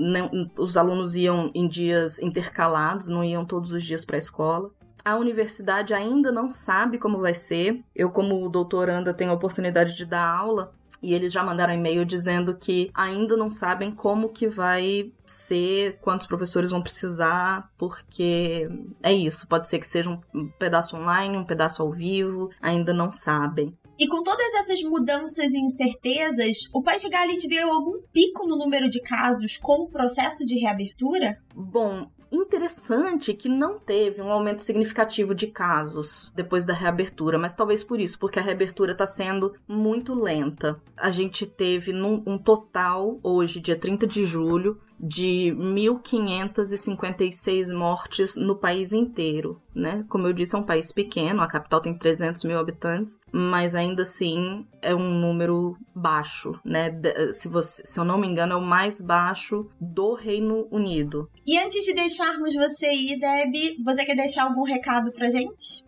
os 0.55 0.77
alunos 0.77 1.15
iam 1.15 1.49
em 1.55 1.67
dias 1.67 2.19
intercalados, 2.19 3.07
não 3.07 3.23
iam 3.23 3.43
todos 3.43 3.71
os 3.71 3.83
dias 3.83 4.05
para 4.05 4.17
a 4.17 4.19
escola. 4.19 4.69
A 5.03 5.15
universidade 5.15 5.93
ainda 5.93 6.31
não 6.31 6.49
sabe 6.49 6.99
como 6.99 7.19
vai 7.19 7.33
ser. 7.33 7.83
Eu, 7.95 8.11
como 8.11 8.47
doutoranda, 8.49 9.13
tenho 9.13 9.31
a 9.31 9.35
oportunidade 9.35 9.95
de 9.95 10.05
dar 10.05 10.29
aula. 10.29 10.73
E 11.01 11.13
eles 11.13 11.31
já 11.31 11.43
mandaram 11.43 11.73
e-mail 11.73 12.05
dizendo 12.05 12.57
que 12.57 12.89
ainda 12.93 13.37
não 13.37 13.49
sabem 13.49 13.91
como 13.91 14.29
que 14.29 14.47
vai 14.47 15.11
ser, 15.25 15.97
quantos 16.01 16.27
professores 16.27 16.71
vão 16.71 16.81
precisar, 16.81 17.69
porque 17.77 18.69
é 19.01 19.13
isso. 19.13 19.47
Pode 19.47 19.67
ser 19.69 19.79
que 19.79 19.87
seja 19.87 20.09
um 20.09 20.49
pedaço 20.59 20.95
online, 20.97 21.37
um 21.37 21.45
pedaço 21.45 21.81
ao 21.81 21.91
vivo, 21.91 22.49
ainda 22.61 22.93
não 22.93 23.09
sabem. 23.11 23.77
E 23.99 24.07
com 24.07 24.23
todas 24.23 24.53
essas 24.53 24.81
mudanças 24.81 25.51
e 25.51 25.57
incertezas, 25.57 26.57
o 26.73 26.81
País 26.81 27.01
de 27.01 27.09
Gales 27.09 27.43
viu 27.43 27.69
algum 27.69 28.01
pico 28.13 28.47
no 28.47 28.55
número 28.55 28.89
de 28.89 29.01
casos 29.01 29.57
com 29.57 29.83
o 29.83 29.89
processo 29.89 30.45
de 30.45 30.57
reabertura? 30.57 31.37
Bom, 31.53 32.09
interessante 32.31 33.33
que 33.33 33.49
não 33.49 33.79
teve 33.79 34.21
um 34.21 34.31
aumento 34.31 34.61
significativo 34.61 35.33
de 35.33 35.47
casos 35.47 36.31
depois 36.35 36.65
da 36.65 36.73
reabertura, 36.73 37.37
mas 37.37 37.55
talvez 37.55 37.83
por 37.83 37.99
isso, 37.99 38.19
porque 38.19 38.39
a 38.39 38.41
reabertura 38.41 38.91
está 38.91 39.05
sendo 39.05 39.55
muito 39.67 40.13
lenta. 40.13 40.79
A 40.95 41.11
gente 41.11 41.45
teve 41.45 41.91
num, 41.91 42.23
um 42.25 42.37
total, 42.37 43.19
hoje, 43.23 43.59
dia 43.59 43.75
30 43.75 44.05
de 44.05 44.25
julho, 44.25 44.79
de 44.99 45.55
1.556 45.57 47.73
mortes 47.73 48.35
no 48.35 48.55
país 48.55 48.91
inteiro, 48.91 49.61
né? 49.73 50.05
Como 50.09 50.27
eu 50.27 50.33
disse, 50.33 50.55
é 50.55 50.59
um 50.59 50.63
país 50.63 50.91
pequeno, 50.91 51.41
a 51.41 51.47
capital 51.47 51.81
tem 51.81 51.97
300 51.97 52.43
mil 52.43 52.59
habitantes, 52.59 53.17
mas 53.31 53.75
ainda 53.75 54.03
assim 54.03 54.67
é 54.81 54.93
um 54.93 55.13
número 55.13 55.77
baixo, 55.95 56.59
né? 56.65 56.91
Se, 57.31 57.47
você, 57.47 57.81
se 57.85 57.99
eu 57.99 58.03
não 58.03 58.17
me 58.17 58.27
engano, 58.27 58.53
é 58.53 58.57
o 58.57 58.61
mais 58.61 58.99
baixo 58.99 59.69
do 59.79 60.13
Reino 60.13 60.67
Unido. 60.69 61.29
E 61.47 61.57
antes 61.57 61.85
de 61.85 61.93
deixarmos 61.93 62.53
você 62.53 62.91
ir, 62.91 63.19
Deb, 63.19 63.81
você 63.83 64.03
quer 64.03 64.15
deixar 64.15 64.43
algum 64.43 64.63
recado 64.63 65.11
pra 65.11 65.29
gente? 65.29 65.87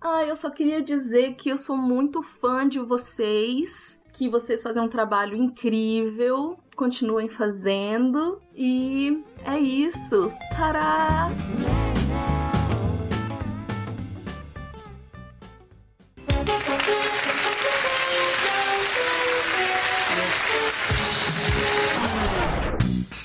Ah, 0.00 0.24
eu 0.24 0.36
só 0.36 0.50
queria 0.50 0.80
dizer 0.80 1.34
que 1.34 1.48
eu 1.48 1.56
sou 1.56 1.76
muito 1.76 2.22
fã 2.22 2.68
de 2.68 2.78
vocês, 2.78 4.00
que 4.12 4.28
vocês 4.28 4.62
fazem 4.62 4.82
um 4.82 4.88
trabalho 4.88 5.36
incrível, 5.36 6.56
continuem 6.78 7.28
fazendo 7.28 8.40
e 8.54 9.24
é 9.44 9.58
isso. 9.58 10.32
Tará! 10.52 11.26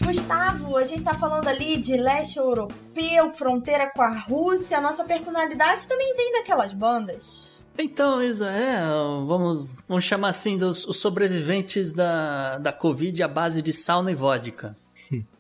Gustavo, 0.04 0.76
a 0.76 0.84
gente 0.84 0.97
está 0.97 1.14
falando 1.14 1.47
ali 1.47 1.78
de 1.78 1.95
leste 1.95 2.39
europeu, 2.39 3.30
fronteira 3.30 3.91
com 3.95 4.01
a 4.01 4.10
Rússia. 4.10 4.82
Nossa 4.82 5.04
personalidade 5.04 5.88
também 5.88 6.16
vem 6.16 6.32
daquelas 6.34 6.74
bandas. 6.74 7.53
Então, 7.78 8.21
Isa, 8.21 8.49
é, 8.51 8.86
vamos, 9.26 9.65
vamos 9.88 10.03
chamar 10.03 10.30
assim 10.30 10.57
dos 10.57 10.88
os 10.88 10.97
sobreviventes 10.97 11.91
da, 11.91 12.57
da 12.59 12.71
Covid 12.71 13.24
à 13.24 13.28
base 13.28 13.61
de 13.61 13.74
sauna 13.74 14.11
e 14.11 14.15
vodka. 14.15 14.78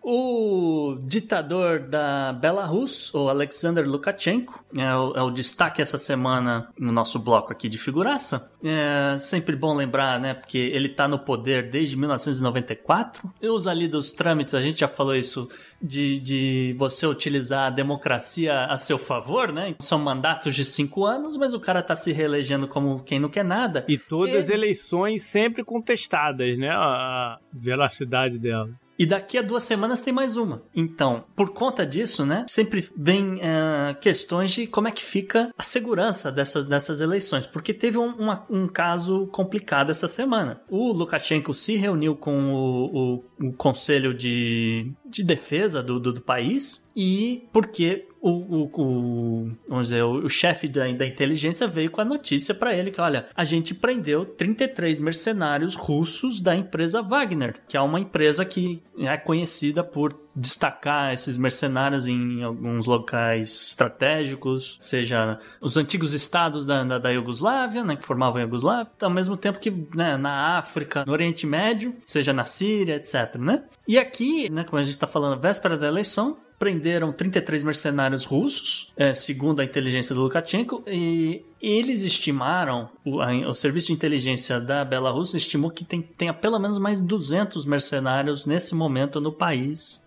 O 0.05 0.97
ditador 1.01 1.79
da 1.79 2.33
Belarus, 2.33 3.13
o 3.13 3.29
Alexander 3.29 3.87
Lukashenko, 3.87 4.61
é 4.77 4.93
o, 4.93 5.13
é 5.15 5.21
o, 5.21 5.31
destaque 5.31 5.81
essa 5.81 5.97
semana 5.97 6.67
no 6.77 6.91
nosso 6.91 7.17
bloco 7.17 7.53
aqui 7.53 7.69
de 7.69 7.77
figuraça. 7.77 8.51
É 8.61 9.17
sempre 9.17 9.55
bom 9.55 9.73
lembrar, 9.73 10.19
né? 10.19 10.33
Porque 10.33 10.57
ele 10.57 10.87
está 10.87 11.07
no 11.07 11.17
poder 11.17 11.69
desde 11.69 11.95
1994. 11.95 13.31
E 13.41 13.47
os 13.47 13.65
ali 13.65 13.87
dos 13.87 14.11
trâmites, 14.11 14.53
a 14.53 14.61
gente 14.61 14.81
já 14.81 14.89
falou 14.89 15.15
isso, 15.15 15.47
de, 15.81 16.19
de 16.19 16.75
você 16.77 17.07
utilizar 17.07 17.67
a 17.67 17.69
democracia 17.69 18.65
a 18.65 18.75
seu 18.75 18.97
favor, 18.97 19.53
né? 19.53 19.73
São 19.79 19.99
mandatos 19.99 20.53
de 20.53 20.65
cinco 20.65 21.05
anos, 21.05 21.37
mas 21.37 21.53
o 21.53 21.61
cara 21.61 21.79
está 21.79 21.95
se 21.95 22.11
reelegendo 22.11 22.67
como 22.67 23.01
quem 23.03 23.21
não 23.21 23.29
quer 23.29 23.45
nada. 23.45 23.85
E 23.87 23.97
todas 23.97 24.35
as 24.35 24.49
eleições 24.49 25.23
sempre 25.23 25.63
contestadas, 25.63 26.57
né? 26.57 26.71
A 26.71 27.39
veracidade 27.53 28.37
dela. 28.37 28.69
E 28.97 29.05
daqui 29.05 29.37
a 29.37 29.41
duas 29.41 29.63
semanas 29.63 30.01
tem 30.01 30.13
mais 30.13 30.37
uma. 30.37 30.61
Então, 30.75 31.23
por 31.35 31.51
conta 31.51 31.85
disso, 31.85 32.25
né, 32.25 32.45
sempre 32.47 32.87
vem 32.95 33.35
uh, 33.35 33.99
questões 33.99 34.51
de 34.51 34.67
como 34.67 34.87
é 34.87 34.91
que 34.91 35.03
fica 35.03 35.51
a 35.57 35.63
segurança 35.63 36.31
dessas, 36.31 36.65
dessas 36.65 36.99
eleições. 36.99 37.45
Porque 37.45 37.73
teve 37.73 37.97
um, 37.97 38.13
uma, 38.15 38.45
um 38.49 38.67
caso 38.67 39.27
complicado 39.27 39.89
essa 39.89 40.07
semana. 40.07 40.61
O 40.69 40.91
Lukashenko 40.91 41.53
se 41.53 41.75
reuniu 41.75 42.15
com 42.15 42.53
o, 42.53 43.15
o, 43.41 43.47
o 43.47 43.53
Conselho 43.53 44.13
de, 44.13 44.91
de 45.13 45.23
Defesa 45.23 45.81
do, 45.81 45.99
do, 45.99 46.13
do 46.13 46.21
país 46.21 46.83
e 46.95 47.47
porque 47.51 48.07
o, 48.21 48.29
o, 48.29 48.69
o, 48.73 49.51
vamos 49.67 49.87
dizer, 49.87 50.03
o, 50.03 50.25
o 50.25 50.29
chefe 50.29 50.67
da, 50.67 50.89
da 50.91 51.05
inteligência 51.05 51.67
veio 51.67 51.91
com 51.91 52.01
a 52.01 52.05
notícia 52.05 52.55
para 52.55 52.73
ele 52.73 52.89
que, 52.89 53.01
olha, 53.01 53.27
a 53.35 53.43
gente 53.43 53.75
prendeu 53.75 54.25
33 54.25 54.99
mercenários 54.99 55.75
russos 55.75 56.39
da 56.39 56.55
empresa 56.55 57.01
Wagner, 57.01 57.55
que 57.67 57.75
é 57.75 57.81
uma 57.81 57.99
empresa 57.99 58.45
que 58.45 58.81
é 58.97 59.17
conhecida 59.17 59.83
por 59.83 60.22
destacar 60.35 61.13
esses 61.13 61.37
mercenários 61.37 62.07
em 62.07 62.43
alguns 62.43 62.85
locais 62.85 63.69
estratégicos, 63.69 64.75
seja 64.79 65.39
os 65.61 65.77
antigos 65.77 66.13
estados 66.13 66.65
da, 66.65 66.83
da, 66.83 66.97
da 66.97 67.09
Iugoslávia, 67.11 67.83
né, 67.83 67.95
que 67.95 68.05
formavam 68.05 68.41
a 68.41 68.43
Iugoslávia, 68.43 68.91
ao 69.01 69.09
mesmo 69.09 69.37
tempo 69.37 69.59
que 69.59 69.71
né, 69.95 70.17
na 70.17 70.57
África, 70.57 71.03
no 71.05 71.11
Oriente 71.11 71.45
Médio, 71.45 71.95
seja 72.05 72.33
na 72.33 72.45
Síria, 72.45 72.95
etc, 72.95 73.35
né? 73.37 73.63
E 73.87 73.97
aqui, 73.97 74.49
né, 74.49 74.63
como 74.63 74.79
a 74.79 74.83
gente 74.83 74.93
está 74.93 75.07
falando, 75.07 75.39
véspera 75.39 75.77
da 75.77 75.87
eleição, 75.87 76.37
prenderam 76.63 77.11
33 77.11 77.63
mercenários 77.63 78.23
russos, 78.23 78.91
é, 78.95 79.13
segundo 79.13 79.59
a 79.59 79.65
inteligência 79.65 80.15
do 80.15 80.21
Lukashenko, 80.21 80.83
e 80.87 81.43
eles 81.61 82.03
estimaram, 82.03 82.89
o, 83.05 83.21
a, 83.21 83.31
o, 83.49 83.53
serviço 83.53 83.87
de 83.87 83.93
inteligência 83.93 84.59
da 84.59 84.83
Belarus 84.85 85.33
estimou 85.33 85.71
que 85.71 85.83
tem, 85.83 86.01
tenha 86.01 86.33
pelo 86.33 86.59
menos 86.59 86.77
mais 86.77 87.01
200 87.01 87.65
mercenários 87.65 88.45
nesse 88.45 88.75
momento 88.75 89.19
no 89.19 89.31
país. 89.31 90.02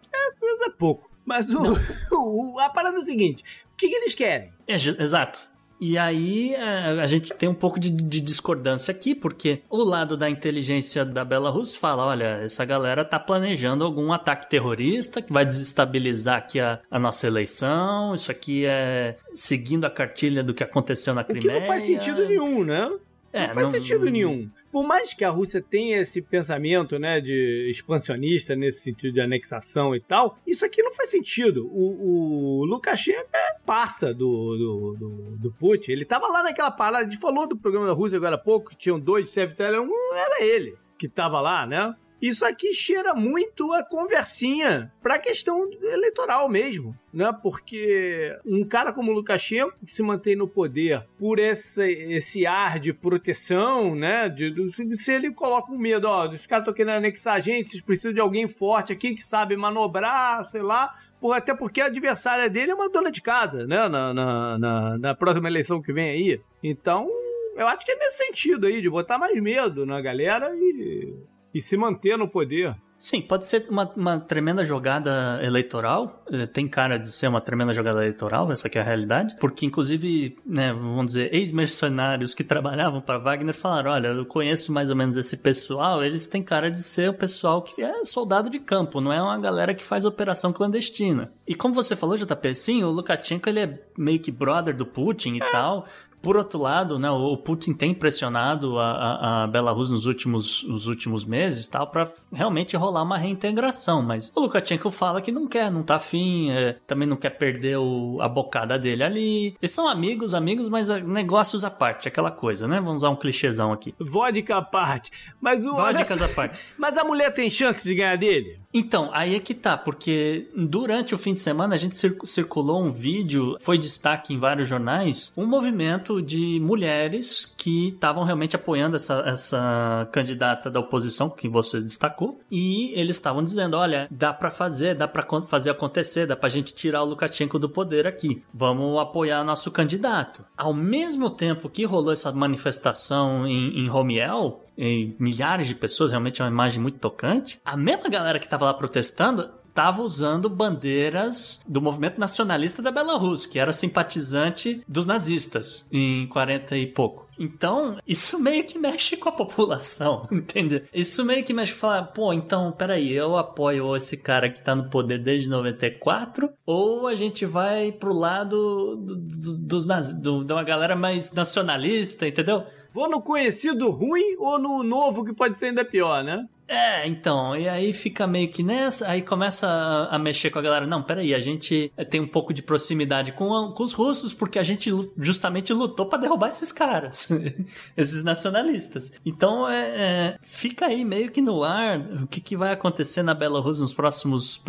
É, 0.47 0.57
coisa 0.57 0.71
pouco. 0.71 1.11
Mas 1.25 1.49
o, 1.49 1.77
o, 2.13 2.61
a 2.61 2.71
parada 2.71 2.97
é 2.97 3.01
o 3.01 3.05
seguinte: 3.05 3.43
o 3.73 3.77
que, 3.77 3.89
que 3.89 3.95
eles 3.95 4.15
querem? 4.15 4.53
É, 4.67 4.75
exato. 4.75 5.57
E 5.79 5.99
aí 5.99 6.55
é, 6.55 7.03
a 7.03 7.07
gente 7.07 7.35
tem 7.35 7.49
um 7.49 7.55
pouco 7.55 7.79
de, 7.79 7.91
de, 7.91 8.21
discordância 8.23 8.91
aqui, 8.91 9.15
porque 9.15 9.61
o 9.69 9.85
lado 9.85 10.17
da 10.17 10.31
inteligência 10.31 11.05
da 11.05 11.23
Belarus 11.23 11.75
fala: 11.75 12.07
olha, 12.07 12.41
essa 12.43 12.65
galera 12.65 13.05
tá 13.05 13.19
planejando 13.19 13.85
algum 13.85 14.11
ataque 14.13 14.49
terrorista 14.49 15.21
que 15.21 15.33
vai 15.33 15.45
desestabilizar 15.45 16.39
aqui 16.39 16.59
a, 16.61 16.81
a 16.91 16.99
nossa 16.99 17.27
eleição. 17.27 18.15
Isso 18.15 18.31
aqui 18.31 18.65
é 18.65 19.19
seguindo 19.35 19.85
a 19.85 19.91
cartilha 19.91 20.43
do 20.43 20.55
que 20.55 20.65
aconteceu 20.65 21.13
na 21.13 21.23
Crimeia. 21.23 21.51
O 21.51 21.55
que 21.55 21.61
não 21.61 21.67
faz 21.67 21.83
sentido 21.83 22.27
nenhum, 22.27 22.65
né? 22.65 22.91
É, 23.33 23.49
não 23.49 23.55
faz 23.55 23.67
não, 23.67 23.79
sentido 23.79 24.11
nenhum 24.11 24.51
por 24.71 24.87
mais 24.87 25.14
que 25.14 25.25
a 25.25 25.31
Rússia 25.31 25.62
tenha 25.62 25.99
esse 25.99 26.21
pensamento, 26.21 26.99
né, 26.99 27.21
de 27.21 27.69
expansionista 27.71 28.55
nesse 28.55 28.83
sentido 28.83 29.14
de 29.14 29.21
anexação 29.21 29.95
e 29.95 30.01
tal, 30.01 30.39
isso 30.47 30.64
aqui 30.64 30.83
não 30.83 30.93
faz 30.93 31.11
sentido. 31.11 31.67
O, 31.73 32.61
o 32.61 32.64
Lukashenko 32.64 33.29
é 33.33 33.59
parça 33.64 34.12
do, 34.12 34.57
do, 34.57 34.97
do, 34.99 35.37
do, 35.37 35.53
Putin. 35.53 35.93
Ele 35.93 36.05
tava 36.05 36.29
lá 36.29 36.43
naquela 36.43 36.71
parada, 36.71 37.07
a 37.07 37.09
gente 37.09 37.21
falou 37.21 37.47
do 37.47 37.57
programa 37.57 37.87
da 37.87 37.93
Rússia 37.93 38.17
agora 38.17 38.37
há 38.37 38.39
pouco, 38.39 38.71
que 38.71 38.77
tinham 38.77 38.99
dois 38.99 39.31
chefes 39.31 39.57
um 39.61 40.14
era 40.14 40.45
ele 40.45 40.77
que 40.99 41.09
tava 41.09 41.41
lá, 41.41 41.67
né? 41.67 41.95
Isso 42.21 42.47
aqui 42.47 42.73
cheira 42.73 43.14
muito 43.14 43.73
a 43.73 43.85
conversinha 43.85 44.91
para 45.03 45.19
questão 45.19 45.69
eleitoral 45.83 46.49
mesmo, 46.49 46.97
né? 47.12 47.31
Porque 47.43 48.35
um 48.45 48.64
cara 48.64 48.93
como 48.93 49.12
Lukashenko, 49.12 49.77
que 49.85 49.93
se 49.93 50.03
mantém 50.03 50.35
no 50.35 50.49
poder 50.49 51.07
por 51.19 51.39
esse, 51.39 51.83
esse 51.85 52.47
ar 52.47 52.79
de 52.79 52.93
proteção, 52.93 53.95
né? 53.95 54.29
De, 54.31 54.51
de, 54.51 54.97
se 54.97 55.12
ele 55.12 55.31
coloca 55.31 55.71
um 55.71 55.79
medo, 55.79 56.09
ó, 56.09 56.27
os 56.29 56.47
caras 56.47 56.62
estão 56.62 56.75
querendo 56.75 56.97
anexar 56.97 57.37
a 57.37 57.41
gente, 57.41 57.71
vocês 57.71 57.83
precisam 57.83 58.14
de 58.14 58.21
alguém 58.21 58.49
forte 58.49 58.93
aqui 58.93 59.14
que 59.14 59.23
sabe 59.23 59.57
manobrar, 59.57 60.43
sei 60.45 60.62
lá. 60.62 60.95
Até 61.35 61.55
porque 61.55 61.81
a 61.81 61.87
adversária 61.87 62.49
dele 62.49 62.71
é 62.71 62.75
uma 62.75 62.89
dona 62.89 63.11
de 63.11 63.21
casa, 63.21 63.67
né? 63.67 63.89
Na, 63.89 64.14
na, 64.14 64.59
na, 64.59 64.99
na 64.99 65.14
próxima 65.14 65.49
eleição 65.49 65.83
que 65.83 65.93
vem 65.93 66.11
aí. 66.11 66.41
Então, 66.62 67.09
eu 67.57 67.67
acho 67.67 67.85
que 67.85 67.93
é 67.93 67.97
nesse 67.97 68.25
sentido 68.25 68.67
aí, 68.67 68.81
de 68.81 68.89
botar 68.89 69.19
mais 69.19 69.41
medo 69.41 69.85
na 69.85 70.01
galera 70.01 70.55
e 70.55 71.14
e 71.57 71.63
se 71.63 71.75
manter 71.77 72.19
no 72.19 72.29
poder. 72.29 72.77
Sim, 72.99 73.21
pode 73.21 73.47
ser 73.47 73.67
uma, 73.69 73.91
uma 73.95 74.21
tremenda 74.21 74.65
jogada 74.65 75.39
eleitoral. 75.43 76.23
Eh, 76.31 76.47
tem 76.47 76.67
cara 76.67 76.99
de 76.99 77.11
ser 77.13 77.29
uma 77.29 77.43
tremenda 77.43 77.73
jogada 77.73 78.01
eleitoral, 78.01 78.51
essa 78.51 78.69
é 78.69 78.79
a 78.79 78.83
realidade. 78.83 79.37
Porque, 79.39 79.67
inclusive, 79.67 80.39
né, 80.47 80.73
vamos 80.73 81.07
dizer, 81.07 81.35
ex-mercenários 81.35 82.35
que 82.35 82.43
trabalhavam 82.45 83.01
para 83.01 83.19
Wagner 83.19 83.55
falaram: 83.55 83.93
olha, 83.93 84.09
eu 84.09 84.25
conheço 84.25 84.73
mais 84.73 84.89
ou 84.89 84.97
menos 84.97 85.17
esse 85.17 85.37
pessoal, 85.37 86.03
eles 86.03 86.27
têm 86.27 86.43
cara 86.43 86.71
de 86.71 86.83
ser 86.83 87.11
o 87.11 87.15
pessoal 87.15 87.63
que 87.63 87.83
é 87.83 88.05
soldado 88.05 88.49
de 88.49 88.59
campo, 88.59 89.01
não 89.01 89.13
é 89.13 89.21
uma 89.21 89.39
galera 89.39 89.75
que 89.75 89.85
faz 89.85 90.05
operação 90.05 90.53
clandestina. 90.53 91.31
E 91.47 91.55
como 91.55 91.75
você 91.75 91.95
falou, 91.95 92.17
JP, 92.17 92.55
sim, 92.55 92.83
o 92.83 92.91
Lukashenko 92.91 93.49
ele 93.49 93.61
é 93.61 93.79
meio 93.97 94.21
que 94.21 94.31
brother 94.31 94.75
do 94.75 94.87
Putin 94.87 95.35
e 95.35 95.43
é. 95.43 95.51
tal. 95.51 95.87
Por 96.27 96.37
outro 96.37 96.59
lado, 96.59 96.99
né, 96.99 97.09
o 97.09 97.37
Putin 97.37 97.72
tem 97.72 97.95
pressionado 97.95 98.81
a, 98.81 98.91
a, 98.91 99.45
a 99.45 99.47
Belarus 99.47 99.91
nos 99.91 100.07
últimos, 100.07 100.64
nos 100.64 100.89
últimos 100.89 101.24
meses 101.24 101.68
tal 101.68 101.87
para 101.87 102.11
realmente 102.33 102.77
rolar 102.77 103.05
uma 103.05 103.16
reintegração, 103.16 104.03
mas 104.03 104.33
o 104.35 104.41
Lukashenko 104.41 104.91
fala 104.91 105.20
que 105.20 105.31
não 105.31 105.47
quer, 105.47 105.70
não 105.70 105.85
tá 105.85 105.95
afim, 105.95 106.51
é, 106.51 106.79
também 106.85 107.07
não 107.07 107.16
quer 107.16 107.31
perder 107.31 107.77
o, 107.77 108.18
a 108.20 108.29
bocada 108.29 108.77
dele 108.77 109.05
ali. 109.05 109.57
Eles 109.62 109.70
são 109.70 109.87
amigos, 109.87 110.35
amigos, 110.35 110.68
mas 110.68 110.91
é, 110.91 111.01
negócios 111.01 111.62
à 111.62 111.70
parte, 111.70 112.09
aquela 112.09 112.33
coisa, 112.33 112.66
né? 112.66 112.81
Vamos 112.81 112.97
usar 112.97 113.11
um 113.11 113.16
clichêzão 113.16 113.72
aqui. 113.72 113.95
Vodka 113.97 114.57
à 114.57 114.62
parte. 114.62 115.12
Mas 115.41 115.64
o 115.64 115.77
Vodkas 115.77 116.20
à 116.20 116.29
parte. 116.29 116.59
Mas 116.77 116.99
a 116.99 117.05
mulher 117.05 117.33
tem 117.35 117.49
chance 117.49 117.85
de 117.85 117.95
ganhar 117.95 118.16
dele? 118.16 118.59
Então, 118.74 119.11
aí 119.12 119.35
é 119.35 119.41
que 119.41 119.55
tá, 119.55 119.74
porque 119.74 120.51
durante 120.55 121.14
o 121.14 121.18
fim 121.18 121.33
de 121.33 121.41
semana 121.41 121.74
a 121.74 121.79
gente 121.79 121.97
circulou 121.97 122.85
um 122.85 122.91
vídeo, 122.91 123.57
foi 123.59 123.79
destaque 123.79 124.35
em 124.35 124.39
vários 124.39 124.68
jornais, 124.68 125.33
um 125.35 125.47
movimento 125.47 126.16
de 126.21 126.61
mulheres 126.61 127.55
que 127.57 127.89
estavam 127.89 128.25
realmente 128.25 128.57
apoiando 128.57 128.97
essa, 128.97 129.23
essa 129.27 130.09
candidata 130.12 130.71
da 130.71 130.81
oposição, 130.81 131.31
que 131.31 131.49
você 131.49 131.81
destacou, 131.81 132.41
e 132.51 132.93
eles 132.99 133.17
estavam 133.17 133.43
dizendo: 133.43 133.77
olha, 133.77 134.09
dá 134.11 134.33
para 134.33 134.51
fazer, 134.51 134.95
dá 134.95 135.09
para 135.09 135.27
fazer 135.47 135.71
acontecer, 135.71 136.27
dá 136.27 136.37
pra 136.37 136.49
gente 136.49 136.75
tirar 136.75 137.03
o 137.03 137.07
Lukashenko 137.07 137.59
do 137.59 137.69
poder 137.69 138.07
aqui, 138.07 138.43
vamos 138.53 138.99
apoiar 139.01 139.45
nosso 139.45 139.71
candidato. 139.71 140.45
Ao 140.57 140.73
mesmo 140.73 141.31
tempo 141.31 141.69
que 141.69 141.85
rolou 141.85 142.12
essa 142.12 142.33
manifestação 142.33 143.47
em, 143.47 143.81
em 143.81 143.89
Romiel, 143.89 144.64
em 144.77 145.17
milhares 145.19 145.67
de 145.67 145.75
pessoas, 145.75 146.11
realmente 146.11 146.41
é 146.41 146.45
uma 146.45 146.51
imagem 146.51 146.81
muito 146.81 146.99
tocante. 146.99 147.61
A 147.64 147.77
mesma 147.77 148.09
galera 148.09 148.39
que 148.39 148.45
estava 148.45 148.67
lá 148.67 148.75
protestando 148.75 149.49
estava 149.77 150.01
usando 150.01 150.49
bandeiras 150.49 151.62
do 151.68 151.83
movimento 151.83 152.18
nacionalista 152.18 152.81
da 152.81 152.91
Belarus, 152.91 153.45
que 153.45 153.59
era 153.59 153.74
simpatizante 153.74 154.83
dos 154.89 155.05
nazistas 155.05 155.87
em 155.93 156.27
40 156.29 156.79
e 156.79 156.87
pouco. 156.87 157.27
Então, 157.39 157.99
isso 158.07 158.39
meio 158.39 158.64
que 158.64 158.79
mexe 158.79 159.18
com 159.18 159.29
a 159.29 159.33
população, 159.33 160.27
entende? 160.33 160.85
Isso 160.95 161.22
meio 161.27 161.45
que 161.45 161.53
mexe 161.53 161.74
com 161.74 161.81
falar, 161.81 162.05
pô, 162.05 162.33
então, 162.33 162.72
peraí, 162.72 163.12
eu 163.12 163.37
apoio 163.37 163.95
esse 163.95 164.16
cara 164.16 164.49
que 164.49 164.62
tá 164.62 164.74
no 164.74 164.89
poder 164.89 165.18
desde 165.22 165.47
94, 165.47 166.49
ou 166.64 167.07
a 167.07 167.14
gente 167.14 167.45
vai 167.45 167.93
pro 167.93 168.14
lado 168.14 168.97
do, 168.97 169.14
do, 169.14 169.59
dos 169.59 169.87
do, 170.14 170.43
de 170.43 170.53
uma 170.55 170.64
galera 170.64 170.97
mais 170.97 171.31
nacionalista, 171.35 172.27
entendeu? 172.27 172.64
Vou 172.91 173.11
no 173.11 173.20
conhecido 173.20 173.91
ruim 173.91 174.37
ou 174.39 174.59
no 174.59 174.83
novo 174.83 175.22
que 175.22 175.35
pode 175.35 175.59
ser 175.59 175.66
ainda 175.66 175.85
pior, 175.85 176.24
né? 176.24 176.47
É, 176.69 177.07
então, 177.07 177.57
e 177.57 177.69
aí 177.69 177.93
fica 177.93 178.27
meio 178.27 178.49
que 178.49 178.62
nessa, 178.62 179.09
aí 179.09 179.23
começa 179.23 179.69
a, 179.69 180.17
a, 180.17 180.19
mexer 180.19 180.51
com 180.51 180.59
a 180.59 180.62
galera. 180.62 180.87
Não, 180.87 181.03
peraí, 181.03 181.33
a 181.33 181.39
gente 181.39 181.93
tem 182.11 182.21
um 182.21 182.27
pouco 182.27 182.53
de 182.53 182.61
proximidade 182.61 183.33
com, 183.33 183.73
com 183.73 183.85
os 183.85 183.93
russos, 183.93 184.35
porque 184.35 184.59
a 184.59 184.62
gente 184.64 184.91
justamente 185.17 185.73
lutou 185.73 186.07
para 186.07 186.19
derrubar 186.19 186.49
esses 186.49 186.73
caras, 186.73 187.29
esses 187.97 188.25
nacionalistas. 188.25 189.12
Então, 189.25 189.69
é, 189.69 189.85
é, 189.87 190.37
fica 190.43 190.87
aí 190.87 191.05
meio 191.05 191.31
que 191.31 191.41
no 191.41 191.62
ar 191.62 192.01
o 192.01 192.27
que, 192.27 192.41
que 192.41 192.57
vai 192.57 192.73
acontecer 192.73 193.23
na 193.23 193.33
Belarus 193.33 193.81
nos 193.81 193.95
próximos, 193.95 194.61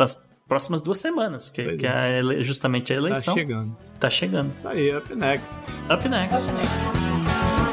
próximas 0.46 0.80
duas 0.80 0.98
semanas, 0.98 1.50
que, 1.50 1.76
que 1.76 1.86
é, 1.86 2.20
é 2.20 2.42
justamente 2.42 2.92
a 2.92 2.96
eleição. 2.96 3.34
Tá 3.34 3.40
chegando. 3.40 3.76
Tá 3.98 4.10
chegando. 4.10 4.46
Isso 4.46 4.68
aí, 4.68 4.96
up 4.96 5.14
next. 5.16 5.72
Up 5.90 6.08
next. 6.08 6.36
Up 6.36 6.46
next. 6.46 7.67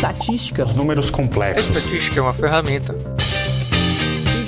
Estatística. 0.00 0.64
Os 0.64 0.74
números 0.74 1.10
A 1.10 1.12
complexos. 1.12 1.76
estatística 1.76 2.18
é 2.18 2.22
uma 2.22 2.32
ferramenta. 2.32 2.96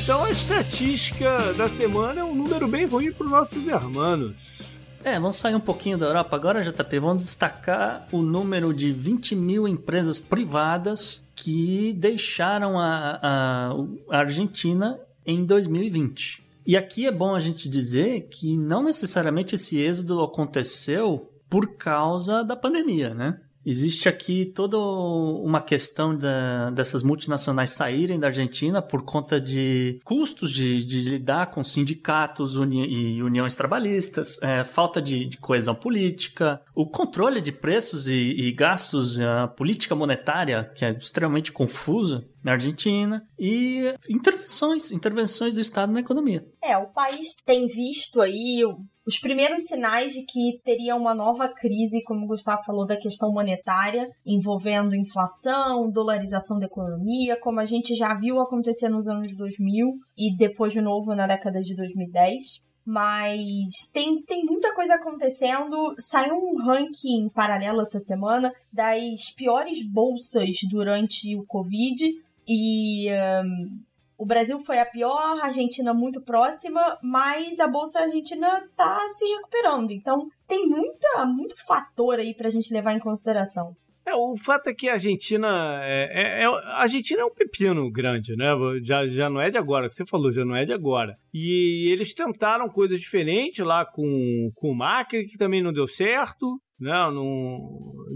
Então 0.03 0.25
a 0.25 0.31
estatística 0.31 1.53
da 1.53 1.69
semana 1.69 2.23
é 2.23 2.25
um 2.25 2.35
número 2.35 2.67
bem 2.67 2.87
ruim 2.87 3.13
para 3.13 3.27
os 3.27 3.31
nossos 3.31 3.67
irmãos. 3.67 4.81
É, 5.05 5.21
vamos 5.21 5.37
sair 5.37 5.55
um 5.55 5.61
pouquinho 5.61 5.99
da 5.99 6.07
Europa 6.07 6.35
agora, 6.37 6.63
JP. 6.63 6.99
Vamos 6.99 7.25
destacar 7.25 8.09
o 8.11 8.23
número 8.23 8.73
de 8.73 8.93
20 8.93 9.37
mil 9.37 9.69
empresas 9.69 10.19
privadas 10.19 11.23
que 11.37 11.93
deixaram 11.99 12.79
a, 12.79 13.19
a, 13.23 13.73
a 14.11 14.19
Argentina 14.21 14.99
em 15.27 15.45
2020. 15.45 16.43
E 16.67 16.79
aqui 16.79 17.07
é 17.07 17.13
bom 17.13 17.35
a 17.35 17.41
gente 17.41 17.69
dizer 17.69 18.29
que 18.31 18.57
não 18.57 18.83
necessariamente 18.83 19.57
esse 19.57 19.79
êxodo 19.79 20.23
aconteceu 20.23 21.31
por 21.51 21.77
causa 21.77 22.43
da 22.43 22.57
pandemia, 22.57 23.13
né? 23.13 23.39
Existe 23.65 24.09
aqui 24.09 24.47
toda 24.47 24.77
uma 24.79 25.61
questão 25.61 26.17
da- 26.17 26.71
dessas 26.71 27.03
multinacionais 27.03 27.71
saírem 27.71 28.19
da 28.19 28.27
Argentina 28.27 28.83
por 28.83 29.05
conta 29.05 29.41
de 29.41 30.01
custos 30.05 30.51
de, 30.51 30.85
de 30.85 31.03
lidar 31.03 31.47
com 31.53 31.63
sindicatos 31.63 32.57
uni- 32.57 32.89
e 33.17 33.23
uniões 33.23 33.55
trabalhistas, 33.55 34.41
é, 34.43 34.65
falta 34.65 35.01
de, 35.01 35.27
de 35.27 35.37
coesão 35.37 35.75
política, 35.75 36.61
o 36.75 36.85
controle 36.87 37.41
de 37.41 37.53
preços 37.53 38.09
e, 38.09 38.15
e 38.15 38.53
gastos, 38.53 39.21
a 39.21 39.47
política 39.47 39.95
monetária, 39.95 40.71
que 40.75 40.85
é 40.85 40.91
extremamente 40.91 41.53
confusa 41.53 42.25
na 42.45 42.53
Argentina, 42.53 43.23
e 43.39 43.95
intervenções, 44.09 44.91
intervenções 44.91 45.55
do 45.55 45.61
Estado 45.61 45.93
na 45.93 46.01
economia. 46.01 46.45
É, 46.63 46.77
o 46.77 46.89
país 46.93 47.35
tem 47.45 47.67
visto 47.67 48.21
aí 48.21 48.63
os 49.05 49.19
primeiros 49.19 49.63
sinais 49.63 50.13
de 50.13 50.25
que 50.25 50.61
teria 50.65 50.95
uma 50.95 51.15
nova 51.15 51.49
crise, 51.49 52.03
como 52.05 52.25
o 52.25 52.29
Gustavo 52.29 52.63
falou, 52.65 52.87
da 52.87 52.97
questão 52.97 53.33
monetária, 53.33 54.09
envolvendo 54.25 54.95
inflação, 54.95 55.91
dolarização 55.91 56.59
da 56.59 56.67
economia, 56.67 57.39
como 57.41 57.59
a 57.59 57.65
gente 57.65 57.95
já 57.95 58.15
viu 58.15 58.41
acontecer 58.41 58.89
nos 58.89 59.09
anos 59.09 59.37
2000 59.37 59.89
e 60.17 60.37
depois 60.37 60.73
de 60.73 60.81
novo 60.81 61.15
na 61.15 61.27
década 61.27 61.61
de 61.61 61.75
2010. 61.75 62.61
Mas 62.85 63.89
tem, 63.93 64.23
tem 64.23 64.45
muita 64.45 64.75
coisa 64.75 64.95
acontecendo. 64.95 65.95
Saiu 65.99 66.35
um 66.35 66.61
ranking 66.65 67.29
paralelo 67.33 67.81
essa 67.81 68.01
semana 68.01 68.53
das 68.73 69.31
piores 69.37 69.79
bolsas 69.89 70.57
durante 70.69 71.37
o 71.37 71.45
Covid. 71.47 72.13
E 72.47 73.09
hum, 73.45 73.81
o 74.19 74.27
Brasil 74.27 74.59
foi 74.61 74.79
a 74.79 74.87
pior, 74.87 75.41
a 75.41 75.45
Argentina 75.47 75.93
muito 75.93 76.21
próxima, 76.23 76.99
mas 77.03 77.59
a 77.59 77.67
bolsa 77.67 78.01
argentina 78.01 78.63
tá 78.77 79.01
se 79.09 79.25
recuperando. 79.25 79.91
Então 79.91 80.29
tem 80.47 80.67
muita, 80.67 81.27
muito 81.27 81.55
fator 81.67 82.19
aí 82.19 82.35
pra 82.35 82.51
gente 82.51 82.73
levar 82.73 82.93
em 82.93 83.01
consideração. 83.01 83.77
É, 84.05 84.15
o 84.15 84.37
fato 84.37 84.69
é 84.69 84.75
que 84.75 84.89
a 84.89 84.95
Argentina 84.95 85.81
é, 85.85 86.41
é- 86.41 86.43
é- 86.43 86.47
a 86.47 86.83
Argentina 86.83 87.23
é 87.23 87.25
um 87.25 87.33
pepino 87.35 87.89
grande, 87.91 88.37
né? 88.37 88.47
Já, 88.83 89.07
já 89.07 89.31
não 89.31 89.41
é 89.41 89.49
de 89.49 89.57
agora, 89.57 89.89
que 89.89 89.95
você 89.95 90.05
falou, 90.05 90.33
já 90.33 90.45
não 90.45 90.57
é 90.57 90.65
de 90.65 90.73
agora. 90.73 91.17
E 91.33 91.89
eles 91.93 92.13
tentaram 92.13 92.69
coisas 92.69 92.99
diferentes 92.99 93.65
lá 93.65 93.87
com, 93.87 94.51
com 94.57 94.71
o 94.71 94.75
Macri, 94.77 95.27
que 95.27 95.39
também 95.39 95.63
não 95.63 95.73
deu 95.73 95.87
certo, 95.87 96.61
né? 96.83 97.11
Não 97.13 97.59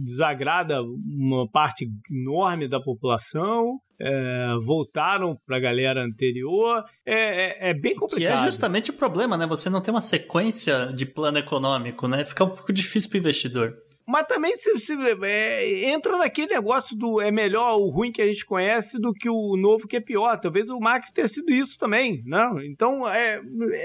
desagrada 0.03 0.83
uma 0.83 1.49
parte 1.51 1.87
enorme 2.11 2.69
da 2.69 2.81
população. 2.81 3.79
é, 3.99 4.49
voltaram 4.63 5.35
para 5.47 5.57
a 5.57 5.61
galera 5.61 6.05
anterior. 6.05 6.85
É, 7.07 7.69
é, 7.69 7.71
é 7.71 7.75
bem 7.75 7.95
Que 7.95 8.01
complicado. 8.01 8.41
é 8.41 8.45
justamente 8.45 8.91
o 8.91 8.95
problema, 8.95 9.39
né? 9.39 9.47
Você 9.47 9.71
não 9.71 9.81
tem 9.81 9.93
uma 9.95 10.03
sequência 10.03 10.93
de 10.95 11.07
plano 11.07 11.39
econômico, 11.39 12.07
né? 12.07 12.25
Fica 12.27 12.45
um 12.45 12.51
pouco 12.51 12.73
difícil 12.75 13.09
para 13.09 13.17
o 13.17 13.21
investidor. 13.21 13.75
Mas 14.07 14.27
também 14.27 14.57
se, 14.57 14.79
se- 14.79 14.97
é, 15.25 15.91
entra 15.91 16.17
naquele 16.17 16.55
negócio 16.55 16.97
do 16.97 17.21
é 17.21 17.31
melhor 17.33 17.77
o 17.81 17.89
ruim 17.89 18.13
que 18.13 18.23
a 18.23 18.27
gente 18.27 18.47
conhece 18.47 19.01
do 19.01 19.13
que 19.13 19.29
o 19.29 19.57
novo 19.57 19.89
que 19.89 19.97
é 19.97 20.01
pior. 20.01 20.39
Talvez 20.39 20.71
o 20.71 20.79
Macri 20.79 21.13
tenha 21.13 21.27
sido 21.27 21.51
isso 21.53 21.77
também, 21.77 22.23
não? 22.25 22.61
Então 22.63 23.09
é, 23.09 23.41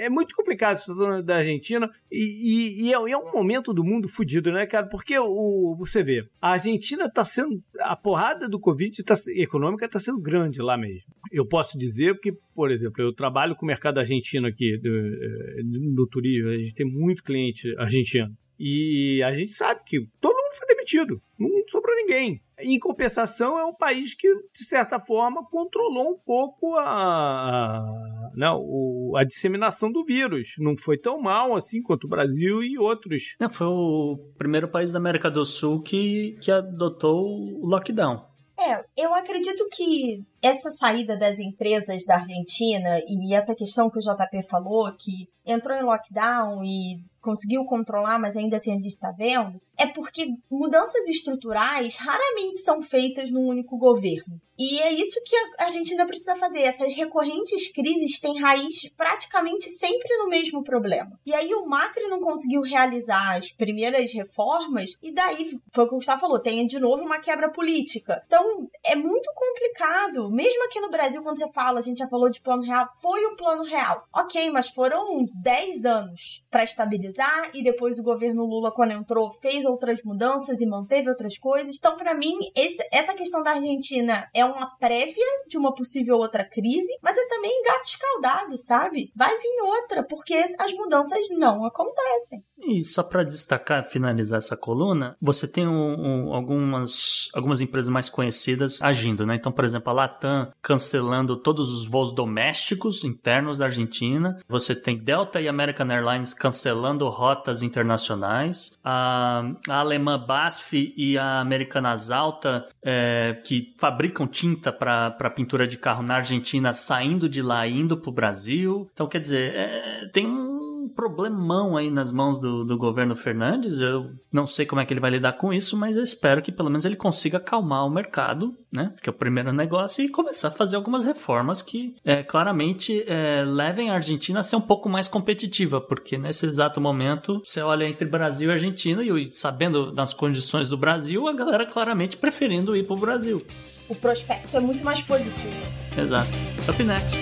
é 0.06 0.10
muito 0.10 0.36
complicado 0.36 0.78
isso 0.78 0.94
da- 1.24 1.38
Argentina 1.38 1.90
e, 2.12 2.20
e- 2.20 2.84
e 2.90 2.94
é, 2.94 2.98
e 3.10 3.12
é 3.12 3.18
um 3.18 3.32
momento 3.32 3.74
do 3.74 3.84
mundo 3.84 4.08
fudido, 4.08 4.52
né, 4.52 4.68
cara? 4.68 4.88
Porque 4.88 5.18
o, 5.18 5.76
você 5.80 6.04
vê, 6.04 6.24
a 6.40 6.52
Argentina 6.52 7.10
tá 7.10 7.26
sendo 7.26 7.60
a 7.80 7.96
porrada 7.96 8.48
do 8.48 8.60
Covid 8.60 9.02
tá, 9.04 9.16
econômica 9.36 9.90
tá 9.90 10.00
sendo 10.00 10.20
grande 10.22 10.62
lá 10.62 10.78
mesmo. 10.78 11.02
Eu 11.32 11.48
posso 11.48 11.78
dizer 11.80 12.14
porque, 12.14 12.34
por 12.54 12.70
exemplo, 12.70 13.02
eu 13.04 13.12
trabalho 13.14 13.56
com 13.56 13.66
o 13.66 13.68
mercado 13.68 13.98
argentino 13.98 14.46
aqui 14.48 14.78
do, 14.78 14.90
eh, 14.90 15.62
do 15.96 16.06
turismo, 16.08 16.50
a 16.50 16.58
gente 16.58 16.76
tem 16.76 16.86
muito 16.86 17.24
cliente 17.24 17.74
argentino. 17.80 18.30
E 18.64 19.24
a 19.24 19.34
gente 19.34 19.52
sabe 19.54 19.82
que 19.86 20.00
todo 20.20 20.36
mundo 20.38 20.54
foi 20.56 20.68
demitido, 20.68 21.20
não 21.40 21.50
sobrou 21.68 21.96
ninguém. 21.96 22.40
Em 22.60 22.78
compensação, 22.78 23.58
é 23.58 23.66
um 23.66 23.74
país 23.74 24.14
que, 24.14 24.28
de 24.54 24.64
certa 24.64 25.00
forma, 25.00 25.44
controlou 25.50 26.12
um 26.12 26.18
pouco 26.20 26.76
a, 26.76 26.84
a, 26.84 28.30
né, 28.36 28.52
o- 28.54 29.14
a 29.18 29.24
disseminação 29.24 29.92
do 29.92 30.06
vírus. 30.06 30.54
Não 30.60 30.78
foi 30.78 30.96
tão 30.98 31.20
mal 31.20 31.56
assim 31.56 31.82
quanto 31.82 32.04
o 32.06 32.10
Brasil 32.10 32.62
e 32.62 32.78
outros. 32.78 33.36
Não, 33.40 33.50
foi 33.50 33.66
o 33.66 34.20
primeiro 34.38 34.68
país 34.68 34.92
da 34.92 35.00
América 35.00 35.32
do 35.32 35.44
Sul 35.44 35.82
que, 35.82 36.38
que 36.40 36.52
adotou 36.52 37.26
o 37.26 37.66
lockdown. 37.66 38.30
É, 38.60 38.84
eu 38.96 39.12
acredito 39.16 39.68
que 39.74 40.24
essa 40.42 40.72
saída 40.72 41.16
das 41.16 41.40
empresas 41.40 42.04
da 42.06 42.16
Argentina 42.16 43.00
e 43.08 43.34
essa 43.34 43.54
questão 43.54 43.90
que 43.90 44.00
o 44.00 44.02
JP 44.02 44.48
falou, 44.50 44.92
que 44.98 45.28
entrou 45.46 45.78
em 45.78 45.84
lockdown 45.84 46.64
e 46.64 47.04
conseguiu 47.22 47.64
controlar, 47.66 48.20
mas 48.20 48.36
ainda 48.36 48.58
assim 48.58 48.72
a 48.72 48.76
gente 48.76 48.88
está 48.88 49.12
vendo, 49.12 49.62
é 49.78 49.88
porque 49.88 50.28
mudanças 50.50 51.08
estruturais 51.08 51.96
raramente 51.96 52.60
são 52.60 52.82
feitas 52.82 53.30
num 53.32 53.48
único 53.48 53.78
governo. 53.78 54.42
E 54.58 54.80
é 54.80 54.92
isso 54.92 55.20
que 55.26 55.36
a 55.36 55.66
Argentina 55.66 56.06
precisa 56.06 56.36
fazer. 56.36 56.62
Essas 56.62 56.96
recorrentes 56.96 57.72
crises 57.72 58.20
têm 58.20 58.40
raiz 58.40 58.88
praticamente 58.96 59.70
sempre 59.72 60.16
no 60.18 60.28
mesmo 60.28 60.64
problema. 60.64 61.20
E 61.26 61.34
aí 61.34 61.54
o 61.56 61.66
Macri 61.66 62.08
não 62.08 62.20
conseguiu 62.20 62.62
realizar 62.62 63.38
as 63.38 63.52
primeiras 63.52 64.14
reformas, 64.14 64.92
e 65.02 65.12
daí 65.12 65.58
foi 65.74 65.86
o 65.86 65.88
que 65.88 65.96
o 65.96 65.98
Gustavo 65.98 66.22
falou: 66.22 66.40
tem 66.40 66.66
de 66.68 66.80
novo 66.80 67.04
uma 67.04 67.20
quebra 67.20 67.52
política. 67.52 68.22
Então 68.28 68.68
é 68.86 68.96
muito 68.96 69.32
complicado. 69.34 70.30
Mesmo 70.32 70.66
aqui 70.66 70.80
no 70.80 70.90
Brasil, 70.90 71.22
quando 71.22 71.38
você 71.38 71.52
fala, 71.52 71.80
a 71.80 71.82
gente 71.82 71.98
já 71.98 72.08
falou 72.08 72.30
de 72.30 72.42
plano 72.42 72.64
real, 72.64 72.88
foi 73.02 73.26
um 73.26 73.36
plano 73.36 73.64
real. 73.64 74.06
Ok, 74.16 74.50
mas 74.52 74.70
foram 74.70 75.26
10 75.34 75.86
anos 75.86 76.46
para 76.50 76.64
estabilizar, 76.64 77.52
e 77.54 77.64
depois 77.64 77.98
o 78.00 78.04
governo 78.04 78.46
Lula, 78.46 78.72
quando 78.72 78.92
entrou, 78.92 79.32
fez 79.42 79.66
outras 79.66 80.02
mudanças 80.04 80.62
e 80.62 80.66
manteve 80.66 81.10
outras 81.10 81.38
coisas. 81.38 81.76
Então, 81.78 81.96
para 81.98 82.14
mim, 82.14 82.38
esse- 82.56 82.88
essa 82.92 83.14
questão 83.14 83.42
da 83.44 83.52
Argentina 83.52 84.30
é 84.34 84.44
uma 84.46 84.76
prévia 84.78 85.26
de 85.48 85.58
uma 85.58 85.74
possível 85.74 86.18
outra 86.18 86.44
crise, 86.44 86.92
mas 87.02 87.18
é 87.18 87.28
também 87.28 87.62
gato 87.64 87.86
escaldado, 87.86 88.58
sabe? 88.58 89.12
Vai 89.16 89.38
vir 89.38 89.62
outra, 89.62 90.04
porque 90.04 90.56
as 90.58 90.72
mudanças 90.74 91.28
não 91.32 91.66
acontecem. 91.66 92.44
E 92.64 92.84
só 92.84 93.02
para 93.04 93.24
destacar, 93.24 93.86
finalizar 93.90 94.38
essa 94.38 94.56
coluna, 94.56 95.18
você 95.20 95.48
tem 95.48 95.68
um- 95.68 96.28
um- 96.30 96.34
algumas, 96.34 97.28
algumas 97.34 97.60
empresas 97.60 97.90
mais 97.90 98.08
conhecidas 98.10 98.80
agindo, 98.82 99.26
né? 99.26 99.36
Então, 99.36 99.52
por 99.52 99.66
exemplo, 99.66 99.90
a 99.90 99.94
Latam 99.94 100.21
cancelando 100.62 101.36
todos 101.36 101.70
os 101.70 101.86
voos 101.86 102.12
domésticos 102.12 103.04
internos 103.04 103.58
da 103.58 103.66
Argentina. 103.66 104.38
Você 104.48 104.76
tem 104.76 104.98
Delta 104.98 105.40
e 105.42 105.48
American 105.48 105.90
Airlines 105.90 106.34
cancelando 106.34 107.08
rotas 107.10 107.62
internacionais. 107.62 108.78
A, 108.84 109.44
a 109.70 109.80
alemã 109.80 110.18
BASF 110.18 110.94
e 110.96 111.18
a 111.18 111.40
americana 111.40 111.96
Alta, 112.12 112.66
é, 112.84 113.40
que 113.46 113.74
fabricam 113.78 114.28
tinta 114.28 114.72
para 114.72 115.30
pintura 115.36 115.68
de 115.68 115.78
carro 115.78 116.04
na 116.04 116.16
Argentina, 116.16 116.74
saindo 116.74 117.28
de 117.28 117.42
lá 117.42 117.68
indo 117.68 117.98
para 117.98 118.10
o 118.10 118.14
Brasil. 118.14 118.90
Então, 118.94 119.08
quer 119.08 119.20
dizer, 119.20 119.54
é, 119.56 120.08
tem 120.08 120.26
um 120.26 120.71
problemão 120.90 121.78
aí 121.78 121.90
nas 121.90 122.12
mãos 122.12 122.40
do, 122.40 122.64
do 122.64 122.78
governo 122.78 123.16
Fernandes. 123.16 123.80
Eu 123.80 124.12
não 124.32 124.46
sei 124.46 124.66
como 124.66 124.82
é 124.82 124.86
que 124.86 124.94
ele 124.94 125.00
vai 125.00 125.12
lidar 125.12 125.34
com 125.34 125.54
isso, 125.54 125.78
mas 125.78 125.98
eu 125.98 126.04
espero 126.04 126.42
que 126.42 126.52
pelo 126.52 126.70
menos 126.70 126.86
ele 126.86 126.96
consiga 126.96 127.38
acalmar 127.38 127.86
o 127.86 127.90
mercado, 127.90 128.56
né? 128.72 128.94
Que 129.02 129.10
é 129.10 129.12
o 129.12 129.16
primeiro 129.16 129.52
negócio, 129.52 130.04
e 130.04 130.10
começar 130.10 130.50
a 130.50 130.52
fazer 130.52 130.76
algumas 130.76 131.04
reformas 131.04 131.62
que 131.62 131.96
é, 132.04 132.24
claramente 132.24 133.04
é, 133.08 133.44
levem 133.46 133.90
a 133.90 133.96
Argentina 133.96 134.40
a 134.40 134.44
ser 134.44 134.56
um 134.56 134.62
pouco 134.62 134.90
mais 134.90 135.08
competitiva, 135.08 135.82
porque 135.82 136.18
nesse 136.18 136.46
exato 136.46 136.80
momento 136.80 137.42
você 137.44 137.62
olha 137.62 137.88
entre 137.88 138.08
Brasil 138.08 138.50
e 138.50 138.54
Argentina 138.54 139.04
e 139.04 139.26
sabendo 139.34 139.92
das 139.92 140.14
condições 140.14 140.70
do 140.70 140.78
Brasil, 140.78 141.28
a 141.28 141.34
galera 141.34 141.66
claramente 141.66 142.18
preferindo 142.18 142.76
ir 142.76 142.86
pro 142.86 142.96
Brasil. 142.96 143.46
O 143.90 143.96
prospecto 143.96 144.56
é 144.56 144.60
muito 144.60 144.84
mais 144.86 145.02
positivo. 145.02 145.54
Exato. 145.98 146.30
Up 146.70 146.84
next. 146.84 147.18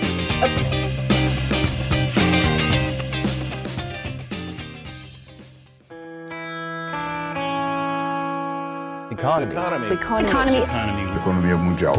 Economy. 9.20 9.92
Economy. 9.92 11.14
Economia 11.14 11.54
mundial. 11.54 11.94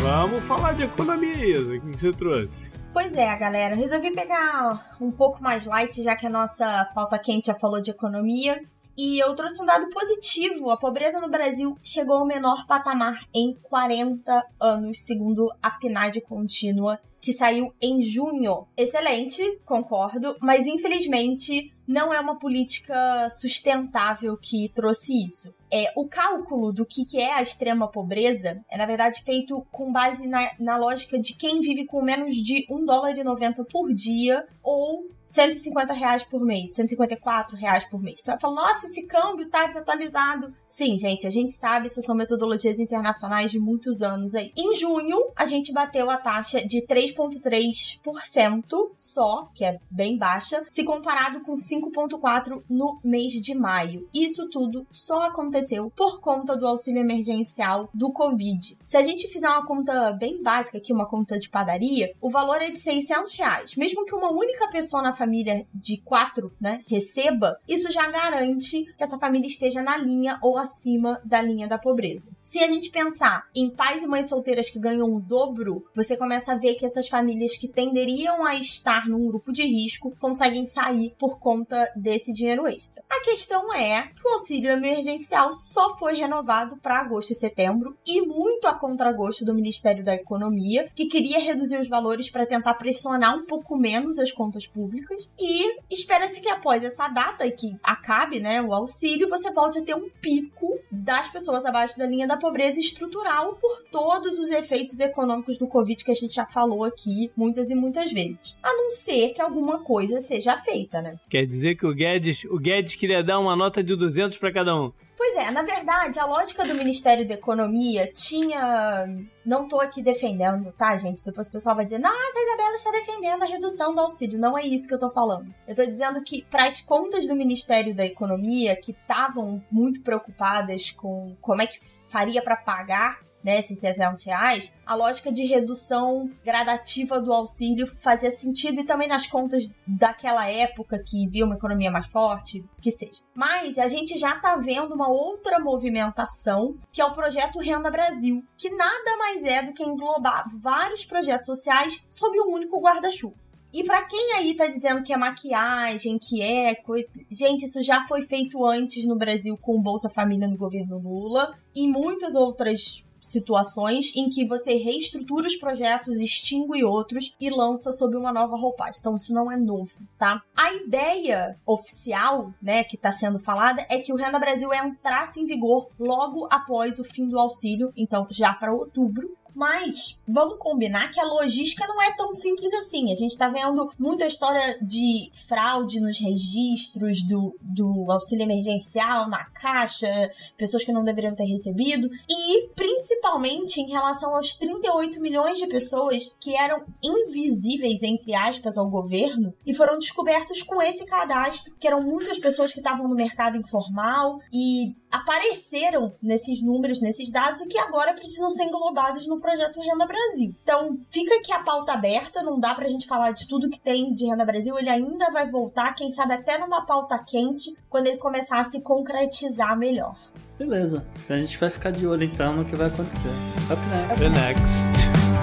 Vamos 0.00 0.42
falar 0.42 0.72
de 0.72 0.82
economia, 0.82 1.46
Isa. 1.46 1.76
O 1.76 1.80
que 1.80 1.96
você 1.96 2.12
trouxe? 2.12 2.76
Pois 2.92 3.14
é, 3.14 3.36
galera. 3.36 3.76
Resolvi 3.76 4.10
pegar 4.10 4.96
um 5.00 5.12
pouco 5.12 5.40
mais 5.40 5.64
light, 5.64 6.02
já 6.02 6.16
que 6.16 6.26
a 6.26 6.30
nossa 6.30 6.86
pauta 6.92 7.16
quente 7.20 7.46
já 7.46 7.54
falou 7.54 7.80
de 7.80 7.92
economia. 7.92 8.60
E 8.96 9.22
eu 9.22 9.32
trouxe 9.36 9.62
um 9.62 9.64
dado 9.64 9.88
positivo: 9.90 10.70
a 10.70 10.76
pobreza 10.76 11.20
no 11.20 11.30
Brasil 11.30 11.78
chegou 11.84 12.16
ao 12.16 12.26
menor 12.26 12.66
patamar 12.66 13.20
em 13.32 13.54
40 13.62 14.44
anos, 14.58 14.98
segundo 15.06 15.48
a 15.62 15.70
PNAD 15.70 16.20
contínua 16.22 16.98
que 17.20 17.32
saiu 17.32 17.72
em 17.80 18.02
junho. 18.02 18.66
Excelente, 18.76 19.60
concordo, 19.64 20.36
mas 20.40 20.66
infelizmente 20.66 21.72
não 21.86 22.12
é 22.12 22.18
uma 22.18 22.38
política 22.38 23.30
sustentável 23.30 24.36
que 24.36 24.68
trouxe 24.74 25.12
isso. 25.24 25.54
É, 25.70 25.92
o 25.94 26.06
cálculo 26.06 26.72
do 26.72 26.86
que, 26.86 27.04
que 27.04 27.20
é 27.20 27.34
a 27.34 27.42
extrema 27.42 27.88
pobreza 27.88 28.64
é, 28.70 28.76
na 28.76 28.86
verdade, 28.86 29.22
feito 29.22 29.66
com 29.70 29.92
base 29.92 30.26
na, 30.26 30.50
na 30.58 30.76
lógica 30.76 31.18
de 31.18 31.34
quem 31.34 31.60
vive 31.60 31.84
com 31.84 32.02
menos 32.02 32.34
de 32.36 32.66
1 32.70 32.84
dólar 32.84 33.16
e 33.16 33.24
90 33.24 33.64
por 33.64 33.92
dia 33.92 34.46
ou 34.62 35.10
150 35.28 35.92
reais 35.92 36.24
por 36.24 36.40
mês, 36.40 36.74
154 36.74 37.56
reais 37.56 37.84
por 37.84 38.00
mês. 38.00 38.20
Você 38.20 38.30
vai 38.30 38.40
falar, 38.40 38.62
nossa, 38.62 38.86
esse 38.86 39.02
câmbio 39.02 39.48
tá 39.48 39.66
desatualizado. 39.66 40.54
Sim, 40.64 40.96
gente, 40.96 41.26
a 41.26 41.30
gente 41.30 41.52
sabe, 41.52 41.86
essas 41.86 42.04
são 42.04 42.14
metodologias 42.14 42.80
internacionais 42.80 43.50
de 43.50 43.60
muitos 43.60 44.02
anos 44.02 44.34
aí. 44.34 44.50
Em 44.56 44.74
junho, 44.74 45.30
a 45.36 45.44
gente 45.44 45.72
bateu 45.72 46.10
a 46.10 46.16
taxa 46.16 46.66
de 46.66 46.84
3,3% 46.86 48.90
só, 48.96 49.50
que 49.54 49.64
é 49.64 49.78
bem 49.90 50.16
baixa, 50.16 50.64
se 50.70 50.82
comparado 50.82 51.42
com 51.42 51.54
5,4% 51.54 52.62
no 52.68 52.98
mês 53.04 53.34
de 53.34 53.54
maio. 53.54 54.08
Isso 54.14 54.48
tudo 54.48 54.86
só 54.90 55.24
aconteceu 55.24 55.92
por 55.94 56.20
conta 56.20 56.56
do 56.56 56.66
auxílio 56.66 57.00
emergencial 57.00 57.90
do 57.92 58.10
Covid. 58.12 58.78
Se 58.86 58.96
a 58.96 59.02
gente 59.02 59.28
fizer 59.28 59.48
uma 59.48 59.66
conta 59.66 60.12
bem 60.12 60.42
básica 60.42 60.78
aqui, 60.78 60.92
uma 60.92 61.06
conta 61.06 61.38
de 61.38 61.50
padaria, 61.50 62.14
o 62.20 62.30
valor 62.30 62.62
é 62.62 62.70
de 62.70 62.80
600 62.80 63.34
reais. 63.34 63.76
Mesmo 63.76 64.06
que 64.06 64.14
uma 64.14 64.32
única 64.32 64.68
pessoa 64.70 65.02
na 65.02 65.12
família 65.18 65.66
de 65.74 65.98
quatro, 65.98 66.52
né, 66.60 66.80
receba, 66.88 67.58
isso 67.68 67.90
já 67.90 68.08
garante 68.08 68.84
que 68.96 69.04
essa 69.04 69.18
família 69.18 69.46
esteja 69.46 69.82
na 69.82 69.98
linha 69.98 70.38
ou 70.42 70.56
acima 70.56 71.20
da 71.24 71.42
linha 71.42 71.68
da 71.68 71.76
pobreza. 71.76 72.30
Se 72.40 72.60
a 72.60 72.68
gente 72.68 72.90
pensar 72.90 73.46
em 73.54 73.68
pais 73.68 74.02
e 74.02 74.06
mães 74.06 74.26
solteiras 74.26 74.70
que 74.70 74.78
ganham 74.78 75.12
o 75.12 75.20
dobro, 75.20 75.84
você 75.94 76.16
começa 76.16 76.52
a 76.52 76.56
ver 76.56 76.74
que 76.74 76.86
essas 76.86 77.08
famílias 77.08 77.56
que 77.56 77.68
tenderiam 77.68 78.46
a 78.46 78.54
estar 78.54 79.08
num 79.08 79.26
grupo 79.26 79.52
de 79.52 79.64
risco 79.64 80.14
conseguem 80.20 80.64
sair 80.64 81.14
por 81.18 81.38
conta 81.38 81.90
desse 81.96 82.32
dinheiro 82.32 82.66
extra. 82.66 83.02
A 83.10 83.20
questão 83.22 83.74
é 83.74 84.02
que 84.02 84.26
o 84.26 84.32
auxílio 84.32 84.70
emergencial 84.70 85.52
só 85.52 85.96
foi 85.96 86.14
renovado 86.14 86.76
para 86.76 87.00
agosto 87.00 87.32
e 87.32 87.34
setembro 87.34 87.96
e 88.06 88.20
muito 88.22 88.66
a 88.68 88.74
contragosto 88.74 89.44
do 89.44 89.54
Ministério 89.54 90.04
da 90.04 90.14
Economia, 90.14 90.90
que 90.94 91.06
queria 91.06 91.38
reduzir 91.38 91.78
os 91.78 91.88
valores 91.88 92.30
para 92.30 92.46
tentar 92.46 92.74
pressionar 92.74 93.36
um 93.36 93.44
pouco 93.46 93.76
menos 93.76 94.18
as 94.18 94.30
contas 94.30 94.66
públicas 94.66 95.07
e 95.38 95.78
espera-se 95.90 96.40
que 96.40 96.48
após 96.48 96.82
essa 96.84 97.08
data 97.08 97.50
que 97.50 97.76
acabe, 97.82 98.40
né, 98.40 98.60
o 98.62 98.72
auxílio, 98.72 99.28
você 99.28 99.50
volte 99.50 99.78
a 99.78 99.82
ter 99.82 99.94
um 99.94 100.08
pico 100.20 100.78
das 100.90 101.28
pessoas 101.28 101.64
abaixo 101.64 101.98
da 101.98 102.06
linha 102.06 102.26
da 102.26 102.36
pobreza 102.36 102.80
estrutural 102.80 103.54
por 103.56 103.84
todos 103.90 104.38
os 104.38 104.50
efeitos 104.50 105.00
econômicos 105.00 105.58
do 105.58 105.66
Covid 105.66 106.04
que 106.04 106.10
a 106.10 106.14
gente 106.14 106.34
já 106.34 106.46
falou 106.46 106.84
aqui 106.84 107.30
muitas 107.36 107.70
e 107.70 107.74
muitas 107.74 108.12
vezes. 108.12 108.56
A 108.62 108.72
não 108.72 108.90
ser 108.90 109.30
que 109.30 109.40
alguma 109.40 109.80
coisa 109.80 110.20
seja 110.20 110.56
feita, 110.58 111.00
né? 111.00 111.18
Quer 111.28 111.46
dizer 111.46 111.76
que 111.76 111.86
o 111.86 111.94
Guedes, 111.94 112.44
o 112.44 112.58
Guedes 112.58 112.94
queria 112.94 113.22
dar 113.22 113.38
uma 113.38 113.56
nota 113.56 113.82
de 113.82 113.94
200 113.94 114.38
para 114.38 114.52
cada 114.52 114.74
um. 114.76 114.92
Pois 115.18 115.34
é, 115.34 115.50
na 115.50 115.62
verdade, 115.62 116.20
a 116.20 116.24
lógica 116.24 116.64
do 116.64 116.76
Ministério 116.76 117.26
da 117.26 117.34
Economia 117.34 118.06
tinha. 118.06 119.04
Não 119.44 119.66
tô 119.66 119.80
aqui 119.80 120.00
defendendo, 120.00 120.72
tá, 120.78 120.96
gente? 120.96 121.24
Depois 121.24 121.48
o 121.48 121.50
pessoal 121.50 121.74
vai 121.74 121.84
dizer, 121.84 121.98
nossa, 121.98 122.38
a 122.38 122.42
Isabela 122.42 122.74
está 122.76 122.90
defendendo 122.92 123.42
a 123.42 123.46
redução 123.46 123.92
do 123.92 124.00
auxílio. 124.00 124.38
Não 124.38 124.56
é 124.56 124.62
isso 124.62 124.86
que 124.86 124.94
eu 124.94 124.98
tô 124.98 125.10
falando. 125.10 125.52
Eu 125.66 125.74
tô 125.74 125.84
dizendo 125.84 126.22
que, 126.22 126.42
para 126.48 126.66
as 126.66 126.80
contas 126.80 127.26
do 127.26 127.34
Ministério 127.34 127.92
da 127.96 128.06
Economia, 128.06 128.76
que 128.76 128.92
estavam 128.92 129.60
muito 129.72 130.02
preocupadas 130.02 130.92
com 130.92 131.36
como 131.40 131.62
é 131.62 131.66
que 131.66 131.80
faria 132.08 132.40
para 132.40 132.54
pagar 132.56 133.18
né, 133.42 133.58
esses 133.58 133.78
600 133.78 134.24
reais, 134.24 134.74
a 134.84 134.94
lógica 134.94 135.32
de 135.32 135.44
redução 135.44 136.30
gradativa 136.44 137.20
do 137.20 137.32
auxílio 137.32 137.86
fazia 137.86 138.30
sentido 138.30 138.80
e 138.80 138.84
também 138.84 139.08
nas 139.08 139.26
contas 139.26 139.70
daquela 139.86 140.50
época 140.50 141.02
que 141.04 141.28
via 141.28 141.44
uma 141.44 141.54
economia 141.54 141.90
mais 141.90 142.06
forte, 142.06 142.64
que 142.80 142.90
seja. 142.90 143.20
Mas 143.34 143.78
a 143.78 143.86
gente 143.86 144.18
já 144.18 144.38
tá 144.38 144.56
vendo 144.56 144.94
uma 144.94 145.08
outra 145.08 145.58
movimentação, 145.58 146.76
que 146.92 147.00
é 147.00 147.04
o 147.04 147.14
projeto 147.14 147.58
Renda 147.58 147.90
Brasil, 147.90 148.42
que 148.56 148.70
nada 148.70 149.16
mais 149.16 149.44
é 149.44 149.62
do 149.62 149.72
que 149.72 149.84
englobar 149.84 150.44
vários 150.58 151.04
projetos 151.04 151.46
sociais 151.46 152.04
sob 152.08 152.38
um 152.40 152.52
único 152.52 152.80
guarda-chuva. 152.80 153.48
E 153.72 153.84
para 153.84 154.06
quem 154.06 154.32
aí 154.32 154.54
tá 154.54 154.66
dizendo 154.66 155.02
que 155.02 155.12
é 155.12 155.16
maquiagem, 155.16 156.18
que 156.18 156.40
é 156.40 156.74
coisa. 156.74 157.06
Gente, 157.30 157.66
isso 157.66 157.82
já 157.82 158.06
foi 158.06 158.22
feito 158.22 158.64
antes 158.64 159.04
no 159.04 159.16
Brasil 159.16 159.58
com 159.58 159.76
o 159.76 159.82
Bolsa 159.82 160.08
Família 160.08 160.48
no 160.48 160.56
governo 160.56 160.98
Lula 160.98 161.54
e 161.74 161.86
muitas 161.86 162.34
outras 162.34 163.04
situações 163.20 164.14
em 164.16 164.28
que 164.28 164.46
você 164.46 164.74
reestrutura 164.74 165.46
os 165.46 165.56
projetos, 165.56 166.16
extingue 166.16 166.84
outros 166.84 167.34
e 167.40 167.50
lança 167.50 167.92
sob 167.92 168.16
uma 168.16 168.32
nova 168.32 168.56
roupagem. 168.56 168.98
Então 169.00 169.16
isso 169.16 169.32
não 169.32 169.50
é 169.50 169.56
novo, 169.56 170.06
tá? 170.18 170.42
A 170.56 170.72
ideia 170.74 171.56
oficial, 171.66 172.52
né, 172.60 172.84
que 172.84 172.96
está 172.96 173.12
sendo 173.12 173.38
falada 173.38 173.84
é 173.88 173.98
que 173.98 174.12
o 174.12 174.16
Renda 174.16 174.38
Brasil 174.38 174.72
entrasse 174.72 175.40
em 175.40 175.46
vigor 175.46 175.88
logo 175.98 176.48
após 176.50 176.98
o 176.98 177.04
fim 177.04 177.28
do 177.28 177.38
auxílio, 177.38 177.92
então 177.96 178.26
já 178.30 178.52
para 178.52 178.72
outubro, 178.72 179.36
mas 179.58 180.20
vamos 180.26 180.56
combinar 180.58 181.10
que 181.10 181.20
a 181.20 181.24
logística 181.24 181.84
não 181.88 182.00
é 182.00 182.14
tão 182.16 182.32
simples 182.32 182.72
assim. 182.74 183.10
A 183.10 183.14
gente 183.16 183.36
tá 183.36 183.48
vendo 183.48 183.92
muita 183.98 184.24
história 184.24 184.78
de 184.80 185.32
fraude 185.48 185.98
nos 185.98 186.16
registros 186.16 187.26
do, 187.26 187.56
do 187.60 188.06
auxílio 188.08 188.44
emergencial 188.44 189.28
na 189.28 189.44
caixa, 189.46 190.30
pessoas 190.56 190.84
que 190.84 190.92
não 190.92 191.02
deveriam 191.02 191.34
ter 191.34 191.44
recebido, 191.44 192.08
e 192.30 192.68
principalmente 192.76 193.80
em 193.80 193.90
relação 193.90 194.36
aos 194.36 194.54
38 194.54 195.20
milhões 195.20 195.58
de 195.58 195.66
pessoas 195.66 196.32
que 196.40 196.54
eram 196.54 196.84
invisíveis, 197.02 198.00
entre 198.04 198.36
aspas, 198.36 198.78
ao 198.78 198.88
governo 198.88 199.52
e 199.66 199.74
foram 199.74 199.98
descobertos 199.98 200.62
com 200.62 200.80
esse 200.80 201.04
cadastro, 201.04 201.74
que 201.80 201.88
eram 201.88 202.00
muitas 202.00 202.38
pessoas 202.38 202.72
que 202.72 202.78
estavam 202.78 203.08
no 203.08 203.16
mercado 203.16 203.56
informal 203.56 204.38
e 204.52 204.94
apareceram 205.10 206.14
nesses 206.22 206.62
números, 206.62 207.00
nesses 207.00 207.30
dados 207.30 207.60
e 207.60 207.66
que 207.66 207.78
agora 207.78 208.14
precisam 208.14 208.50
ser 208.50 208.64
englobados 208.64 209.26
no 209.26 209.40
projeto 209.48 209.80
Renda 209.80 210.06
Brasil. 210.06 210.54
Então, 210.62 210.98
fica 211.10 211.34
aqui 211.36 211.50
a 211.50 211.60
pauta 211.60 211.92
aberta, 211.92 212.42
não 212.42 212.60
dá 212.60 212.74
pra 212.74 212.86
gente 212.86 213.06
falar 213.06 213.32
de 213.32 213.48
tudo 213.48 213.70
que 213.70 213.80
tem 213.80 214.12
de 214.12 214.26
Renda 214.26 214.44
Brasil, 214.44 214.78
ele 214.78 214.90
ainda 214.90 215.30
vai 215.30 215.48
voltar, 215.48 215.94
quem 215.94 216.10
sabe 216.10 216.34
até 216.34 216.58
numa 216.58 216.84
pauta 216.84 217.18
quente, 217.18 217.74
quando 217.88 218.08
ele 218.08 218.18
começar 218.18 218.58
a 218.58 218.64
se 218.64 218.82
concretizar 218.82 219.74
melhor. 219.78 220.14
Beleza, 220.58 221.06
a 221.30 221.38
gente 221.38 221.56
vai 221.56 221.70
ficar 221.70 221.92
de 221.92 222.06
olho 222.06 222.24
então 222.24 222.56
no 222.56 222.64
que 222.64 222.76
vai 222.76 222.88
acontecer. 222.88 223.30
Up 223.70 223.80
next. 223.90 224.12
Up 224.12 224.28
next. 224.28 225.38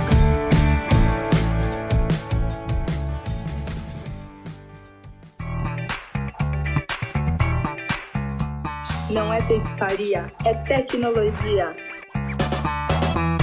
Não 9.12 9.34
é 9.34 9.42
pescaria, 9.48 10.32
é 10.44 10.54
tecnologia. 10.54 11.95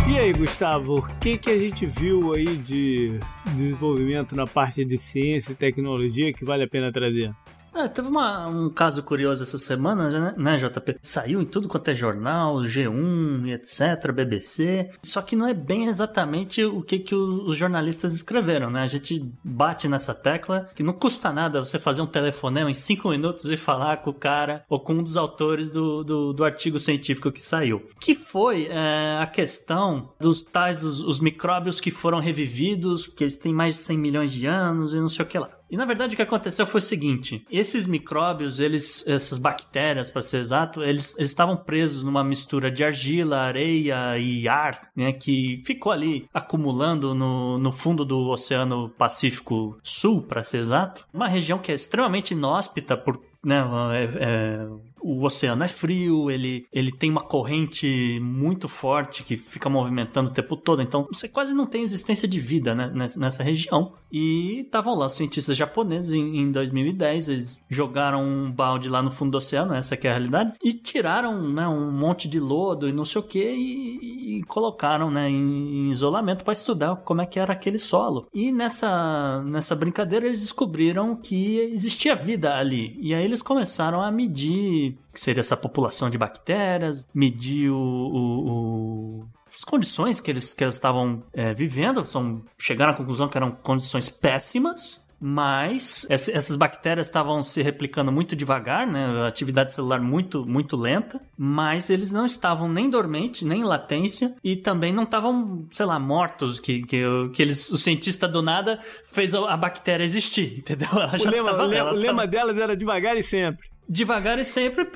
E 0.09 0.19
aí, 0.19 0.33
Gustavo, 0.33 0.99
o 0.99 1.19
que, 1.21 1.39
que 1.39 1.51
a 1.51 1.59
gente 1.59 1.87
viu 1.87 2.35
aí 2.35 2.57
de 2.57 3.19
desenvolvimento 3.55 4.35
na 4.35 4.47
parte 4.47 4.85
de 4.85 4.99
ciência 4.99 5.53
e 5.53 5.55
tecnologia 5.55 6.33
que 6.33 6.45
vale 6.45 6.65
a 6.65 6.69
pena 6.69 6.93
trazer? 6.93 7.33
É, 7.75 7.89
teve 7.89 8.09
uma, 8.09 8.47
um 8.49 8.69
caso 8.69 9.03
curioso 9.03 9.43
essa 9.43 9.59
semana, 9.59 10.11
né, 10.11 10.35
né, 10.37 10.57
JP? 10.57 10.97
Saiu 11.01 11.41
em 11.41 11.45
tudo 11.45 11.69
quanto 11.69 11.89
é 11.89 11.95
jornal, 11.95 12.57
G1, 12.57 13.49
etc., 13.55 14.13
BBC. 14.13 14.91
Só 15.03 15.23
que 15.23 15.35
não 15.35 15.47
é 15.47 15.55
bem 15.55 15.87
exatamente 15.87 16.63
o 16.65 16.83
que, 16.83 16.99
que 16.99 17.15
os 17.15 17.57
jornalistas 17.57 18.15
escreveram, 18.15 18.71
né? 18.71 18.83
A 18.83 18.87
gente 18.87 19.25
bate 19.43 19.89
nessa 19.89 20.15
tecla 20.15 20.69
que 20.75 20.83
não 20.83 20.93
custa 20.93 21.33
nada 21.33 21.65
você 21.65 21.79
fazer 21.79 22.03
um 22.03 22.07
telefonema 22.07 22.71
em 22.71 22.75
cinco 22.75 23.09
minutos 23.09 23.51
e 23.51 23.57
falar 23.57 23.99
com 23.99 24.11
o 24.11 24.15
cara 24.15 24.65
ou 24.69 24.79
com 24.79 24.95
um 24.95 25.03
dos 25.03 25.17
autores 25.17 25.71
do, 25.71 26.05
do, 26.05 26.33
do 26.33 26.45
artigo 26.45 26.79
científico 26.79 27.33
que 27.33 27.41
saiu. 27.41 27.89
Que 28.01 28.15
foi 28.15 28.67
é, 28.67 29.19
a 29.21 29.27
questão 29.27 30.13
dos 30.21 30.43
tais 30.43 30.85
os, 30.85 31.01
os 31.03 31.21
micróbios 31.21 31.81
que 31.81 31.91
foram 31.91 32.21
revividos, 32.21 33.07
que 33.07 33.25
eles 33.25 33.37
têm 33.37 33.55
mais 33.55 33.75
de 33.75 33.81
100 33.81 33.99
milhões 33.99 34.33
de 34.33 34.47
anos 34.47 34.93
e 34.93 35.01
não 35.01 35.09
sei 35.09 35.25
o 35.25 35.29
que 35.29 35.39
lá. 35.39 35.62
E 35.73 35.77
na 35.77 35.87
verdade 35.87 36.13
o 36.13 36.17
que 36.17 36.23
aconteceu 36.23 36.67
foi 36.67 36.81
o 36.81 36.85
seguinte: 36.85 37.47
esses 37.51 37.87
micróbios, 37.87 38.61
eles, 38.61 39.09
essas 39.09 39.39
bactérias, 39.39 40.11
para 40.11 40.21
ser 40.21 40.41
exato, 40.41 40.85
eles, 40.85 41.17
eles 41.17 41.31
estavam 41.31 41.57
presos 41.57 42.05
numa 42.05 42.23
mistura 42.23 42.71
de 42.71 42.85
argila, 42.85 43.39
areia 43.39 44.19
e 44.19 44.47
ar, 44.47 44.91
né, 44.95 45.15
que 45.15 45.63
ficou 45.65 45.91
ali 45.91 46.29
acumulando 46.35 47.15
no, 47.15 47.57
no 47.59 47.73
fundo 47.73 48.05
do 48.05 48.29
Oceano 48.29 48.91
Pacífico 48.91 49.79
Sul, 49.83 50.21
para 50.21 50.43
ser 50.43 50.59
exato, 50.59 51.07
uma 51.11 51.27
região 51.27 51.59
que 51.59 51.73
é 51.73 51.75
extremamente 51.75 52.33
inóspita 52.33 52.95
por 52.95 53.19
né, 53.43 53.63
é, 53.95 54.05
é, 54.05 54.69
o 55.03 55.25
oceano 55.25 55.65
é 55.65 55.69
frio, 55.69 56.31
ele, 56.31 56.67
ele 56.73 56.93
tem 56.93 57.11
uma 57.11 57.23
corrente 57.23 58.19
muito 58.21 58.69
forte 58.69 59.23
que 59.23 59.37
fica 59.37 59.69
movimentando 59.69 60.31
o 60.31 60.33
tempo 60.33 60.57
todo, 60.57 60.83
então 60.83 61.07
você 61.13 61.29
quase 61.29 61.53
não 61.53 61.67
tem 61.67 61.83
existência 61.83 62.29
de 62.29 62.41
vida 62.41 62.75
né, 62.75 62.93
nessa 63.17 63.43
região. 63.43 63.95
E 64.11 64.61
estavam 64.61 64.95
lá 64.95 65.07
os 65.07 65.15
cientistas 65.15 65.57
japoneses 65.57 66.13
em, 66.13 66.39
em 66.39 66.53
2010, 66.53 67.29
eles 67.29 67.65
jogaram 67.69 68.23
um 68.23 68.53
balde 68.53 68.89
lá 68.89 69.03
no 69.03 69.11
fundo 69.11 69.33
do 69.33 69.39
oceano, 69.39 69.75
essa 69.75 69.95
é 69.95 70.09
a 70.09 70.13
realidade, 70.13 70.53
e 70.63 70.73
tiraram 70.73 71.49
né, 71.51 71.67
um 71.67 71.91
monte 71.91 72.29
de 72.29 72.39
lodo 72.39 72.89
e 72.89 72.93
não 72.93 73.07
sei 73.07 73.21
o 73.21 73.25
que 73.25 73.43
e, 73.43 74.39
e 74.39 74.43
colocaram 74.45 75.11
né, 75.11 75.31
em, 75.31 75.87
em 75.87 75.91
isolamento 75.91 76.45
para 76.45 76.53
estudar 76.53 76.97
como 76.97 77.23
é 77.23 77.27
que 77.27 77.41
era 77.41 77.55
aquele 77.55 77.79
solo. 77.79 78.29
E 78.35 78.53
nessa, 78.53 79.43
nessa 79.45 79.75
brincadeira 79.75 80.27
eles 80.27 80.41
descobriram 80.41 81.17
que 81.17 81.59
existia 81.59 82.15
vida 82.15 82.55
ali. 82.55 82.99
E 83.01 83.15
aí 83.15 83.25
eles 83.25 83.43
começaram 83.43 84.03
a 84.03 84.11
medir 84.11 84.92
que 85.13 85.21
seria 85.21 85.41
essa 85.41 85.57
população 85.57 86.09
de 86.11 86.19
bactérias, 86.19 87.07
medir 87.15 87.71
o, 87.71 87.77
o, 87.77 88.51
o 88.51 89.27
as 89.55 89.65
condições 89.65 90.19
que 90.19 90.31
eles 90.31 90.53
que 90.55 90.65
eles 90.65 90.75
estavam 90.75 91.23
é, 91.33 91.53
vivendo, 91.53 92.05
são, 92.07 92.43
chegaram 92.59 92.93
à 92.95 92.97
conclusão 92.97 93.29
que 93.29 93.37
eram 93.37 93.51
condições 93.51 94.09
péssimas 94.09 95.03
mas 95.25 96.05
essas 96.11 96.57
bactérias 96.57 97.07
estavam 97.07 97.45
se 97.45 97.63
replicando 97.63 98.11
muito 98.11 98.35
devagar, 98.35 98.85
né? 98.89 99.23
A 99.23 99.29
atividade 99.29 99.71
celular 99.71 100.01
muito, 100.01 100.45
muito 100.45 100.77
lenta, 100.77 101.21
mas 101.39 101.91
eles 101.91 102.11
não 102.11 102.27
estavam 102.27 102.69
nem 102.69 102.91
dormentes, 102.91 103.43
nem 103.43 103.61
em 103.61 103.65
latência 103.65 104.35
e 104.43 104.57
também 104.57 104.93
não 104.93 105.05
estavam, 105.05 105.65
sei 105.71 105.87
lá, 105.87 105.97
mortos, 105.97 106.59
que, 106.59 106.83
que, 106.83 107.05
que 107.33 107.41
eles, 107.41 107.71
o 107.71 107.79
cientista 107.79 108.27
do 108.27 108.43
nada 108.43 108.81
fez 109.13 109.33
a 109.33 109.57
bactéria 109.57 110.03
existir, 110.03 110.59
entendeu? 110.67 110.89
Ela 110.91 111.13
o 111.17 111.31
lema, 111.31 111.51
tava, 111.53 111.63
o 111.63 111.67
lema, 111.69 111.91
o 111.93 111.95
lema 111.95 112.27
delas 112.27 112.59
era 112.59 112.77
devagar 112.77 113.17
e 113.17 113.23
sempre 113.23 113.72
devagar 113.89 114.39
e 114.39 114.45
sempre, 114.45 114.89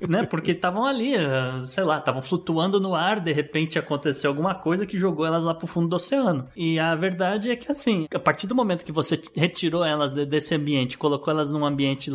né? 0.00 0.24
Porque 0.24 0.52
estavam 0.52 0.84
ali, 0.84 1.14
eh, 1.14 1.60
sei 1.64 1.84
lá, 1.84 1.98
estavam 1.98 2.22
flutuando 2.22 2.80
no 2.80 2.94
ar, 2.94 3.20
de 3.20 3.32
repente 3.32 3.78
aconteceu 3.78 4.30
alguma 4.30 4.54
coisa 4.54 4.86
que 4.86 4.98
jogou 4.98 5.24
elas 5.24 5.44
lá 5.44 5.54
pro 5.54 5.66
fundo 5.66 5.88
do 5.88 5.96
oceano. 5.96 6.48
E 6.56 6.78
a 6.78 6.94
verdade 6.94 7.50
é 7.50 7.56
que 7.56 7.70
assim, 7.70 8.06
a 8.12 8.18
partir 8.18 8.46
do 8.46 8.54
momento 8.54 8.84
que 8.84 8.92
você 8.92 9.20
retirou 9.34 9.84
elas 9.84 10.10
desse 10.10 10.54
ambiente, 10.54 10.98
colocou 10.98 11.32
elas 11.32 11.52
num 11.52 11.64
ambiente 11.64 12.10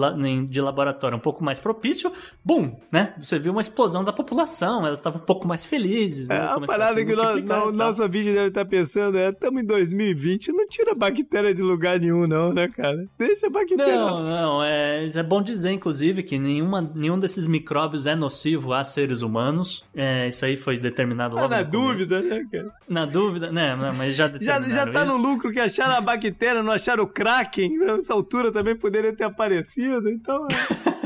de 0.50 0.62
laboratório 0.62 1.18
um 1.18 1.22
pouco 1.22 1.44
mais 1.44 1.60
propício, 1.60 2.12
bum, 2.44 2.76
né? 2.92 3.14
Você 3.20 3.40
viu 3.40 3.52
uma 3.52 3.62
explosão 3.62 4.04
da 4.04 4.12
população, 4.12 4.86
elas 4.86 5.00
estavam 5.00 5.22
um 5.22 5.26
pouco 5.26 5.48
mais 5.48 5.66
felizes. 5.66 6.30
Né? 6.30 6.36
É, 6.36 6.40
a 6.40 6.60
parada 6.60 7.06
que 7.06 7.14
o 7.14 7.72
nosso 7.72 8.08
vídeo 8.10 8.34
deve 8.34 8.48
estar 8.48 8.66
pensando 8.66 9.18
é, 9.18 9.30
estamos 9.30 9.62
em 9.62 9.66
2020, 9.66 10.52
não 10.52 10.68
tira 10.68 10.94
bactéria 10.94 11.54
de 11.54 11.62
lugar 11.62 12.00
nenhum 12.00 12.28
não, 12.28 12.54
né, 12.54 12.68
cara? 12.68 13.00
Deixa 13.18 13.48
a 13.48 13.50
bactéria. 13.50 13.96
Não, 13.96 14.24
não, 14.24 14.64
é, 14.64 15.06
é 15.06 15.24
bom 15.24 15.42
dizer, 15.42 15.72
inclusive, 15.72 16.07
inclusive, 16.08 16.24
que 16.24 16.40
nenhuma, 16.40 16.82
nenhum 16.96 17.20
desses 17.20 17.48
micróbios 17.48 18.06
é 18.06 18.16
nocivo 18.16 18.74
a 18.74 18.84
seres 18.84 19.22
humanos. 19.22 19.84
É, 19.96 20.28
isso 20.28 20.46
aí 20.46 20.58
foi 20.58 20.78
determinado 20.78 21.36
logo 21.36 21.54
ah, 21.54 21.58
na 21.58 21.64
dúvida, 21.64 22.22
né, 22.22 22.46
cara? 22.52 22.72
Na 22.88 23.06
dúvida, 23.06 23.52
né? 23.52 23.76
Mas 23.96 24.16
já 24.16 24.28
já, 24.40 24.62
já 24.62 24.88
tá 24.88 25.06
isso. 25.06 25.18
no 25.18 25.22
lucro 25.22 25.52
que 25.52 25.60
acharam 25.60 25.96
a 25.96 26.02
bactéria, 26.02 26.64
não 26.64 26.72
acharam 26.72 27.04
o 27.04 27.08
Kraken. 27.08 27.78
Nessa 27.78 28.14
altura 28.14 28.52
também 28.52 28.76
poderia 28.76 29.14
ter 29.14 29.24
aparecido, 29.24 30.10
então... 30.10 30.48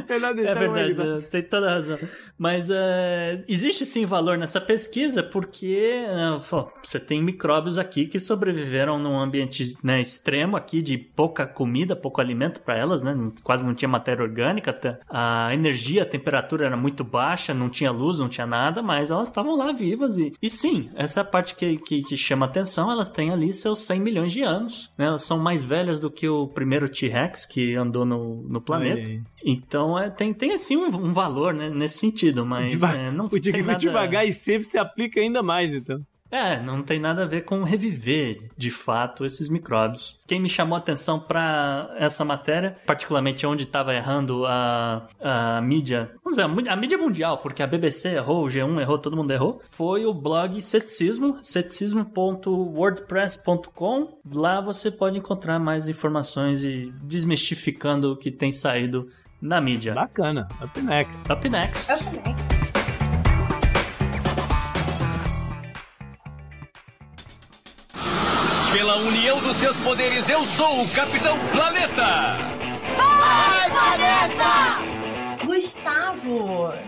É... 0.46 0.52
é 0.52 0.94
verdade, 0.94 1.28
tem 1.28 1.42
toda 1.42 1.68
a 1.70 1.74
razão. 1.76 2.00
Mas 2.38 2.70
uh, 2.72 3.44
existe 3.48 3.86
sim 3.86 4.04
valor 4.04 4.38
nessa 4.38 4.60
pesquisa 4.60 5.22
porque 5.22 6.04
uh, 6.10 6.72
você 6.84 7.00
tem 7.00 7.22
micróbios 7.22 7.78
aqui 7.78 8.08
que 8.08 8.20
sobreviveram 8.20 8.98
num 8.98 9.20
ambiente 9.20 9.76
né, 9.84 10.02
extremo 10.02 10.58
aqui 10.58 10.82
de 10.82 10.98
pouca 10.98 11.46
comida, 11.46 11.96
pouco 11.96 12.20
alimento 12.20 12.62
para 12.62 12.76
elas, 12.76 13.04
né? 13.04 13.16
Quase 13.44 13.64
não 13.64 13.76
tinha 13.76 13.88
matéria 13.88 14.24
orgânica, 14.24 15.00
a 15.08 15.54
energia, 15.54 16.02
a 16.04 16.06
temperatura 16.06 16.66
era 16.66 16.76
muito 16.76 17.04
baixa, 17.04 17.54
não 17.54 17.70
tinha 17.70 17.92
luz, 17.92 18.18
não 18.18 18.28
tinha 18.28 18.48
nada, 18.48 18.82
mas 18.82 19.12
elas 19.12 19.28
estavam 19.28 19.56
lá 19.56 19.72
vivas 19.72 20.18
e, 20.18 20.34
e 20.42 20.50
sim, 20.50 20.90
essa 20.96 21.24
parte 21.24 21.54
que, 21.54 21.78
que, 21.78 22.02
que 22.02 22.18
chama 22.18 22.48
atenção, 22.48 22.92
elas 22.92 23.12
têm 23.12 23.30
ali 23.30 23.54
seus 23.54 23.86
100 23.86 24.00
milhões 24.00 24.32
de 24.32 24.42
anos, 24.42 24.92
né? 24.98 25.06
Elas 25.06 25.24
são 25.24 25.38
mais 25.38 25.64
velhas 25.64 26.00
do 26.00 26.10
que 26.10 26.28
o 26.28 26.48
primeiro 26.48 26.90
T-Rex 26.90 27.46
que 27.46 27.76
andou 27.76 28.04
no, 28.04 28.42
no 28.50 28.60
planeta. 28.60 29.22
Então 29.44 29.98
é, 29.98 30.10
tem, 30.10 30.34
tem 30.34 30.54
assim 30.54 30.78
um, 30.78 30.88
um 30.88 31.14
valor 31.14 31.54
né, 31.54 31.70
nesse 31.70 31.98
sentido, 31.98 32.46
mas 32.46 32.74
Deva 32.74 32.96
é, 32.96 33.12
não 33.12 33.26
o 33.26 33.30
tem 33.30 33.62
nada... 33.62 33.76
devagar 33.76 34.28
e 34.28 34.34
sempre 34.34 34.64
se 34.64 34.78
aplica 34.78 35.20
ainda 35.20 35.42
mais, 35.42 35.74
então. 35.74 36.04
É, 36.32 36.64
não 36.64 36.82
tem 36.82 36.98
nada 36.98 37.24
a 37.24 37.28
ver 37.28 37.42
com 37.42 37.62
reviver 37.64 38.50
de 38.58 38.72
fato 38.72 39.26
esses 39.26 39.50
micróbios. 39.50 40.18
Quem 40.26 40.40
me 40.40 40.48
chamou 40.48 40.78
a 40.78 40.80
atenção 40.80 41.20
para 41.20 41.94
essa 41.98 42.24
matéria, 42.24 42.78
particularmente 42.86 43.46
onde 43.46 43.66
estava 43.66 43.94
errando 43.94 44.46
a, 44.46 45.10
a 45.20 45.60
mídia, 45.62 46.10
vamos 46.24 46.38
dizer, 46.38 46.50
a 46.70 46.76
mídia 46.78 46.98
mundial, 46.98 47.40
porque 47.40 47.62
a 47.62 47.68
BBC 47.68 48.16
errou, 48.16 48.46
o 48.46 48.48
G1 48.48 48.80
errou, 48.80 48.98
todo 48.98 49.18
mundo 49.18 49.32
errou, 49.32 49.62
foi 49.70 50.06
o 50.06 50.14
blog 50.14 50.62
Ceticismo, 50.62 51.38
ceticismo.wordpress.com. 51.44 54.22
Lá 54.34 54.62
você 54.62 54.90
pode 54.90 55.18
encontrar 55.18 55.60
mais 55.60 55.90
informações 55.90 56.64
e 56.64 56.94
desmistificando 57.04 58.14
o 58.14 58.18
que 58.18 58.32
tem 58.32 58.54
saído 58.54 59.10
na 59.42 59.60
mídia. 59.60 59.94
Bacana. 59.94 60.48
Up 60.62 60.80
next. 60.82 61.30
Up 61.32 61.50
next. 61.50 61.92
Up 61.92 62.04
next. 62.04 62.52
Pela 68.72 68.96
união 68.98 69.40
dos 69.42 69.58
seus 69.58 69.76
poderes, 69.78 70.30
eu 70.30 70.46
sou 70.46 70.84
o 70.84 70.90
Capitão 70.90 71.38
Planeta! 71.52 72.36
Vai, 72.98 73.70
Planeta! 73.70 74.41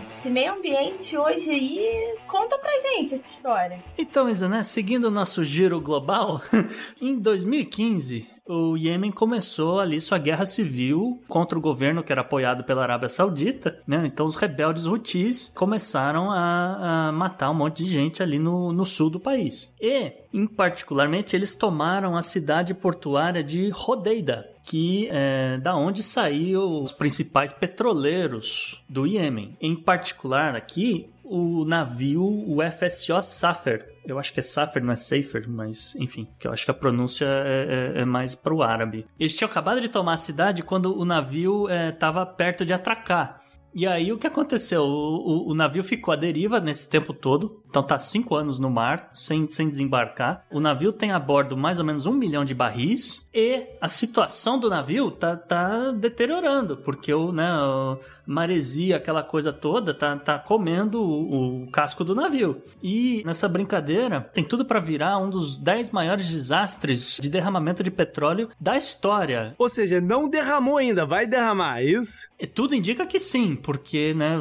Esse 0.06 0.30
meio 0.30 0.54
ambiente 0.54 1.16
hoje 1.16 1.50
aí, 1.50 2.16
conta 2.26 2.58
pra 2.58 2.70
gente 2.78 3.14
essa 3.14 3.28
história. 3.28 3.82
Então, 3.96 4.28
Isa, 4.28 4.48
né, 4.48 4.62
seguindo 4.62 5.06
o 5.06 5.10
nosso 5.10 5.44
giro 5.44 5.80
global, 5.80 6.40
em 7.00 7.18
2015, 7.18 8.26
o 8.46 8.76
Iêmen 8.76 9.10
começou 9.10 9.80
ali 9.80 9.98
sua 10.00 10.18
guerra 10.18 10.44
civil 10.44 11.22
contra 11.28 11.58
o 11.58 11.62
governo 11.62 12.02
que 12.02 12.12
era 12.12 12.20
apoiado 12.20 12.62
pela 12.64 12.82
Arábia 12.82 13.08
Saudita, 13.08 13.80
né? 13.86 14.02
Então 14.06 14.26
os 14.26 14.36
rebeldes 14.36 14.86
Houthis 14.86 15.50
começaram 15.54 16.30
a, 16.30 17.08
a 17.08 17.12
matar 17.12 17.50
um 17.50 17.54
monte 17.54 17.84
de 17.84 17.90
gente 17.90 18.22
ali 18.22 18.38
no, 18.38 18.72
no 18.72 18.84
sul 18.84 19.08
do 19.08 19.18
país. 19.18 19.72
E, 19.80 20.12
em 20.32 20.46
particularmente, 20.46 21.34
eles 21.34 21.54
tomaram 21.54 22.16
a 22.16 22.22
cidade 22.22 22.74
portuária 22.74 23.42
de 23.42 23.70
Rodeida, 23.70 24.53
que 24.64 25.08
é 25.12 25.58
da 25.58 25.76
onde 25.76 26.02
saíam 26.02 26.82
os 26.82 26.90
principais 26.90 27.52
petroleiros 27.52 28.82
do 28.88 29.06
Iêmen. 29.06 29.56
Em 29.60 29.76
particular 29.76 30.56
aqui, 30.56 31.10
o 31.22 31.64
navio, 31.64 32.24
o 32.24 32.58
FSO 32.70 33.22
Safer, 33.22 33.94
eu 34.06 34.18
acho 34.18 34.32
que 34.32 34.40
é 34.40 34.42
Safer, 34.42 34.82
não 34.82 34.92
é 34.92 34.96
Safer, 34.96 35.48
mas 35.48 35.94
enfim, 35.96 36.26
que 36.38 36.46
eu 36.46 36.52
acho 36.52 36.64
que 36.64 36.70
a 36.70 36.74
pronúncia 36.74 37.26
é, 37.26 37.92
é, 37.96 38.02
é 38.02 38.04
mais 38.04 38.34
para 38.34 38.54
o 38.54 38.62
árabe. 38.62 39.06
Eles 39.20 39.36
tinham 39.36 39.50
acabado 39.50 39.80
de 39.80 39.88
tomar 39.88 40.14
a 40.14 40.18
cidade 40.18 40.62
quando 40.62 40.98
o 40.98 41.04
navio 41.04 41.66
estava 41.68 42.22
é, 42.22 42.24
perto 42.24 42.64
de 42.64 42.72
atracar. 42.72 43.44
E 43.74 43.88
aí 43.88 44.12
o 44.12 44.18
que 44.18 44.26
aconteceu? 44.26 44.82
O, 44.82 45.48
o, 45.48 45.50
o, 45.50 45.54
navio 45.54 45.82
ficou 45.82 46.14
à 46.14 46.16
deriva 46.16 46.60
nesse 46.60 46.88
tempo 46.88 47.12
todo, 47.12 47.60
então 47.74 47.82
tá 47.82 47.98
cinco 47.98 48.36
anos 48.36 48.60
no 48.60 48.70
mar, 48.70 49.08
sem, 49.12 49.48
sem 49.48 49.68
desembarcar. 49.68 50.46
O 50.48 50.60
navio 50.60 50.92
tem 50.92 51.10
a 51.10 51.18
bordo 51.18 51.56
mais 51.56 51.80
ou 51.80 51.84
menos 51.84 52.06
um 52.06 52.12
milhão 52.12 52.44
de 52.44 52.54
barris 52.54 53.28
e 53.34 53.66
a 53.80 53.88
situação 53.88 54.60
do 54.60 54.70
navio 54.70 55.10
tá, 55.10 55.36
tá 55.36 55.90
deteriorando, 55.90 56.76
porque 56.76 57.12
o, 57.12 57.32
né, 57.32 57.48
a 57.48 57.96
maresia, 58.24 58.96
aquela 58.96 59.24
coisa 59.24 59.52
toda, 59.52 59.92
tá, 59.92 60.14
tá 60.16 60.38
comendo 60.38 61.02
o, 61.02 61.64
o 61.64 61.70
casco 61.72 62.04
do 62.04 62.14
navio. 62.14 62.62
E 62.80 63.24
nessa 63.26 63.48
brincadeira 63.48 64.20
tem 64.20 64.44
tudo 64.44 64.64
para 64.64 64.78
virar 64.78 65.18
um 65.18 65.28
dos 65.28 65.56
dez 65.56 65.90
maiores 65.90 66.28
desastres 66.28 67.18
de 67.20 67.28
derramamento 67.28 67.82
de 67.82 67.90
petróleo 67.90 68.50
da 68.60 68.76
história. 68.76 69.52
Ou 69.58 69.68
seja, 69.68 70.00
não 70.00 70.28
derramou 70.28 70.76
ainda, 70.76 71.04
vai 71.04 71.26
derramar, 71.26 71.80
é 71.80 71.86
isso? 71.86 72.28
E 72.38 72.46
tudo 72.46 72.72
indica 72.72 73.04
que 73.04 73.18
sim, 73.18 73.56
porque, 73.56 74.14
né, 74.14 74.36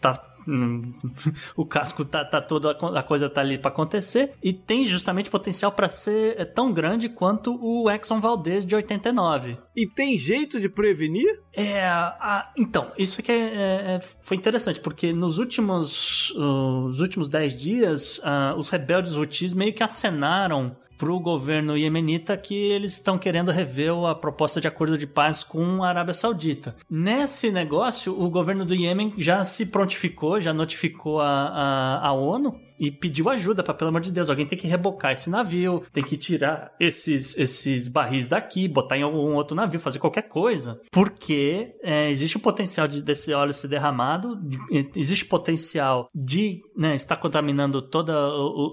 tá 0.00 0.35
o 1.56 1.64
casco 1.64 2.04
tá, 2.04 2.24
tá 2.24 2.40
todo, 2.40 2.68
a 2.68 3.02
coisa 3.02 3.28
tá 3.28 3.40
ali 3.40 3.58
para 3.58 3.70
acontecer 3.70 4.32
e 4.42 4.52
tem 4.52 4.84
justamente 4.84 5.30
potencial 5.30 5.72
para 5.72 5.88
ser 5.88 6.38
é, 6.38 6.44
tão 6.44 6.72
grande 6.72 7.08
quanto 7.08 7.58
o 7.60 7.90
Exxon 7.90 8.20
Valdez 8.20 8.64
de 8.64 8.74
89. 8.74 9.58
E 9.74 9.86
tem 9.86 10.16
jeito 10.16 10.60
de 10.60 10.68
prevenir? 10.68 11.42
É, 11.52 11.84
a, 11.84 12.52
então, 12.56 12.92
isso 12.96 13.22
que 13.22 13.32
é, 13.32 13.36
é, 13.36 13.94
é 13.94 14.00
foi 14.22 14.36
interessante, 14.36 14.80
porque 14.80 15.12
nos 15.12 15.38
últimos, 15.38 16.30
uh, 16.32 16.84
os 16.86 17.00
últimos 17.00 17.28
10 17.28 17.56
dias, 17.56 18.18
uh, 18.18 18.56
os 18.56 18.68
rebeldes 18.68 19.16
Houthis 19.16 19.54
meio 19.54 19.72
que 19.72 19.82
acenaram 19.82 20.76
para 20.96 21.12
o 21.12 21.20
governo 21.20 21.76
iemenita 21.76 22.36
que 22.36 22.54
eles 22.54 22.92
estão 22.92 23.18
querendo 23.18 23.50
rever 23.50 23.92
a 24.06 24.14
proposta 24.14 24.60
de 24.60 24.68
acordo 24.68 24.96
de 24.96 25.06
paz 25.06 25.44
com 25.44 25.82
a 25.82 25.88
Arábia 25.88 26.14
Saudita. 26.14 26.74
Nesse 26.88 27.50
negócio, 27.50 28.18
o 28.18 28.28
governo 28.30 28.64
do 28.64 28.74
Iêmen 28.74 29.14
já 29.16 29.44
se 29.44 29.66
prontificou, 29.66 30.40
já 30.40 30.52
notificou 30.52 31.20
a, 31.20 32.00
a, 32.00 32.08
a 32.08 32.12
ONU 32.12 32.65
e 32.78 32.90
pediu 32.90 33.28
ajuda 33.28 33.62
para 33.62 33.74
pelo 33.74 33.90
amor 33.90 34.00
de 34.00 34.12
Deus, 34.12 34.28
alguém 34.28 34.46
tem 34.46 34.58
que 34.58 34.66
rebocar 34.66 35.12
esse 35.12 35.30
navio, 35.30 35.82
tem 35.92 36.04
que 36.04 36.16
tirar 36.16 36.72
esses, 36.78 37.36
esses 37.38 37.88
barris 37.88 38.28
daqui, 38.28 38.68
botar 38.68 38.96
em 38.96 39.02
algum 39.02 39.34
outro 39.34 39.56
navio, 39.56 39.80
fazer 39.80 39.98
qualquer 39.98 40.22
coisa, 40.22 40.80
porque 40.90 41.74
é, 41.82 42.10
existe 42.10 42.36
o 42.36 42.40
potencial 42.40 42.86
de 42.86 43.02
desse 43.02 43.32
óleo 43.32 43.52
ser 43.52 43.68
derramado, 43.68 44.36
de, 44.36 44.58
existe 44.94 45.24
o 45.24 45.28
potencial 45.28 46.08
de 46.14 46.62
né, 46.76 46.94
estar 46.94 47.16
contaminando 47.16 47.80
todos 47.80 48.14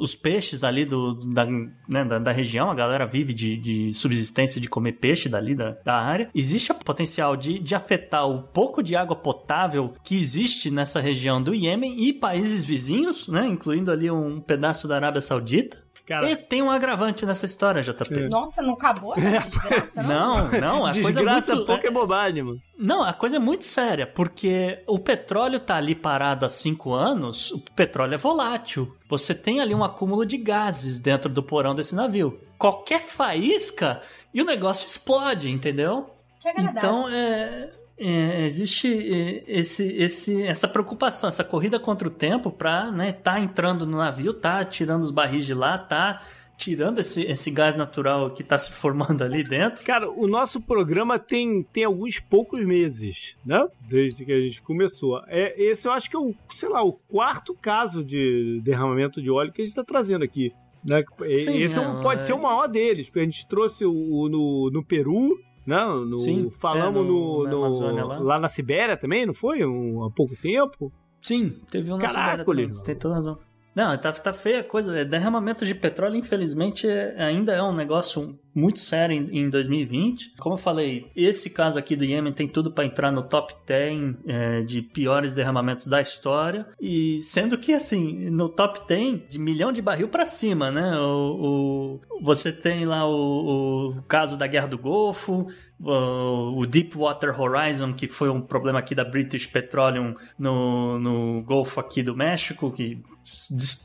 os 0.02 0.16
peixes 0.16 0.64
ali 0.64 0.86
do, 0.86 1.14
da, 1.14 1.46
né, 1.46 2.04
da, 2.06 2.20
da, 2.20 2.32
região, 2.32 2.70
a 2.70 2.76
galera 2.76 3.06
vive 3.06 3.34
de, 3.34 3.58
de 3.58 3.94
subsistência 3.94 4.60
de 4.60 4.70
comer 4.70 4.94
peixe 4.94 5.30
dali 5.30 5.56
da, 5.56 5.72
da 5.84 5.96
área, 5.96 6.30
existe 6.34 6.72
o 6.72 6.76
potencial 6.76 7.38
de, 7.38 7.60
de 7.60 7.76
afetar 7.76 8.28
o 8.28 8.44
pouco 8.44 8.82
de 8.82 8.96
água 8.96 9.16
potável 9.16 9.94
que 10.04 10.18
existe 10.18 10.70
nessa 10.70 11.00
região 11.00 11.42
do 11.42 11.54
Iêmen 11.54 12.08
e 12.08 12.14
países 12.14 12.64
vizinhos, 12.64 13.28
né, 13.28 13.48
incluindo 13.48 13.92
ali 13.94 14.10
um 14.12 14.42
pedaço 14.42 14.88
da 14.88 14.96
Arábia 14.96 15.22
Saudita. 15.22 15.84
Cara, 16.06 16.30
e 16.30 16.36
tem 16.36 16.62
um 16.62 16.70
agravante 16.70 17.26
nessa 17.26 17.46
história, 17.46 17.82
JP. 17.82 18.20
É. 18.20 18.28
Nossa, 18.28 18.62
não 18.62 18.74
acabou 18.74 19.16
né? 19.18 19.40
desgraça, 19.40 20.04
não? 20.04 20.52
Não, 20.52 20.60
não. 20.60 20.86
A 20.86 20.90
desgraça 20.92 21.24
coisa 21.24 21.52
é 21.52 21.56
muito... 21.56 21.66
pouco 21.66 21.88
é 21.88 21.92
bobagem, 21.92 22.44
mano. 22.44 22.62
Não, 22.78 23.04
a 23.04 23.14
coisa 23.14 23.38
é 23.38 23.40
muito 23.40 23.64
séria, 23.64 24.06
porque 24.06 24.84
o 24.86 25.00
petróleo 25.00 25.62
tá 25.62 25.78
ali 25.78 25.96
parado 25.96 26.46
há 26.46 26.50
cinco 26.50 26.94
anos, 26.94 27.52
o 27.52 27.60
petróleo 27.74 28.16
é 28.16 28.18
volátil. 28.18 28.94
Você 29.08 29.34
tem 29.34 29.62
ali 29.62 29.74
um 29.74 29.84
acúmulo 29.84 30.26
de 30.26 30.38
gases 30.38 31.00
dentro 31.00 31.32
do 31.32 31.42
porão 31.42 31.74
desse 31.74 31.96
navio. 31.96 32.38
Qualquer 32.58 33.02
faísca 33.02 34.02
e 34.34 34.42
o 34.42 34.46
negócio 34.46 34.88
explode, 34.88 35.50
entendeu? 35.50 36.10
Que 36.42 36.50
agradável. 36.50 36.90
Então, 36.90 37.10
é 37.10 37.72
é, 37.98 38.46
existe 38.46 38.88
é, 38.88 39.44
esse, 39.48 39.94
esse, 39.94 40.44
essa 40.44 40.68
preocupação, 40.68 41.30
essa 41.30 41.44
corrida 41.44 41.80
contra 41.80 42.08
o 42.08 42.12
tempo 42.12 42.52
para 42.52 42.92
né, 42.92 43.12
tá 43.12 43.40
entrando 43.40 43.86
no 43.86 43.98
navio, 43.98 44.34
tá 44.34 44.64
tirando 44.66 45.04
os 45.04 45.12
barris 45.12 45.46
de 45.46 45.54
lá, 45.54 45.78
tá 45.78 46.22
tirando 46.58 47.00
esse, 47.00 47.24
esse 47.24 47.52
gás 47.52 47.76
natural 47.76 48.32
que 48.32 48.42
está 48.42 48.58
se 48.58 48.72
formando 48.72 49.24
ali 49.24 49.44
dentro. 49.44 49.84
Cara, 49.84 50.10
o 50.10 50.28
nosso 50.28 50.62
programa 50.62 51.20
tem, 51.20 51.64
tem 51.64 51.84
alguns 51.84 52.20
poucos 52.20 52.64
meses, 52.66 53.36
né? 53.46 53.68
Desde 53.82 54.26
que 54.26 54.32
a 54.32 54.40
gente 54.40 54.62
começou. 54.62 55.22
É, 55.28 55.54
esse 55.62 55.88
eu 55.88 55.92
acho 55.92 56.10
que 56.10 56.16
é 56.16 56.20
o, 56.20 56.34
sei 56.54 56.70
lá, 56.70 56.84
o 56.84 56.94
quarto 56.94 57.54
caso 57.54 58.04
de 58.04 58.62
derramamento 58.64 59.22
de 59.22 59.30
óleo 59.30 59.52
que 59.52 59.62
a 59.62 59.66
gente 59.66 59.72
está 59.72 59.84
trazendo 59.84 60.24
aqui. 60.24 60.54
Né? 60.88 61.04
Sim, 61.34 61.62
esse 61.62 61.80
é, 61.80 62.02
pode 62.02 62.22
é... 62.22 62.26
ser 62.26 62.34
o 62.34 62.42
maior 62.42 62.68
deles, 62.68 63.08
porque 63.08 63.20
a 63.20 63.26
gente 63.26 63.48
trouxe 63.48 63.86
o, 63.86 63.92
o 63.92 64.30
no, 64.30 64.70
no 64.72 64.84
Peru, 64.84 65.38
não, 65.66 66.06
no, 66.06 66.18
Sim, 66.18 66.50
falamos 66.50 67.04
é, 67.04 67.08
no, 67.08 67.44
na 67.44 67.52
no 67.52 68.08
lá. 68.08 68.20
lá. 68.20 68.40
na 68.40 68.50
Sibéria 68.50 68.98
também, 68.98 69.26
não 69.26 69.34
foi? 69.34 69.66
Um, 69.66 70.04
há 70.04 70.12
pouco 70.12 70.36
tempo? 70.36 70.92
Sim, 71.22 71.62
teve 71.70 71.92
um 71.92 71.98
na 71.98 72.02
Caraca, 72.02 72.44
Sibéria 72.44 72.68
também, 72.68 72.84
tem 72.84 72.96
toda 72.96 73.16
razão. 73.16 73.38
Não, 73.76 73.98
tá, 73.98 74.12
tá 74.12 74.34
feia 74.34 74.60
a 74.60 74.64
coisa. 74.64 75.00
É, 75.00 75.04
derramamento 75.04 75.66
de 75.66 75.74
petróleo, 75.74 76.16
infelizmente, 76.16 76.88
é, 76.88 77.16
ainda 77.24 77.54
é 77.54 77.64
um 77.64 77.74
negócio 77.74 78.38
muito 78.54 78.80
sério 78.80 79.16
em, 79.16 79.40
em 79.40 79.50
2020. 79.50 80.36
Como 80.40 80.56
eu 80.56 80.60
falei, 80.60 81.06
esse 81.16 81.50
caso 81.50 81.80
aqui 81.80 81.96
do 81.96 82.04
Iêmen 82.04 82.34
tem 82.34 82.48
tudo 82.48 82.72
para 82.72 82.86
entrar 82.86 83.12
no 83.12 83.24
top 83.24 83.54
10 83.66 84.16
é, 84.28 84.62
de 84.62 84.82
piores 84.82 85.34
derramamentos 85.34 85.88
da 85.88 86.02
história. 86.02 86.68
E 86.80 87.20
sendo 87.22 87.58
que, 87.58 87.74
assim, 87.74 88.30
no 88.30 88.50
top 88.50 88.88
10, 88.88 89.30
de 89.30 89.40
milhão 89.40 89.72
de 89.72 89.82
barril 89.82 90.08
para 90.08 90.26
cima, 90.26 90.72
né? 90.72 90.98
O, 90.98 92.00
o, 92.12 92.24
você 92.24 92.52
tem 92.52 92.86
lá 92.86 93.08
o, 93.08 93.90
o 93.98 94.02
caso 94.04 94.38
da 94.38 94.48
Guerra 94.48 94.68
do 94.68 94.78
Golfo, 94.78 95.48
o 95.86 96.66
Deepwater 96.66 97.40
Horizon, 97.40 97.94
que 97.94 98.08
foi 98.08 98.30
um 98.30 98.42
problema 98.42 98.80
aqui 98.80 98.96
da 98.96 99.04
British 99.04 99.48
Petroleum 99.48 100.16
no, 100.40 100.98
no 100.98 101.44
Golfo 101.44 101.80
aqui 101.80 102.02
do 102.02 102.16
México, 102.16 102.72
que 102.72 103.04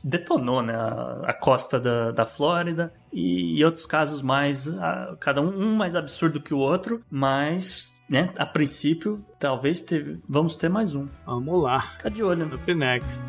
detonou 0.03 0.61
né, 0.61 0.73
a, 0.75 1.21
a 1.25 1.33
costa 1.33 1.79
da, 1.79 2.11
da 2.11 2.25
Flórida, 2.25 2.93
e, 3.11 3.59
e 3.59 3.65
outros 3.65 3.85
casos 3.85 4.21
mais, 4.21 4.67
a, 4.67 5.15
cada 5.19 5.41
um, 5.41 5.49
um 5.49 5.75
mais 5.75 5.95
absurdo 5.95 6.41
que 6.41 6.53
o 6.53 6.59
outro, 6.59 7.03
mas 7.09 7.89
né? 8.09 8.33
A 8.37 8.45
princípio, 8.45 9.23
talvez 9.39 9.81
teve, 9.81 10.19
vamos 10.27 10.55
ter 10.55 10.67
mais 10.67 10.95
um. 10.95 11.07
Vamos 11.25 11.63
lá. 11.63 11.81
Fica 11.81 12.09
de 12.09 12.23
olho. 12.23 12.47
Up 12.55 12.73
next. 12.73 13.23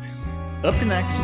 Up 0.67 0.85
next. 0.85 1.21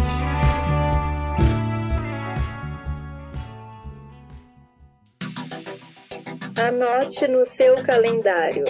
Anote 6.56 7.28
no 7.28 7.46
seu 7.46 7.76
calendário. 7.84 8.66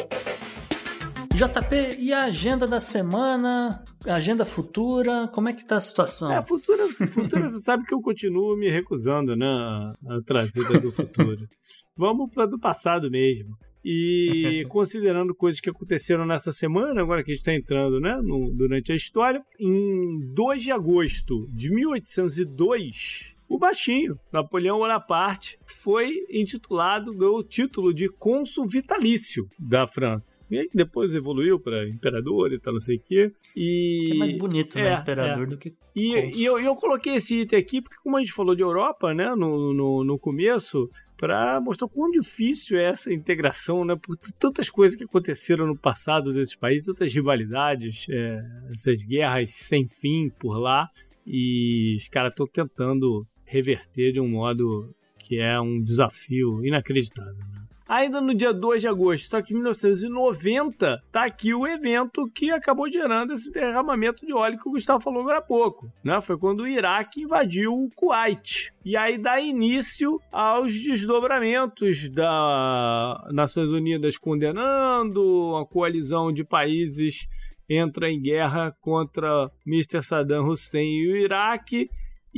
JP, 1.38 2.00
e 2.00 2.12
a 2.12 2.24
agenda 2.24 2.66
da 2.66 2.80
semana? 2.80 3.84
A 4.08 4.16
agenda 4.16 4.44
futura? 4.44 5.28
Como 5.28 5.48
é 5.48 5.54
que 5.54 5.64
tá 5.64 5.76
a 5.76 5.80
situação? 5.80 6.34
É, 6.34 6.42
futura, 6.42 6.90
futura 6.90 7.48
você 7.48 7.60
sabe 7.60 7.86
que 7.86 7.94
eu 7.94 8.02
continuo 8.02 8.58
me 8.58 8.68
recusando, 8.72 9.36
né? 9.36 9.46
A 9.46 10.20
trazida 10.26 10.80
do 10.80 10.92
futuro. 10.92 11.48
Vamos 11.96 12.34
para 12.34 12.48
do 12.48 12.58
passado 12.58 13.12
mesmo. 13.12 13.56
E 13.86 14.66
considerando 14.70 15.36
coisas 15.36 15.62
que 15.62 15.70
aconteceram 15.70 16.26
nessa 16.26 16.52
semana, 16.52 17.02
agora 17.02 17.24
que 17.24 17.30
a 17.30 17.36
gente 17.36 17.42
está 17.42 17.54
entrando 17.54 18.00
né, 18.00 18.20
no, 18.20 18.52
durante 18.52 18.92
a 18.92 18.96
história, 18.96 19.40
em 19.60 20.34
2 20.34 20.64
de 20.64 20.72
agosto 20.72 21.48
de 21.54 21.70
1802, 21.70 23.37
o 23.50 23.58
baixinho, 23.58 24.20
Napoleão 24.32 24.80
Bonaparte, 24.80 25.58
foi 25.66 26.26
intitulado, 26.30 27.14
ganhou 27.14 27.38
o 27.38 27.44
título 27.44 27.94
de 27.94 28.10
cônsul 28.10 28.68
vitalício 28.68 29.48
da 29.58 29.88
França. 29.88 30.40
E 30.52 30.58
aí 30.58 30.70
depois 30.74 31.14
evoluiu 31.16 31.60
para 31.60 31.88
imperador 31.88 32.52
e 32.52 32.60
tal, 32.60 32.74
não 32.74 32.80
sei 32.80 32.98
o 32.98 33.02
quê. 33.02 33.32
E... 33.56 34.06
Que 34.08 34.14
é 34.14 34.18
mais 34.18 34.32
bonito, 34.34 34.78
né? 34.78 34.90
É, 34.90 35.00
imperador 35.00 35.44
é. 35.44 35.50
do 35.50 35.58
que. 35.58 35.74
E, 35.96 36.40
e 36.40 36.46
eu, 36.46 36.60
eu, 36.60 36.76
coloquei 36.76 37.16
esse 37.16 37.42
item 37.42 37.58
aqui 37.58 37.82
porque, 37.82 37.98
como 38.04 38.18
a 38.18 38.20
gente 38.20 38.34
falou 38.34 38.54
de 38.54 38.62
Europa, 38.62 39.14
né, 39.14 39.34
no, 39.36 39.74
no, 39.74 40.04
no 40.04 40.20
começo, 40.20 40.90
para 41.18 41.60
mostrar 41.60 41.88
quão 41.88 42.12
difícil 42.12 42.78
é 42.78 42.90
essa 42.90 43.12
integração, 43.12 43.84
né? 43.84 43.96
Por 43.96 44.16
tantas 44.38 44.70
coisas 44.70 44.96
que 44.96 45.06
aconteceram 45.06 45.66
no 45.66 45.78
passado 45.78 46.32
desses 46.32 46.56
países, 46.56 46.86
tantas 46.86 47.14
rivalidades, 47.14 48.06
é, 48.10 48.42
essas 48.72 49.04
guerras 49.04 49.52
sem 49.52 49.88
fim 49.88 50.30
por 50.38 50.60
lá, 50.60 50.88
e 51.26 51.96
os 51.98 52.08
caras 52.08 52.32
estão 52.32 52.46
tentando 52.46 53.26
reverter 53.48 54.12
de 54.12 54.20
um 54.20 54.28
modo 54.28 54.94
que 55.18 55.40
é 55.40 55.60
um 55.60 55.82
desafio 55.82 56.64
inacreditável. 56.66 57.34
Né? 57.34 57.58
Ainda 57.88 58.20
no 58.20 58.36
dia 58.36 58.54
2 58.54 58.82
de 58.82 58.88
agosto, 58.88 59.30
só 59.30 59.42
que 59.42 59.54
em 59.54 59.58
1990, 59.58 61.02
tá 61.10 61.24
aqui 61.24 61.54
o 61.54 61.66
evento 61.66 62.30
que 62.36 62.52
acabou 62.52 62.92
gerando 62.92 63.32
esse 63.32 63.50
derramamento 63.50 64.26
de 64.26 64.34
óleo 64.34 64.60
que 64.60 64.68
o 64.68 64.74
Gustavo 64.74 65.02
falou 65.02 65.22
agora 65.22 65.38
há 65.38 65.42
pouco. 65.42 65.90
Né? 66.04 66.20
Foi 66.20 66.38
quando 66.38 66.62
o 66.62 66.68
Iraque 66.68 67.22
invadiu 67.22 67.72
o 67.74 67.90
Kuwait. 67.96 68.74
E 68.84 68.98
aí 68.98 69.18
dá 69.18 69.40
início 69.40 70.20
aos 70.32 70.74
desdobramentos 70.74 72.10
da 72.10 73.26
Nações 73.32 73.70
Unidas 73.70 74.18
condenando, 74.18 75.56
a 75.56 75.66
coalizão 75.66 76.32
de 76.34 76.44
países 76.44 77.26
entra 77.70 78.10
em 78.10 78.22
guerra 78.22 78.76
contra 78.82 79.50
Mr. 79.66 80.02
Saddam 80.02 80.48
Hussein 80.48 81.04
e 81.04 81.12
o 81.12 81.18
Iraque 81.18 81.90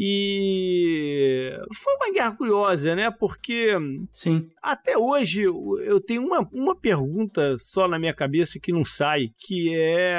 e 0.01 1.51
foi 1.73 1.93
uma 1.95 2.13
guerra 2.13 2.31
curiosa, 2.31 2.95
né? 2.95 3.11
Porque 3.11 3.73
Sim. 4.09 4.49
até 4.63 4.97
hoje 4.97 5.41
eu 5.41 5.99
tenho 5.99 6.23
uma, 6.25 6.47
uma 6.53 6.73
pergunta 6.73 7.57
só 7.57 7.85
na 7.85 7.99
minha 7.99 8.13
cabeça 8.13 8.59
que 8.61 8.71
não 8.71 8.85
sai, 8.85 9.27
que 9.37 9.75
é 9.75 10.15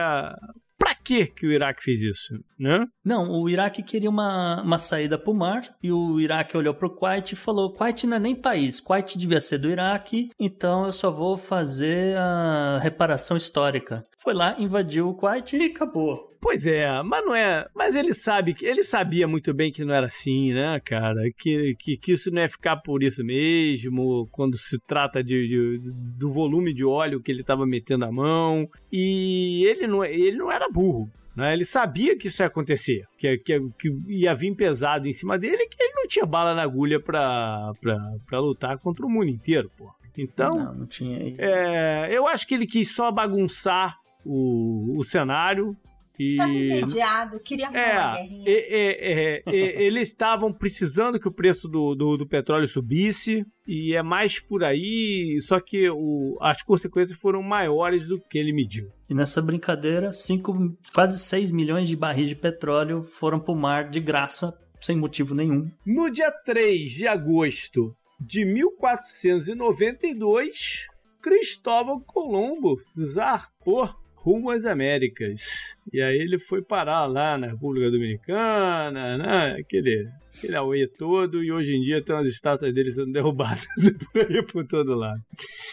Pra 0.81 0.95
que 0.95 1.27
que 1.27 1.47
o 1.47 1.53
Iraque 1.53 1.85
fez 1.85 2.01
isso, 2.01 2.35
né? 2.59 2.87
Não, 3.05 3.31
o 3.31 3.51
Iraque 3.51 3.83
queria 3.83 4.09
uma, 4.09 4.63
uma 4.63 4.79
saída 4.79 5.19
pro 5.19 5.35
mar 5.35 5.63
e 5.83 5.93
o 5.93 6.19
Iraque 6.19 6.57
olhou 6.57 6.73
pro 6.73 6.95
Kuwait 6.95 7.33
e 7.33 7.37
falou: 7.37 7.75
Kuwait 7.75 8.07
não 8.07 8.17
é 8.17 8.21
nem 8.21 8.35
país, 8.35 8.81
Kuwait 8.81 9.19
devia 9.19 9.43
ser 9.43 9.59
do 9.59 9.71
Iraque, 9.71 10.31
então 10.41 10.87
eu 10.87 10.93
só 10.93 11.11
vou 11.11 11.37
fazer 11.37 12.17
a 12.17 12.79
reparação 12.83 13.37
histórica. 13.37 14.07
Foi 14.17 14.33
lá, 14.33 14.57
invadiu 14.59 15.11
o 15.11 15.15
Kuwait 15.15 15.55
e 15.55 15.67
acabou. 15.67 16.30
Pois 16.41 16.67
é, 16.67 17.03
mas 17.03 17.25
não 17.25 17.35
é. 17.35 17.67
Mas 17.75 17.95
ele 17.95 18.15
sabe 18.15 18.55
que 18.55 18.65
ele 18.65 18.83
sabia 18.83 19.29
muito 19.29 19.53
bem 19.53 19.71
que 19.71 19.85
não 19.85 19.95
era 19.95 20.07
assim, 20.07 20.55
né, 20.55 20.81
cara? 20.81 21.31
Que, 21.37 21.75
que, 21.79 21.97
que 21.99 22.13
isso 22.13 22.31
não 22.31 22.41
ia 22.41 22.49
ficar 22.49 22.79
por 22.79 23.03
isso 23.03 23.23
mesmo, 23.23 24.27
quando 24.33 24.57
se 24.57 24.79
trata 24.87 25.23
de, 25.23 25.47
de 25.47 25.93
do 26.19 26.33
volume 26.33 26.73
de 26.73 26.85
óleo 26.85 27.21
que 27.21 27.31
ele 27.31 27.43
estava 27.43 27.67
metendo 27.67 28.07
a 28.07 28.13
mão. 28.13 28.67
E 28.91 29.65
ele 29.67 29.87
não, 29.87 30.03
ele 30.03 30.39
não 30.39 30.51
era 30.51 30.69
burro. 30.69 31.11
Né? 31.37 31.53
Ele 31.53 31.65
sabia 31.65 32.17
que 32.17 32.29
isso 32.29 32.43
ia 32.43 32.47
acontecer, 32.47 33.07
que, 33.19 33.39
que, 33.39 33.61
que 33.79 33.89
ia 34.09 34.35
vir 34.35 34.55
pesado 34.55 35.09
em 35.09 35.13
cima 35.13 35.39
dele, 35.39 35.69
que 35.69 35.83
ele 35.83 35.93
não 35.95 36.09
tinha 36.09 36.27
bala 36.27 36.55
na 36.55 36.63
agulha 36.63 37.01
pra, 37.01 37.73
pra, 37.81 37.97
pra 38.27 38.41
lutar 38.41 38.79
contra 38.79 39.07
o 39.07 39.11
mundo 39.11 39.29
inteiro, 39.29 39.71
pô. 39.77 39.91
Então, 40.19 40.55
não, 40.55 40.75
não 40.75 40.87
tinha. 40.87 41.35
É, 41.39 42.09
eu 42.11 42.27
acho 42.27 42.47
que 42.47 42.55
ele 42.55 42.67
quis 42.67 42.91
só 42.91 43.13
bagunçar 43.13 43.97
o, 44.25 44.99
o 44.99 45.05
cenário, 45.05 45.77
E... 46.23 46.37
Tava 46.37 46.53
entediado, 46.53 47.41
queria 47.41 47.69
arrumar 47.69 48.11
uma 48.11 48.19
É, 48.19 48.23
guerrinha. 48.23 48.45
e- 48.47 48.53
e- 48.53 49.43
e- 49.47 49.53
e- 49.57 49.83
eles 49.87 50.09
estavam 50.09 50.53
precisando 50.53 51.19
que 51.19 51.27
o 51.27 51.33
preço 51.33 51.67
do, 51.67 51.95
do, 51.95 52.19
do 52.19 52.29
petróleo 52.29 52.69
subisse, 52.69 53.43
e 53.67 53.95
é 53.97 54.03
mais 54.03 54.39
por 54.39 54.63
aí, 54.63 55.39
só 55.41 55.59
que 55.61 55.89
o, 55.89 56.37
as 56.43 56.63
consequências 56.63 57.19
foram 57.19 57.43
maiores 57.43 58.07
do 58.07 58.21
que 58.21 58.37
ele 58.39 58.53
mediu. 58.53 58.91
E 59.09 59.15
nessa 59.15 59.41
brincadeira, 59.41 60.13
cinco, 60.13 60.55
quase 60.95 61.19
6 61.19 61.51
milhões 61.53 61.89
de 61.89 61.97
barris 61.97 62.29
de 62.29 62.37
petróleo 62.37 63.01
foram 63.03 63.41
pro 63.41 63.55
mar 63.57 63.89
de 63.89 63.99
graça, 64.01 64.53
sem 64.79 64.95
motivo 64.97 65.35
nenhum. 65.35 65.71
No 65.87 66.11
dia 66.11 66.31
3 66.31 66.91
de 66.91 67.07
agosto 67.07 67.97
de 68.21 68.45
1492, 68.45 70.87
Cristóvão 71.23 71.99
Colombo 72.01 72.79
zarpou 72.99 73.89
rumo 74.23 74.51
às 74.51 74.65
Américas. 74.65 75.77
E 75.93 76.01
aí 76.01 76.19
ele 76.19 76.39
foi 76.39 76.63
parar 76.63 77.07
lá 77.07 77.37
na 77.39 77.49
República 77.49 77.91
Dominicana, 77.91 79.19
né? 79.19 79.57
Aquele, 79.59 80.09
aquele 80.37 80.55
auê 80.57 80.87
todo, 80.87 81.43
e 81.43 81.51
hoje 81.51 81.75
em 81.75 81.81
dia 81.81 82.05
tem 82.05 82.15
umas 82.15 82.29
estátuas 82.29 82.73
dele 82.75 82.91
sendo 82.91 83.13
derrubadas 83.13 83.65
por 84.13 84.21
aí 84.21 84.45
por 84.45 84.67
todo 84.67 84.95
lado. 84.95 85.23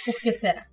Por 0.06 0.16
que 0.22 0.32
será? 0.32 0.66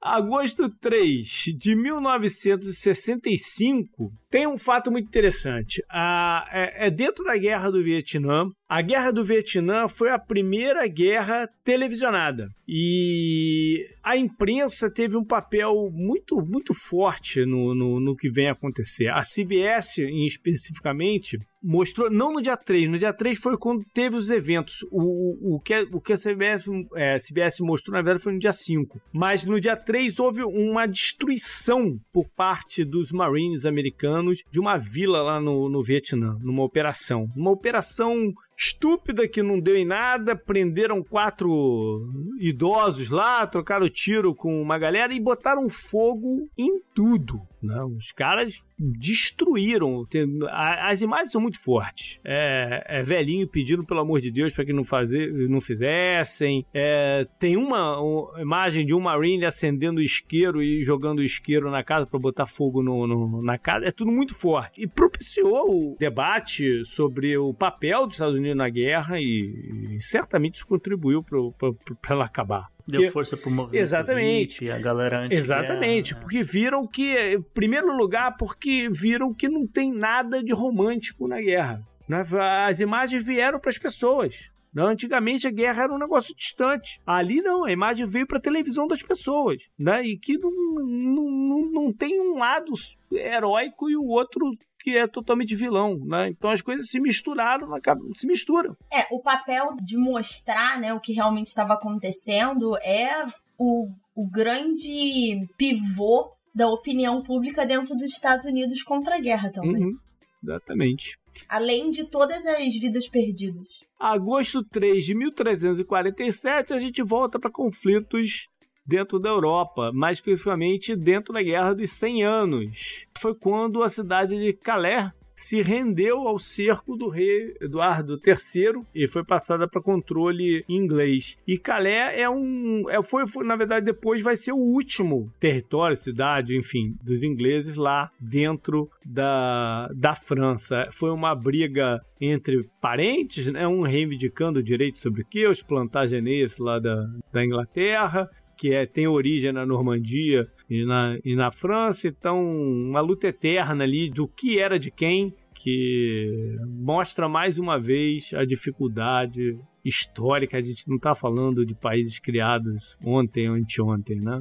Agosto 0.00 0.68
3 0.68 1.26
de 1.56 1.74
1965 1.74 4.12
tem 4.36 4.46
um 4.46 4.58
fato 4.58 4.90
muito 4.92 5.06
interessante. 5.08 5.82
É, 5.90 6.88
é 6.88 6.90
dentro 6.90 7.24
da 7.24 7.34
Guerra 7.38 7.70
do 7.70 7.82
Vietnã. 7.82 8.44
A 8.68 8.82
Guerra 8.82 9.10
do 9.10 9.24
Vietnã 9.24 9.88
foi 9.88 10.10
a 10.10 10.18
primeira 10.18 10.86
guerra 10.88 11.48
televisionada. 11.64 12.50
E 12.68 13.86
a 14.02 14.16
imprensa 14.16 14.90
teve 14.92 15.16
um 15.16 15.24
papel 15.24 15.88
muito, 15.90 16.36
muito 16.44 16.74
forte 16.74 17.46
no, 17.46 17.74
no, 17.74 17.98
no 18.00 18.16
que 18.16 18.28
vem 18.28 18.50
acontecer. 18.50 19.08
A 19.08 19.22
CBS, 19.22 19.98
em 20.00 20.26
especificamente, 20.26 21.38
mostrou, 21.62 22.10
não 22.10 22.32
no 22.32 22.42
dia 22.42 22.56
3, 22.56 22.90
no 22.90 22.98
dia 22.98 23.12
3 23.12 23.38
foi 23.38 23.56
quando 23.56 23.84
teve 23.94 24.16
os 24.16 24.30
eventos. 24.30 24.82
O, 24.90 25.52
o, 25.52 25.54
o, 25.56 25.60
que, 25.60 25.72
a- 25.72 25.86
o 25.92 26.00
que 26.00 26.12
a 26.12 26.16
CBS, 26.16 26.66
é, 26.96 27.16
CBS 27.18 27.60
mostrou, 27.60 27.94
na 27.94 28.02
verdade, 28.02 28.22
foi 28.24 28.32
no 28.32 28.38
dia 28.40 28.52
5. 28.52 29.00
Mas 29.12 29.44
no 29.44 29.60
dia 29.60 29.76
3 29.76 30.18
houve 30.18 30.42
uma 30.42 30.86
destruição 30.86 31.96
por 32.12 32.28
parte 32.28 32.84
dos 32.84 33.12
Marines 33.12 33.64
americanos 33.64 34.25
de 34.32 34.60
uma 34.60 34.76
vila 34.76 35.22
lá 35.22 35.40
no, 35.40 35.68
no 35.68 35.82
Vietnã, 35.82 36.38
numa 36.40 36.62
operação. 36.62 37.30
Uma 37.36 37.50
operação 37.50 38.32
estúpida 38.56 39.28
que 39.28 39.42
não 39.42 39.60
deu 39.60 39.76
em 39.76 39.84
nada, 39.84 40.34
prenderam 40.34 41.02
quatro 41.02 42.08
idosos 42.38 43.10
lá, 43.10 43.46
trocaram 43.46 43.88
tiro 43.88 44.34
com 44.34 44.60
uma 44.60 44.78
galera 44.78 45.12
e 45.14 45.20
botaram 45.20 45.68
fogo 45.68 46.48
em 46.56 46.80
tudo. 46.94 47.40
Né? 47.62 47.82
Os 47.84 48.12
caras 48.12 48.62
destruíram. 48.78 50.06
As 50.50 51.00
imagens 51.02 51.32
são 51.32 51.40
muito 51.40 51.58
fortes. 51.60 52.20
É, 52.24 52.84
é 53.00 53.02
velhinho 53.02 53.48
pedindo 53.48 53.84
pelo 53.84 54.00
amor 54.00 54.20
de 54.20 54.30
Deus 54.30 54.52
para 54.52 54.64
que 54.64 54.72
não, 54.72 54.84
fazer, 54.84 55.32
não 55.48 55.60
fizessem. 55.60 56.64
É, 56.72 57.26
tem 57.38 57.56
uma, 57.56 57.98
uma 58.00 58.40
imagem 58.40 58.84
de 58.86 58.94
um 58.94 59.00
Marine 59.00 59.44
acendendo 59.44 60.00
isqueiro 60.00 60.62
e 60.62 60.82
jogando 60.82 61.22
isqueiro 61.22 61.70
na 61.70 61.82
casa 61.82 62.06
para 62.06 62.18
botar 62.20 62.46
fogo 62.46 62.82
no, 62.82 63.06
no- 63.06 63.42
na 63.42 63.58
casa. 63.58 63.86
É 63.86 63.90
tudo 63.90 64.12
muito 64.12 64.34
forte. 64.34 64.82
E 64.82 64.86
propiciou 64.86 65.92
o 65.92 65.96
debate 65.98 66.84
sobre 66.86 67.36
o 67.36 67.52
papel 67.54 68.04
dos 68.06 68.14
Estados 68.16 68.34
Unidos 68.36 68.45
na 68.54 68.68
guerra 68.68 69.20
e, 69.20 69.96
e 69.96 70.02
certamente 70.02 70.56
isso 70.56 70.66
contribuiu 70.66 71.22
para 71.22 72.14
ela 72.14 72.24
acabar. 72.24 72.68
Deu 72.86 73.00
Porque- 73.00 73.12
força 73.12 73.36
pro 73.36 73.50
movimento 73.50 73.80
Exatamente. 73.82 74.70
a 74.70 74.78
galera 74.78 75.20
anti 75.24 75.34
Exatamente, 75.34 76.14
porque 76.14 76.42
viram 76.44 76.86
que, 76.86 77.34
em 77.34 77.42
primeiro 77.42 77.96
lugar, 77.96 78.36
porque 78.36 78.88
viram 78.92 79.34
que 79.34 79.48
não 79.48 79.66
tem 79.66 79.92
nada 79.92 80.42
de 80.42 80.52
romântico 80.52 81.26
na 81.26 81.40
guerra. 81.40 81.82
né? 82.08 82.22
As 82.68 82.78
imagens 82.80 83.24
vieram 83.24 83.58
para 83.58 83.70
as 83.70 83.78
pessoas. 83.78 84.52
né? 84.72 84.84
Antigamente 84.84 85.48
a 85.48 85.50
guerra 85.50 85.82
era 85.84 85.92
um 85.92 85.98
negócio 85.98 86.32
distante. 86.36 87.00
Ali 87.04 87.42
não, 87.42 87.64
a 87.64 87.72
imagem 87.72 88.06
veio 88.06 88.26
para 88.26 88.38
a 88.38 88.40
televisão 88.40 88.86
das 88.86 89.02
pessoas. 89.02 89.62
Né? 89.76 90.04
E 90.04 90.16
que 90.16 90.38
não, 90.38 90.50
não, 90.52 91.30
não, 91.30 91.70
não 91.72 91.92
tem 91.92 92.20
um 92.20 92.38
lado 92.38 92.72
heróico 93.12 93.90
e 93.90 93.96
o 93.96 94.04
outro 94.04 94.52
que 94.86 94.96
é 94.96 95.08
totalmente 95.08 95.56
vilão. 95.56 95.98
Né? 95.98 96.28
Então 96.28 96.48
as 96.48 96.62
coisas 96.62 96.88
se 96.88 97.00
misturaram, 97.00 97.66
se 98.14 98.24
misturam. 98.24 98.76
É, 98.88 99.04
o 99.10 99.20
papel 99.20 99.74
de 99.82 99.98
mostrar 99.98 100.80
né, 100.80 100.94
o 100.94 101.00
que 101.00 101.12
realmente 101.12 101.48
estava 101.48 101.74
acontecendo 101.74 102.76
é 102.76 103.26
o, 103.58 103.88
o 104.14 104.30
grande 104.30 105.44
pivô 105.58 106.30
da 106.54 106.68
opinião 106.68 107.20
pública 107.20 107.66
dentro 107.66 107.96
dos 107.96 108.12
Estados 108.12 108.46
Unidos 108.46 108.84
contra 108.84 109.16
a 109.16 109.20
guerra 109.20 109.50
também. 109.50 109.86
Uhum, 109.86 109.98
exatamente. 110.40 111.18
Além 111.48 111.90
de 111.90 112.04
todas 112.04 112.46
as 112.46 112.72
vidas 112.76 113.08
perdidas. 113.08 113.66
agosto 113.98 114.62
3 114.62 115.04
de 115.04 115.16
1347, 115.16 116.72
a 116.72 116.78
gente 116.78 117.02
volta 117.02 117.40
para 117.40 117.50
conflitos 117.50 118.46
dentro 118.86 119.18
da 119.18 119.30
Europa, 119.30 119.90
mais 119.92 120.18
especificamente 120.18 120.94
dentro 120.94 121.34
da 121.34 121.42
Guerra 121.42 121.74
dos 121.74 121.90
100 121.90 122.22
Anos. 122.22 123.05
Foi 123.16 123.34
quando 123.34 123.82
a 123.82 123.90
cidade 123.90 124.38
de 124.38 124.52
Calais 124.52 125.10
se 125.36 125.60
rendeu 125.60 126.26
ao 126.26 126.38
cerco 126.38 126.96
do 126.96 127.08
rei 127.08 127.54
Eduardo 127.60 128.18
III 128.26 128.82
e 128.94 129.06
foi 129.06 129.22
passada 129.22 129.68
para 129.68 129.82
controle 129.82 130.64
inglês. 130.66 131.36
E 131.46 131.58
Calais 131.58 132.18
é 132.18 132.28
um, 132.28 132.88
é, 132.88 133.02
foi, 133.02 133.26
foi, 133.26 133.44
na 133.44 133.54
verdade 133.54 133.84
depois 133.84 134.22
vai 134.22 134.36
ser 134.36 134.52
o 134.52 134.56
último 134.56 135.30
território, 135.38 135.96
cidade, 135.96 136.56
enfim, 136.56 136.96
dos 137.02 137.22
ingleses 137.22 137.76
lá 137.76 138.10
dentro 138.18 138.88
da, 139.04 139.88
da 139.94 140.14
França. 140.14 140.84
Foi 140.90 141.10
uma 141.10 141.34
briga 141.34 142.00
entre 142.18 142.66
parentes, 142.80 143.46
né, 143.48 143.68
um 143.68 143.82
reivindicando 143.82 144.60
o 144.60 144.62
direito 144.62 144.98
sobre 144.98 145.20
o 145.20 145.26
que 145.26 145.46
os 145.46 145.62
plantagenês 145.62 146.56
lá 146.56 146.78
da, 146.78 147.06
da 147.30 147.44
Inglaterra 147.44 148.26
que 148.56 148.74
é, 148.74 148.86
tem 148.86 149.06
origem 149.06 149.52
na 149.52 149.66
Normandia 149.66 150.46
e 150.68 150.84
na, 150.84 151.18
e 151.24 151.34
na 151.34 151.50
França, 151.50 152.08
então 152.08 152.40
uma 152.42 153.00
luta 153.00 153.28
eterna 153.28 153.84
ali 153.84 154.08
do 154.08 154.26
que 154.26 154.58
era 154.58 154.78
de 154.78 154.90
quem, 154.90 155.34
que 155.54 156.56
mostra 156.66 157.28
mais 157.28 157.58
uma 157.58 157.78
vez 157.78 158.30
a 158.34 158.44
dificuldade 158.44 159.58
histórica. 159.84 160.58
A 160.58 160.60
gente 160.60 160.88
não 160.88 160.96
está 160.96 161.14
falando 161.14 161.64
de 161.64 161.74
países 161.74 162.18
criados 162.18 162.96
ontem 163.04 163.48
ou 163.48 163.56
anteontem, 163.56 164.18
né? 164.20 164.40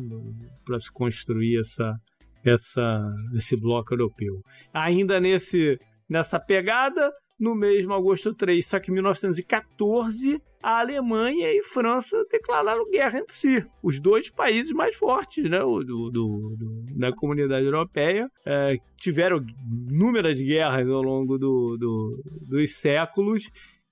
Para 0.66 0.80
se 0.80 0.91
construir 0.91 1.59
essa, 1.59 1.95
essa, 2.43 3.13
esse 3.34 3.55
bloco 3.55 3.93
europeu. 3.93 4.41
Ainda 4.74 5.20
nesse, 5.20 5.78
nessa 6.09 6.39
pegada, 6.39 7.11
no 7.40 7.56
mesmo 7.56 7.94
agosto 7.94 8.34
3, 8.34 8.66
só 8.66 8.80
que 8.80 8.90
em 8.90 8.94
1914, 8.94 10.42
a 10.64 10.80
Alemanha 10.80 11.52
e 11.54 11.62
França 11.62 12.26
declararam 12.32 12.90
guerra 12.90 13.20
entre 13.20 13.36
si. 13.36 13.66
Os 13.84 14.00
dois 14.00 14.30
países 14.30 14.72
mais 14.72 14.96
fortes 14.96 15.50
né, 15.50 15.60
do, 15.60 15.84
do, 15.84 16.10
do 16.12 16.86
da 16.98 17.12
comunidade 17.14 17.66
europeia 17.66 18.30
é, 18.46 18.78
tiveram 19.00 19.46
inúmeras 19.92 20.40
guerras 20.40 20.88
ao 20.90 21.02
longo 21.02 21.38
do, 21.38 21.78
do, 21.78 22.24
dos 22.48 22.76
séculos. 22.78 23.44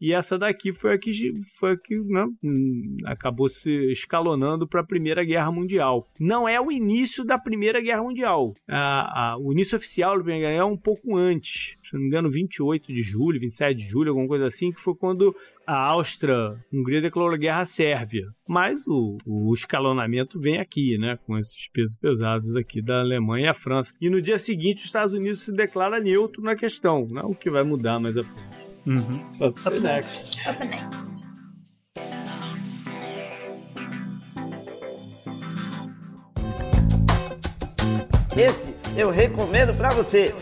E 0.04 0.12
essa 0.12 0.38
daqui 0.38 0.74
foi 0.74 0.96
a 0.96 0.98
que, 0.98 1.14
foi 1.58 1.72
a 1.72 1.78
que 1.78 1.98
né, 1.98 2.26
acabou 3.06 3.48
se 3.48 3.72
escalonando 3.90 4.68
para 4.68 4.82
a 4.82 4.86
Primeira 4.86 5.24
Guerra 5.24 5.50
Mundial. 5.50 6.10
Não 6.20 6.46
é 6.46 6.60
o 6.60 6.70
início 6.70 7.24
da 7.24 7.40
Primeira 7.40 7.80
Guerra 7.80 8.04
Mundial. 8.04 8.54
A, 8.68 9.32
a, 9.32 9.38
o 9.38 9.54
início 9.54 9.78
oficial 9.78 10.18
da 10.18 10.24
Primeira 10.26 10.50
Guerra 10.50 10.62
é 10.62 10.66
um 10.66 10.76
pouco 10.76 11.16
antes. 11.16 11.78
Se 11.82 11.94
não 11.94 12.02
me 12.02 12.08
engano, 12.08 12.30
28 12.30 12.94
de 12.94 13.02
julho, 13.02 13.40
27 13.40 13.78
de 13.78 13.88
julho, 13.88 14.10
alguma 14.10 14.28
coisa 14.28 14.46
assim, 14.46 14.74
que 14.74 14.82
foi 14.82 14.94
quando 14.94 15.34
a 15.66 15.88
Áustria-Hungria 15.92 17.02
declarou 17.02 17.38
guerra 17.38 17.62
à 17.62 17.66
Sérvia. 17.66 18.26
Mas 18.46 18.86
o, 18.86 19.18
o, 19.26 19.54
escalonamento 19.54 20.38
vem 20.38 20.60
aqui, 20.60 20.98
né? 20.98 21.18
Com 21.26 21.38
esses 21.38 21.70
pesos 21.70 21.96
pesados 21.96 22.58
aqui 22.58 22.82
da 22.82 23.00
Alemanha 23.00 23.46
e 23.46 23.50
a 23.50 23.54
França. 23.54 23.94
E 24.02 24.10
no 24.10 24.22
dia 24.22 24.38
seguinte, 24.38 24.80
os 24.80 24.84
Estados 24.84 25.14
Unidos 25.14 25.46
se 25.46 25.54
declara 25.54 26.02
neutro 26.02 26.42
na 26.42 26.58
questão. 26.58 27.08
Não 27.10 27.22
é 27.22 27.26
o 27.26 27.34
que 27.34 27.50
vai 27.50 27.64
mudar 27.64 28.02
mais 28.02 28.18
a 28.18 28.24
frente. 28.24 28.63
Uhum. 28.86 29.32
Up, 29.42 29.60
Up 29.66 29.80
next. 29.80 30.48
Up 30.50 30.60
next. 30.66 31.28
Esse 38.36 38.76
eu 38.98 39.10
recomendo 39.10 39.76
para 39.78 39.90
você. 39.92 40.34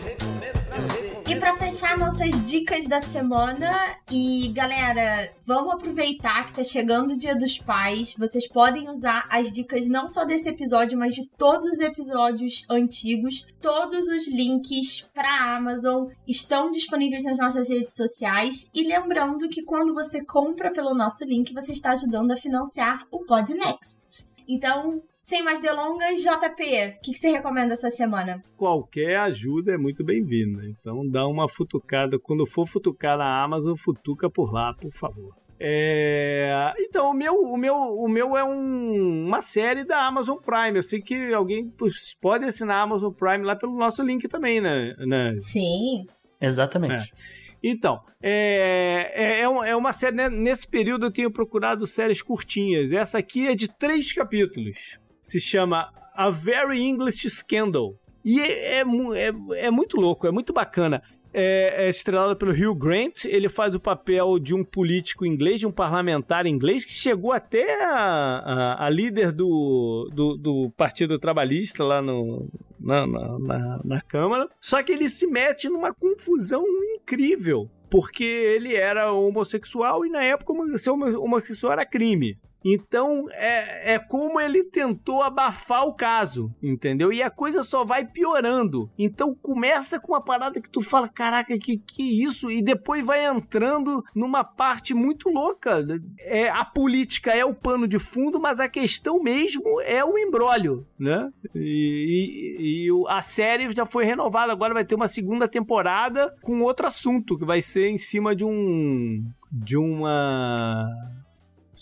E 1.32 1.40
para 1.40 1.56
fechar 1.56 1.96
nossas 1.96 2.44
dicas 2.44 2.84
da 2.84 3.00
semana, 3.00 3.70
e 4.10 4.48
galera, 4.48 5.32
vamos 5.46 5.72
aproveitar 5.72 6.46
que 6.46 6.52
tá 6.52 6.62
chegando 6.62 7.12
o 7.12 7.16
Dia 7.16 7.34
dos 7.34 7.56
Pais. 7.56 8.14
Vocês 8.18 8.46
podem 8.46 8.90
usar 8.90 9.26
as 9.30 9.50
dicas 9.50 9.86
não 9.86 10.10
só 10.10 10.26
desse 10.26 10.50
episódio, 10.50 10.98
mas 10.98 11.14
de 11.14 11.26
todos 11.38 11.64
os 11.64 11.80
episódios 11.80 12.66
antigos. 12.68 13.46
Todos 13.62 14.08
os 14.08 14.28
links 14.28 15.08
para 15.14 15.56
Amazon 15.56 16.08
estão 16.28 16.70
disponíveis 16.70 17.24
nas 17.24 17.38
nossas 17.38 17.70
redes 17.70 17.94
sociais. 17.94 18.70
E 18.74 18.86
lembrando 18.86 19.48
que 19.48 19.62
quando 19.62 19.94
você 19.94 20.22
compra 20.22 20.70
pelo 20.70 20.94
nosso 20.94 21.24
link, 21.24 21.54
você 21.54 21.72
está 21.72 21.92
ajudando 21.92 22.32
a 22.32 22.36
financiar 22.36 23.06
o 23.10 23.24
Podnext. 23.24 24.26
Então, 24.46 25.02
Sem 25.32 25.42
mais 25.42 25.60
delongas, 25.60 26.20
JP, 26.20 26.98
o 26.98 27.00
que, 27.00 27.12
que 27.12 27.18
você 27.18 27.30
recomenda 27.30 27.72
essa 27.72 27.88
semana? 27.88 28.42
Qualquer 28.54 29.16
ajuda 29.16 29.72
é 29.72 29.78
muito 29.78 30.04
bem-vinda. 30.04 30.62
Então 30.66 31.08
dá 31.08 31.26
uma 31.26 31.48
futucada. 31.48 32.18
Quando 32.18 32.44
for 32.44 32.68
futucar 32.68 33.16
na 33.16 33.42
Amazon, 33.42 33.74
futuca 33.74 34.28
por 34.28 34.52
lá, 34.52 34.74
por 34.74 34.92
favor. 34.92 35.34
É... 35.58 36.74
Então, 36.78 37.08
o 37.08 37.14
meu, 37.14 37.32
o 37.32 37.56
meu, 37.56 37.74
o 37.74 38.06
meu 38.10 38.36
é 38.36 38.44
um, 38.44 39.24
uma 39.26 39.40
série 39.40 39.84
da 39.84 40.06
Amazon 40.06 40.36
Prime. 40.36 40.76
Eu 40.76 40.82
sei 40.82 41.00
que 41.00 41.32
alguém 41.32 41.72
pode 42.20 42.44
assinar 42.44 42.76
a 42.76 42.82
Amazon 42.82 43.10
Prime 43.10 43.42
lá 43.42 43.56
pelo 43.56 43.74
nosso 43.74 44.02
link 44.02 44.28
também, 44.28 44.60
né? 44.60 44.94
né? 44.98 45.38
Sim. 45.40 46.04
Exatamente. 46.42 47.10
É. 47.10 47.42
Então, 47.62 48.00
é, 48.20 49.12
é, 49.14 49.40
é, 49.40 49.70
é 49.70 49.76
uma 49.76 49.92
série. 49.92 50.16
Né? 50.16 50.28
Nesse 50.28 50.66
período 50.66 51.06
eu 51.06 51.12
tenho 51.12 51.30
procurado 51.30 51.86
séries 51.86 52.20
curtinhas. 52.20 52.92
Essa 52.92 53.18
aqui 53.18 53.46
é 53.46 53.54
de 53.54 53.68
três 53.68 54.12
capítulos. 54.12 54.98
Se 55.22 55.40
chama 55.40 55.92
A 56.14 56.28
Very 56.28 56.82
English 56.82 57.30
Scandal. 57.30 57.96
E 58.24 58.40
é, 58.40 58.80
é, 58.80 58.82
é, 58.82 59.64
é 59.66 59.70
muito 59.70 59.96
louco, 59.96 60.26
é 60.26 60.30
muito 60.30 60.52
bacana 60.52 61.02
é, 61.32 61.86
é 61.86 61.88
estrelado 61.88 62.36
pelo 62.36 62.52
Hugh 62.52 62.74
Grant. 62.74 63.24
Ele 63.24 63.48
faz 63.48 63.74
o 63.74 63.80
papel 63.80 64.38
de 64.38 64.54
um 64.54 64.62
político 64.62 65.24
inglês, 65.24 65.60
de 65.60 65.66
um 65.66 65.72
parlamentar 65.72 66.46
inglês, 66.46 66.84
que 66.84 66.92
chegou 66.92 67.32
até 67.32 67.82
a, 67.84 67.94
a, 67.94 68.86
a 68.86 68.90
líder 68.90 69.32
do, 69.32 70.10
do, 70.12 70.36
do, 70.36 70.70
Partido 70.76 71.18
Trabalhista 71.18 71.82
lá 71.82 72.02
no, 72.02 72.48
na, 72.78 73.06
na, 73.06 73.80
na 73.84 74.00
Câmara. 74.02 74.48
Só 74.60 74.82
que 74.82 74.92
ele 74.92 75.08
se 75.08 75.26
mete 75.26 75.68
numa 75.68 75.94
confusão 75.94 76.64
incrível 76.94 77.70
porque 77.90 78.24
ele 78.24 78.74
era 78.74 79.12
homossexual 79.12 80.06
e 80.06 80.08
na 80.08 80.24
época 80.24 80.54
ser 80.78 80.90
homossexual 80.90 81.72
era 81.72 81.84
crime. 81.84 82.38
Então 82.64 83.26
é, 83.32 83.94
é 83.94 83.98
como 83.98 84.40
ele 84.40 84.64
tentou 84.64 85.22
abafar 85.22 85.86
o 85.86 85.94
caso, 85.94 86.54
entendeu? 86.62 87.12
E 87.12 87.22
a 87.22 87.30
coisa 87.30 87.64
só 87.64 87.84
vai 87.84 88.04
piorando. 88.04 88.90
Então 88.98 89.34
começa 89.34 89.98
com 89.98 90.12
uma 90.12 90.20
parada 90.20 90.60
que 90.60 90.70
tu 90.70 90.80
fala, 90.80 91.08
caraca, 91.08 91.58
que 91.58 91.78
que 91.78 92.24
isso? 92.24 92.50
E 92.50 92.62
depois 92.62 93.04
vai 93.04 93.24
entrando 93.24 94.04
numa 94.14 94.44
parte 94.44 94.94
muito 94.94 95.28
louca. 95.28 95.84
É, 96.20 96.48
a 96.48 96.64
política 96.64 97.32
é 97.32 97.44
o 97.44 97.54
pano 97.54 97.86
de 97.88 97.98
fundo, 97.98 98.40
mas 98.40 98.60
a 98.60 98.68
questão 98.68 99.22
mesmo 99.22 99.80
é 99.82 100.04
o 100.04 100.18
embrólio, 100.18 100.86
né? 100.98 101.30
E, 101.54 102.56
e, 102.58 102.86
e 102.86 103.04
a 103.08 103.22
série 103.22 103.72
já 103.74 103.86
foi 103.86 104.04
renovada, 104.04 104.52
agora 104.52 104.74
vai 104.74 104.84
ter 104.84 104.94
uma 104.94 105.08
segunda 105.08 105.48
temporada 105.48 106.34
com 106.42 106.60
outro 106.62 106.86
assunto, 106.86 107.38
que 107.38 107.44
vai 107.44 107.60
ser 107.60 107.88
em 107.88 107.98
cima 107.98 108.34
de 108.34 108.44
um. 108.44 109.24
de 109.50 109.76
uma 109.76 110.88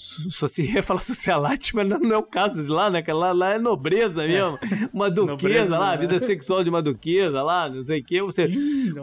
só 0.01 0.49
se 0.49 0.63
ia 0.73 0.83
falar 0.83 1.01
socialite, 1.01 1.75
mas 1.77 1.87
não 1.87 2.13
é 2.13 2.17
o 2.17 2.23
caso 2.23 2.63
de 2.63 2.69
lá, 2.69 2.91
né? 2.91 3.03
Que 3.03 3.13
lá, 3.13 3.33
lá 3.33 3.55
é 3.55 3.59
nobreza 3.59 4.27
mesmo. 4.27 4.59
É. 4.63 4.89
Uma 4.93 5.11
duquesa 5.11 5.79
lá, 5.79 5.93
a 5.93 5.97
vida 5.97 6.19
sexual 6.19 6.65
de 6.65 6.71
uma 6.71 6.83
duquesa 6.83 7.43
lá, 7.43 7.69
não 7.69 7.83
sei 7.83 8.01
o 8.01 8.05
que. 8.05 8.23
Você... 8.23 8.49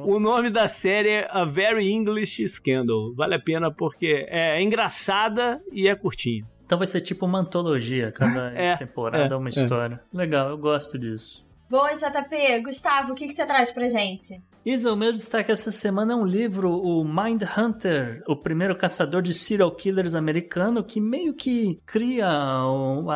o 0.03 0.19
nome 0.19 0.49
da 0.49 0.67
série 0.67 1.09
é 1.09 1.27
A 1.29 1.45
Very 1.45 1.89
English 1.89 2.47
Scandal. 2.47 3.13
Vale 3.13 3.35
a 3.35 3.39
pena 3.39 3.71
porque 3.71 4.25
é 4.27 4.61
engraçada 4.61 5.61
e 5.71 5.87
é 5.87 5.95
curtinha. 5.95 6.45
Então 6.65 6.77
vai 6.77 6.87
ser 6.87 7.01
tipo 7.01 7.25
uma 7.25 7.39
antologia, 7.39 8.11
cada 8.11 8.51
é, 8.57 8.75
temporada 8.75 9.33
é, 9.33 9.37
uma 9.37 9.47
é. 9.47 9.51
história. 9.51 10.01
Legal, 10.13 10.49
eu 10.49 10.57
gosto 10.57 10.97
disso. 10.97 11.45
Boa, 11.69 11.93
JP. 11.93 12.61
Gustavo, 12.63 13.11
o 13.11 13.15
que, 13.15 13.27
que 13.27 13.33
você 13.33 13.45
traz 13.45 13.71
pra 13.71 13.87
gente? 13.87 14.41
Isa, 14.67 14.91
o 14.91 14.97
meu 14.97 15.13
destaque 15.13 15.49
essa 15.49 15.71
semana 15.71 16.11
é 16.11 16.15
um 16.17 16.25
livro, 16.25 16.69
o 16.69 17.01
Mind 17.01 17.41
Hunter, 17.57 18.21
o 18.27 18.35
primeiro 18.35 18.75
caçador 18.75 19.21
de 19.21 19.33
serial 19.33 19.71
killers 19.71 20.13
americano, 20.13 20.83
que 20.83 20.99
meio 20.99 21.33
que 21.33 21.79
cria 21.85 22.27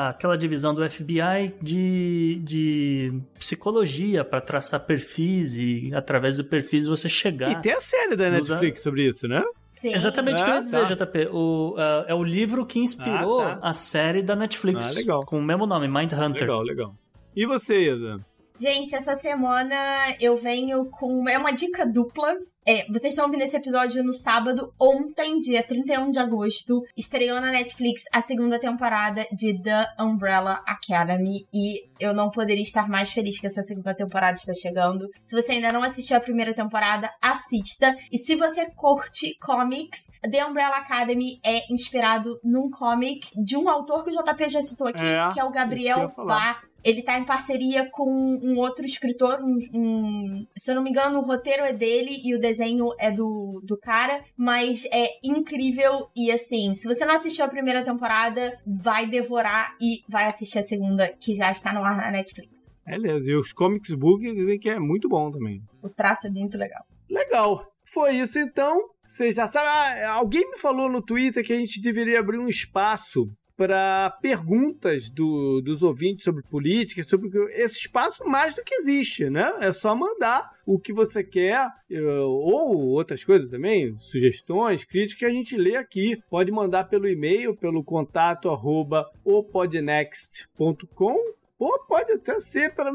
aquela 0.07 0.37
divisão 0.37 0.73
do 0.73 0.89
FBI 0.89 1.53
de, 1.61 2.39
de 2.41 3.21
psicologia 3.37 4.23
para 4.23 4.39
traçar 4.39 4.79
perfis 4.85 5.57
e 5.57 5.91
através 5.93 6.37
do 6.37 6.45
perfis 6.45 6.85
você 6.85 7.09
chegar. 7.09 7.51
E 7.51 7.61
tem 7.61 7.73
a 7.73 7.81
série 7.81 8.15
da 8.15 8.29
Netflix 8.29 8.81
sobre 8.81 9.09
isso, 9.09 9.27
né? 9.27 9.43
Sim. 9.67 9.93
Exatamente 9.93 10.41
o 10.41 10.45
que 10.45 10.49
eu 10.49 10.53
ia 10.53 10.59
ah, 10.59 10.63
dizer, 10.63 10.95
tá. 10.95 11.05
JP. 11.05 11.27
O, 11.33 11.73
uh, 11.73 12.05
é 12.07 12.15
o 12.15 12.23
livro 12.23 12.65
que 12.65 12.79
inspirou 12.79 13.41
ah, 13.41 13.55
tá. 13.57 13.59
a 13.61 13.73
série 13.73 14.21
da 14.21 14.37
Netflix. 14.37 14.89
Ah, 14.89 14.93
legal. 14.93 15.25
Com 15.25 15.37
o 15.37 15.43
mesmo 15.43 15.65
nome, 15.65 15.89
Mind 15.89 16.13
Hunter. 16.13 16.43
Legal, 16.43 16.61
legal. 16.61 16.95
E 17.35 17.45
você, 17.45 17.93
Isa? 17.93 18.19
Gente, 18.61 18.93
essa 18.93 19.15
semana 19.15 20.15
eu 20.19 20.35
venho 20.35 20.85
com. 20.91 21.27
É 21.27 21.35
uma 21.35 21.49
dica 21.51 21.83
dupla. 21.83 22.35
É, 22.63 22.85
vocês 22.89 23.13
estão 23.13 23.25
ouvindo 23.25 23.41
esse 23.41 23.57
episódio 23.57 24.03
no 24.03 24.13
sábado, 24.13 24.71
ontem, 24.79 25.39
dia 25.39 25.63
31 25.63 26.11
de 26.11 26.19
agosto, 26.19 26.83
estreou 26.95 27.41
na 27.41 27.49
Netflix 27.49 28.03
a 28.13 28.21
segunda 28.21 28.59
temporada 28.59 29.25
de 29.33 29.59
The 29.63 29.83
Umbrella 29.99 30.61
Academy 30.67 31.47
e 31.51 31.81
eu 31.99 32.13
não 32.13 32.29
poderia 32.29 32.61
estar 32.61 32.87
mais 32.87 33.11
feliz 33.11 33.39
que 33.39 33.47
essa 33.47 33.63
segunda 33.63 33.95
temporada 33.95 34.33
está 34.33 34.53
chegando. 34.53 35.09
Se 35.25 35.35
você 35.35 35.53
ainda 35.53 35.71
não 35.71 35.81
assistiu 35.81 36.17
a 36.17 36.19
primeira 36.19 36.53
temporada, 36.53 37.09
assista. 37.19 37.95
E 38.11 38.19
se 38.19 38.35
você 38.35 38.69
curte 38.75 39.35
comics, 39.39 40.11
The 40.21 40.45
Umbrella 40.45 40.77
Academy 40.77 41.39
é 41.43 41.61
inspirado 41.73 42.39
num 42.43 42.69
comic 42.69 43.27
de 43.43 43.57
um 43.57 43.67
autor 43.67 44.03
que 44.03 44.11
o 44.11 44.13
JP 44.13 44.49
já 44.49 44.61
citou 44.61 44.87
aqui, 44.87 45.03
é, 45.03 45.29
que 45.33 45.39
é 45.39 45.43
o 45.43 45.49
Gabriel 45.49 46.13
Bá 46.15 46.61
ele 46.83 47.01
tá 47.01 47.17
em 47.17 47.25
parceria 47.25 47.89
com 47.91 48.09
um 48.41 48.57
outro 48.57 48.85
escritor, 48.85 49.39
um, 49.41 49.57
um, 49.73 50.47
se 50.57 50.71
eu 50.71 50.75
não 50.75 50.83
me 50.83 50.89
engano, 50.89 51.19
o 51.19 51.23
roteiro 51.23 51.63
é 51.63 51.73
dele 51.73 52.21
e 52.23 52.35
o 52.35 52.39
desenho 52.39 52.89
é 52.99 53.11
do, 53.11 53.61
do 53.63 53.77
cara, 53.77 54.23
mas 54.35 54.85
é 54.91 55.09
incrível 55.23 56.09
e 56.15 56.31
assim, 56.31 56.73
se 56.75 56.87
você 56.87 57.05
não 57.05 57.15
assistiu 57.15 57.45
a 57.45 57.49
primeira 57.49 57.83
temporada, 57.83 58.59
vai 58.65 59.07
devorar 59.07 59.75
e 59.79 60.01
vai 60.07 60.25
assistir 60.25 60.59
a 60.59 60.63
segunda, 60.63 61.07
que 61.07 61.33
já 61.33 61.51
está 61.51 61.73
no 61.73 61.83
ar 61.83 61.97
na 61.97 62.11
Netflix. 62.11 62.79
Beleza, 62.85 63.29
e 63.29 63.35
os 63.35 63.53
comics 63.53 63.93
book 63.93 64.21
dizem 64.33 64.59
que 64.59 64.69
é 64.69 64.79
muito 64.79 65.07
bom 65.07 65.31
também. 65.31 65.61
O 65.81 65.89
traço 65.89 66.27
é 66.27 66.29
muito 66.29 66.57
legal. 66.57 66.83
Legal. 67.09 67.65
Foi 67.85 68.15
isso 68.15 68.39
então. 68.39 68.79
Vocês 69.05 69.35
já 69.35 69.45
sabem, 69.45 69.69
ah, 69.69 70.13
alguém 70.13 70.49
me 70.49 70.57
falou 70.57 70.89
no 70.89 71.01
Twitter 71.01 71.45
que 71.45 71.51
a 71.51 71.57
gente 71.57 71.81
deveria 71.81 72.21
abrir 72.21 72.37
um 72.37 72.47
espaço 72.47 73.29
para 73.61 74.09
perguntas 74.19 75.07
do, 75.11 75.61
dos 75.61 75.83
ouvintes 75.83 76.23
sobre 76.23 76.41
política, 76.41 77.03
sobre 77.03 77.29
esse 77.53 77.77
espaço 77.77 78.27
mais 78.27 78.55
do 78.55 78.63
que 78.63 78.73
existe, 78.73 79.29
né? 79.29 79.53
É 79.59 79.71
só 79.71 79.95
mandar 79.95 80.49
o 80.65 80.79
que 80.79 80.91
você 80.91 81.23
quer, 81.23 81.69
eh, 81.91 82.01
ou 82.01 82.87
outras 82.87 83.23
coisas 83.23 83.51
também, 83.51 83.95
sugestões, 83.99 84.83
críticas, 84.83 85.19
que 85.19 85.25
a 85.25 85.29
gente 85.29 85.55
lê 85.55 85.75
aqui. 85.75 86.19
Pode 86.27 86.51
mandar 86.51 86.85
pelo 86.85 87.07
e-mail, 87.07 87.55
pelo 87.55 87.83
contato 87.83 88.49
arroba 88.49 89.05
opodnext.com, 89.23 91.15
ou 91.59 91.85
pode 91.85 92.13
até 92.13 92.39
ser, 92.39 92.73
para 92.73 92.89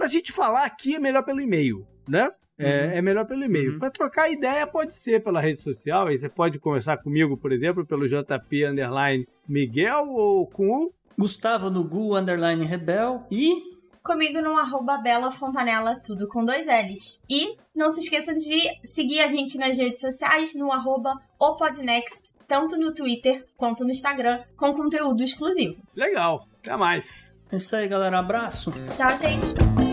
a 0.00 0.08
gente 0.08 0.32
falar 0.32 0.64
aqui, 0.64 0.94
é 0.94 0.98
melhor 0.98 1.26
pelo 1.26 1.42
e-mail, 1.42 1.86
né? 2.08 2.30
É, 2.58 2.86
uhum. 2.86 2.90
é, 2.92 3.02
melhor 3.02 3.26
pelo 3.26 3.44
e-mail. 3.44 3.72
Uhum. 3.72 3.78
Para 3.78 3.90
trocar 3.90 4.30
ideia 4.30 4.66
pode 4.66 4.94
ser 4.94 5.22
pela 5.22 5.40
rede 5.40 5.60
social, 5.60 6.06
aí 6.06 6.18
você 6.18 6.28
pode 6.28 6.58
conversar 6.58 6.96
comigo, 6.96 7.36
por 7.36 7.52
exemplo, 7.52 7.84
pelo 7.84 8.06
JP 8.06 8.64
underline 8.64 9.28
Miguel 9.46 10.08
ou 10.08 10.46
com 10.46 10.84
o 10.84 10.92
Gustavo 11.18 11.70
no 11.70 11.84
Gu 11.84 12.16
underline 12.16 12.64
Rebel 12.64 13.24
e 13.30 13.76
comigo 14.06 14.40
no 14.40 14.56
arroba 14.56 14.98
Bela 14.98 15.32
Fontanella, 15.32 16.00
tudo 16.04 16.28
com 16.28 16.44
dois 16.44 16.66
L's. 16.66 17.22
E 17.28 17.56
não 17.74 17.90
se 17.90 18.00
esqueçam 18.00 18.38
de 18.38 18.60
seguir 18.84 19.20
a 19.20 19.26
gente 19.26 19.58
nas 19.58 19.76
redes 19.76 20.00
sociais 20.00 20.54
no 20.54 20.70
arroba 20.72 21.20
Opodnext, 21.40 22.32
tanto 22.46 22.76
no 22.76 22.94
Twitter 22.94 23.44
quanto 23.56 23.84
no 23.84 23.90
Instagram, 23.90 24.44
com 24.56 24.72
conteúdo 24.72 25.24
exclusivo. 25.24 25.82
Legal, 25.94 26.46
até 26.62 26.76
mais. 26.76 27.34
É 27.50 27.56
isso 27.56 27.74
aí, 27.74 27.88
galera. 27.88 28.16
Um 28.16 28.20
abraço. 28.20 28.72
Tchau, 28.96 29.18
gente. 29.18 29.85